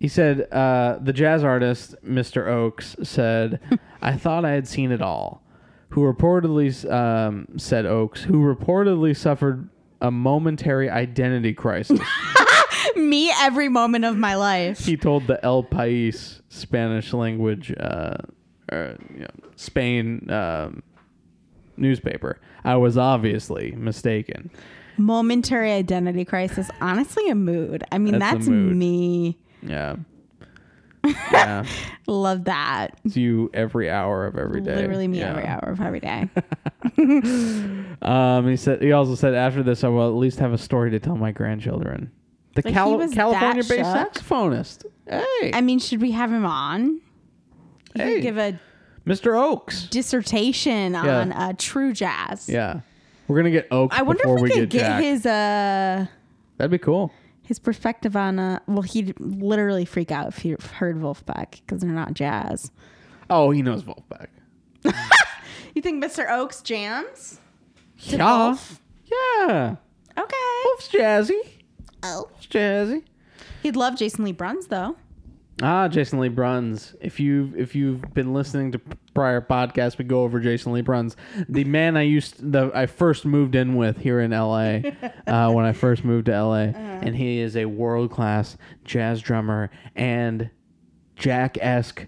[0.00, 2.46] he said uh, the jazz artist Mr.
[2.46, 3.60] Ochs said,
[4.02, 5.42] "I thought I had seen it all."
[5.90, 12.00] Who reportedly um, said Ochs, who reportedly suffered a momentary identity crisis.
[12.96, 14.78] Me every moment of my life.
[14.84, 18.16] he told the El País Spanish language, uh,
[18.72, 20.82] or, you know, Spain um,
[21.76, 24.50] newspaper, I was obviously mistaken.
[24.98, 26.70] Momentary identity crisis.
[26.80, 27.84] Honestly, a mood.
[27.92, 29.38] I mean, That's that's, me.
[29.62, 29.96] Yeah.
[31.30, 31.64] Yeah.
[32.08, 32.98] Love that.
[33.04, 34.74] It's you every hour of every day.
[34.74, 35.30] Literally me Yeah.
[35.30, 36.28] every hour of every day.
[38.02, 38.82] Um, he said.
[38.82, 41.30] He also said after this, I will at least have a story to tell my
[41.32, 42.10] grandchildren.
[42.56, 44.84] The Like, he Cal- was California-based saxophonist.
[45.08, 47.00] Hey, I mean, should we have him on?
[47.94, 48.20] He Hey.
[48.20, 48.58] give a
[49.06, 49.32] Mr.
[49.34, 49.88] Ochs.
[49.90, 51.18] dissertation Yeah.
[51.20, 52.48] on uh, true jazz.
[52.48, 52.80] Yeah,
[53.28, 56.06] we're gonna get Ochs I wonder if we, we could get, get his uh
[56.56, 57.12] That'd be cool.
[57.42, 61.90] his perspective on uh well he'd literally freak out if he heard Vulfpeck because they're
[61.90, 62.72] not jazz.
[63.30, 64.26] Oh, he knows Vulfpeck.
[65.74, 66.26] You think Mr.
[66.26, 67.38] Ochs jams?
[67.98, 68.16] Yeah.
[68.16, 68.80] Vulf?
[69.04, 69.76] Yeah.
[70.18, 70.36] Okay.
[70.64, 71.38] Vulf's jazzy.
[72.06, 72.28] Oh.
[72.40, 73.02] Jazzy.
[73.62, 74.96] He'd love Jason Lee Bruns though.
[75.62, 76.94] Ah, Jason Lee Bruns.
[77.00, 78.80] If you if you've been listening to
[79.14, 81.16] prior podcasts, we go over Jason Lee Bruns,
[81.48, 84.94] the man I used the I first moved in with here in L.A.
[85.26, 86.74] uh, when I first moved to L.A.
[86.76, 90.50] and he is a world class jazz drummer and
[91.16, 92.06] Jack esque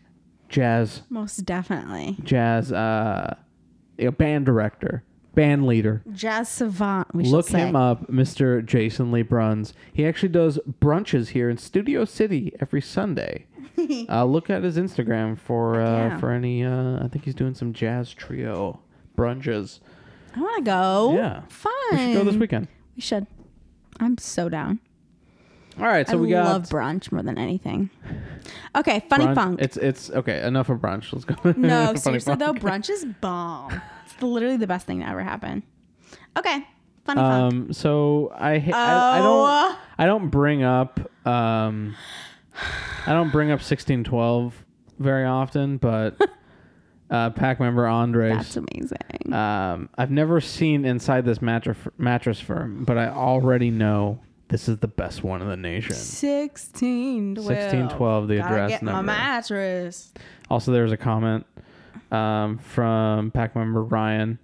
[0.50, 2.18] jazz Most definitely.
[2.22, 3.34] jazz uh,
[3.96, 5.02] you know, band director,
[5.38, 6.02] band leader.
[6.12, 7.60] Jazz savant, we Look should say.
[7.60, 8.64] him up, Mr.
[8.64, 9.72] Jason Lee Bruns.
[9.92, 13.46] He actually does brunches here in Studio City every Sunday.
[14.08, 16.18] uh, look at his Instagram for uh, Yeah.
[16.18, 16.64] for any.
[16.64, 18.80] Uh, I think he's doing some jazz trio
[19.16, 19.78] brunches.
[20.34, 21.14] I want to go.
[21.14, 21.42] Yeah.
[21.48, 21.72] Fun.
[21.92, 22.66] We should go this weekend.
[22.96, 23.26] We should.
[24.00, 24.80] I'm so down.
[25.78, 27.90] All right, so I we got love brunch more than anything.
[28.76, 29.60] Okay, funny brunch- funk.
[29.60, 30.42] It's it's okay.
[30.42, 31.12] Enough of brunch.
[31.12, 31.36] Let's go.
[31.56, 32.40] No, Funny seriously funk.
[32.40, 33.80] though, brunch is bomb.
[34.04, 35.62] It's literally the best thing to ever happen.
[36.36, 36.66] Okay,
[37.04, 37.52] funny funk.
[37.54, 39.22] Um, so I, ha- I I Oh.
[39.68, 41.94] don't I don't bring up um
[43.06, 44.64] I don't bring up sixteen twelve
[44.98, 46.16] very often, but
[47.10, 48.36] uh, pack member Andres.
[48.36, 49.32] That's amazing.
[49.32, 54.78] Um, I've never seen inside this mattress mattress firm, but I already know this is
[54.78, 55.94] the best one in the nation.
[55.94, 57.46] 16 12.
[57.46, 60.12] 1612, the Gotta address get my mattress.
[60.50, 61.46] Also, there's a comment
[62.10, 64.38] um, from pack member Ryan.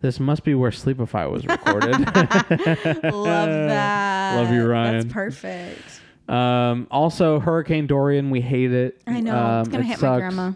[0.00, 1.90] This must be where Sleepify was recorded.
[3.12, 4.36] Love that.
[4.36, 5.00] Love you, Ryan.
[5.00, 6.00] That's perfect.
[6.26, 9.02] Um, also, Hurricane Dorian, we hate it.
[9.06, 9.36] I know.
[9.36, 10.52] Um, it's gonna it hit my grandma.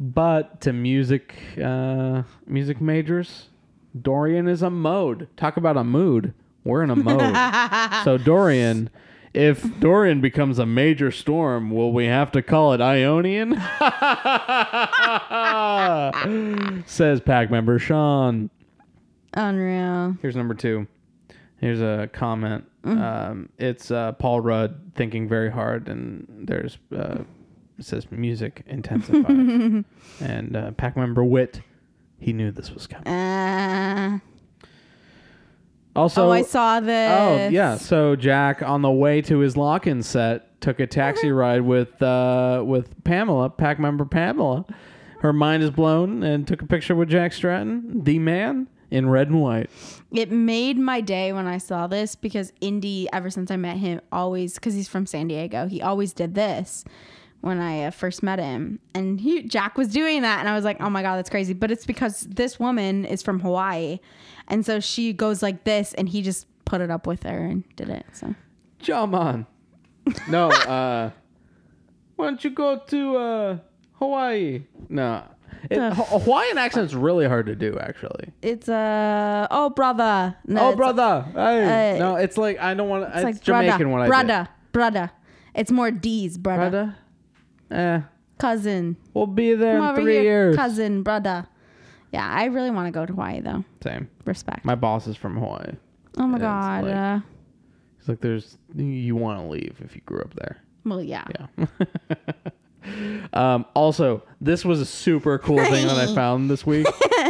[0.00, 3.48] But to music, uh, music majors,
[4.00, 5.28] Dorian is a mode.
[5.36, 6.32] Talk about a mood.
[6.68, 8.04] We're in a mode.
[8.04, 8.90] so Dorian,
[9.32, 13.54] if Dorian becomes a major storm, will we have to call it Ionian?
[16.86, 18.50] Says pack member Sean.
[19.32, 20.18] Unreal.
[20.20, 20.86] Here's number two.
[21.56, 22.66] Here's a comment.
[22.84, 23.00] Mm.
[23.00, 27.22] Um, it's uh, Paul Rudd thinking very hard, and there's uh,
[27.78, 29.30] it says music intensified.
[30.20, 31.62] and uh, pack member Wit,
[32.18, 33.08] he knew this was coming.
[33.08, 34.18] Uh,
[35.98, 37.10] Also, oh, I saw this.
[37.12, 41.62] Oh yeah, so Jack on the way to his Lockn' set took a taxi ride
[41.62, 44.64] with uh, with Pamela, pack member Pamela.
[45.20, 49.28] Her mind is blown, and took a picture with Jack Stratton, the man in red
[49.28, 49.68] and white.
[50.12, 54.00] It made my day when I saw this because Indy, ever since I met him,
[54.12, 56.84] always because he's from San Diego, he always did this
[57.40, 60.64] when I uh, first met him, and he Jack was doing that, and I was
[60.64, 61.54] like, oh my god, that's crazy.
[61.54, 64.00] But it's because this woman is from Hawaii,
[64.48, 67.64] and so she goes like this, and he just put it up with her and
[67.76, 68.06] did it.
[68.12, 68.34] So
[68.80, 69.46] Jaman.
[70.28, 71.10] No, uh,
[72.16, 73.58] why don't you go to uh,
[73.94, 74.64] Hawaii?
[74.88, 75.22] No.
[75.70, 78.32] It, Ho- Hawaiian accent's really hard to do, actually.
[78.42, 81.26] it's uh oh brother, no, oh, brother.
[81.34, 81.96] Hey.
[81.96, 84.06] uh, no, it's like, I don't want to, It's it's, like Jamaican brother, when I
[84.06, 85.10] brother, brother.
[85.54, 86.94] It's more D's, brother.
[87.70, 87.96] Brother?
[87.98, 88.00] Eh.
[88.38, 88.96] Cousin.
[89.14, 90.56] We'll be there Come in three here, years.
[90.56, 91.48] Cousin, brother.
[92.12, 93.64] Yeah, I really want to go to Hawaii though.
[93.82, 94.08] Same.
[94.24, 94.64] Respect.
[94.64, 95.72] My boss is from Hawaii.
[96.16, 96.84] Oh my god.
[96.84, 97.20] like- uh,
[97.98, 100.58] It's like, there's, you want to leave if you grew up there.
[100.84, 101.24] well, yeah.
[101.58, 101.66] Yeah.
[103.34, 106.86] Um, also, this was a super cool thing that I found this week.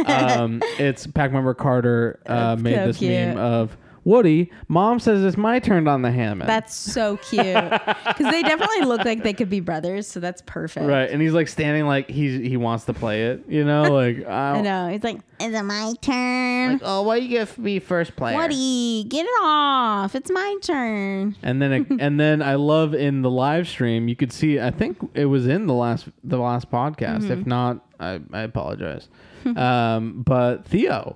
[0.07, 3.11] Um, it's pack member Carter uh, made so this cute.
[3.11, 4.51] meme of Woody.
[4.67, 6.49] Mom says it's my turn on the Hammond.
[6.49, 7.45] That's so cute.
[8.09, 10.85] Because they definitely look like they could be brothers, so that's perfect.
[10.85, 13.45] right, and he's like standing like he's he wants to play it.
[13.47, 14.87] You know, like I, I know.
[14.87, 16.73] It's like, is it my turn?
[16.73, 18.37] Like, oh, why you give me first player?
[18.37, 20.15] Woody, get it off.
[20.15, 21.35] It's my turn.
[21.43, 24.71] And then it, and then I love in the live stream you could see I
[24.71, 27.23] think it was in the last the last podcast.
[27.23, 27.29] Mhm.
[27.29, 29.07] If not, I, I apologize.
[29.55, 31.15] um, but Theo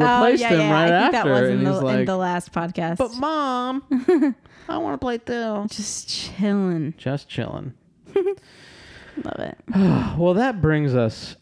[0.00, 0.72] oh, yeah, him yeah.
[0.72, 2.96] right I think after, that was and in he's the, like, in the last podcast.
[2.98, 3.82] "But mom,
[4.68, 6.94] I want to play Theo." Just chilling.
[6.96, 7.74] Just chilling.
[8.14, 9.58] Love it.
[10.18, 11.36] well, that brings us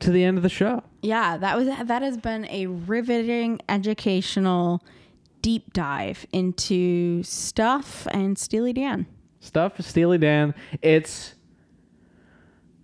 [0.00, 0.82] to the end of the show.
[1.02, 4.82] Yeah, that was that has been a riveting, educational,
[5.40, 9.06] deep dive into stuff and Steely Dan.
[9.40, 10.54] Stuff Steely Dan.
[10.82, 11.34] It's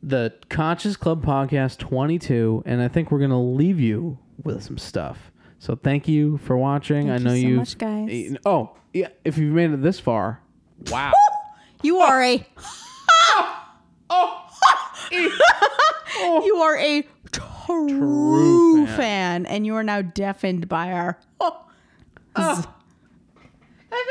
[0.03, 5.31] the Conscious Club Podcast 22, and I think we're gonna leave you with some stuff.
[5.59, 7.09] So thank you for watching.
[7.09, 8.09] Thank I know you so much, guys.
[8.11, 10.41] Eh, oh yeah, if you've made it this far,
[10.91, 11.13] wow.
[11.83, 13.69] You are a oh,
[14.11, 14.47] oh,
[15.13, 16.43] oh.
[16.47, 18.97] you are a true, fan.
[18.97, 19.47] fan.
[19.47, 21.19] and you are now deafened by our.
[21.41, 21.65] Oh.
[22.35, 22.61] Oh.
[22.61, 22.69] Z-
[23.93, 24.05] I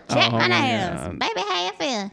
[0.09, 0.99] Check Oh my nails.
[1.01, 1.19] God.
[1.19, 2.11] Baby, how you feel?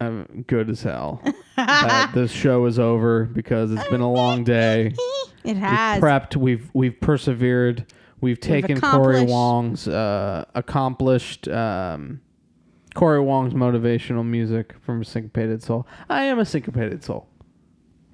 [0.00, 1.22] I'm good as hell.
[1.56, 4.94] that this show is over because it's been a long day.
[5.44, 6.02] It has.
[6.02, 6.34] We've prepped.
[6.34, 7.86] We've we've persevered.
[8.20, 12.20] We've taken Cory Wong's uh, accomplished um,
[12.96, 15.86] Cory Wong's motivational music from Syncopated Soul.
[16.10, 17.28] I am a syncopated soul.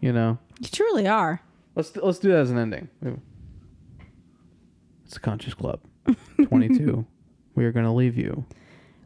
[0.01, 0.39] You know.
[0.61, 1.41] You truly are.
[1.75, 2.89] Let's let's do that as an ending.
[5.07, 5.81] It's a conscious club.
[6.49, 7.07] Twenty two.
[7.55, 8.45] we are going to leave you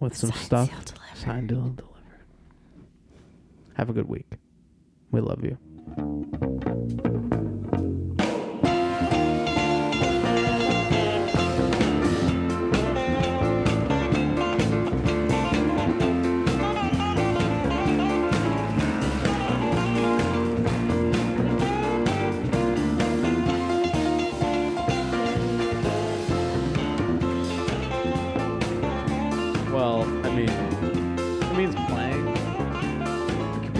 [0.00, 0.68] with some stuff.
[1.14, 1.82] Signed, delivered.
[3.76, 4.26] Have a good week.
[5.10, 5.58] We love you.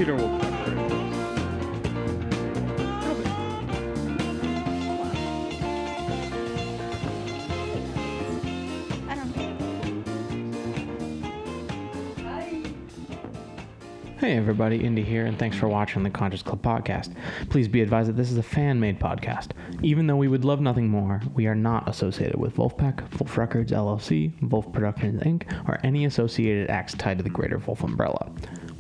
[0.07, 0.12] Hey
[14.37, 17.12] everybody, Indy here, and thanks for watching the Conscious Club podcast.
[17.51, 19.49] Please be advised that this is a fan-made podcast.
[19.83, 23.73] Even though we would love nothing more, we are not associated with Vulfpeck, Vulf Records
[23.73, 28.31] LLC, Vulf Productions Inc., or any associated acts tied to the greater Vulf umbrella.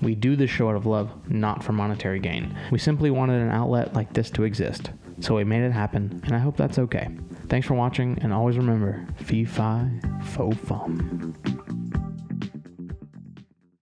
[0.02, 2.56] We do this show out of love, not for monetary gain.
[2.70, 4.90] We simply wanted an outlet like this to exist,
[5.20, 7.08] so we made it happen, and I hope that's okay.
[7.48, 9.90] Thanks for watching, and always remember, fee fi
[10.22, 11.34] fo fum.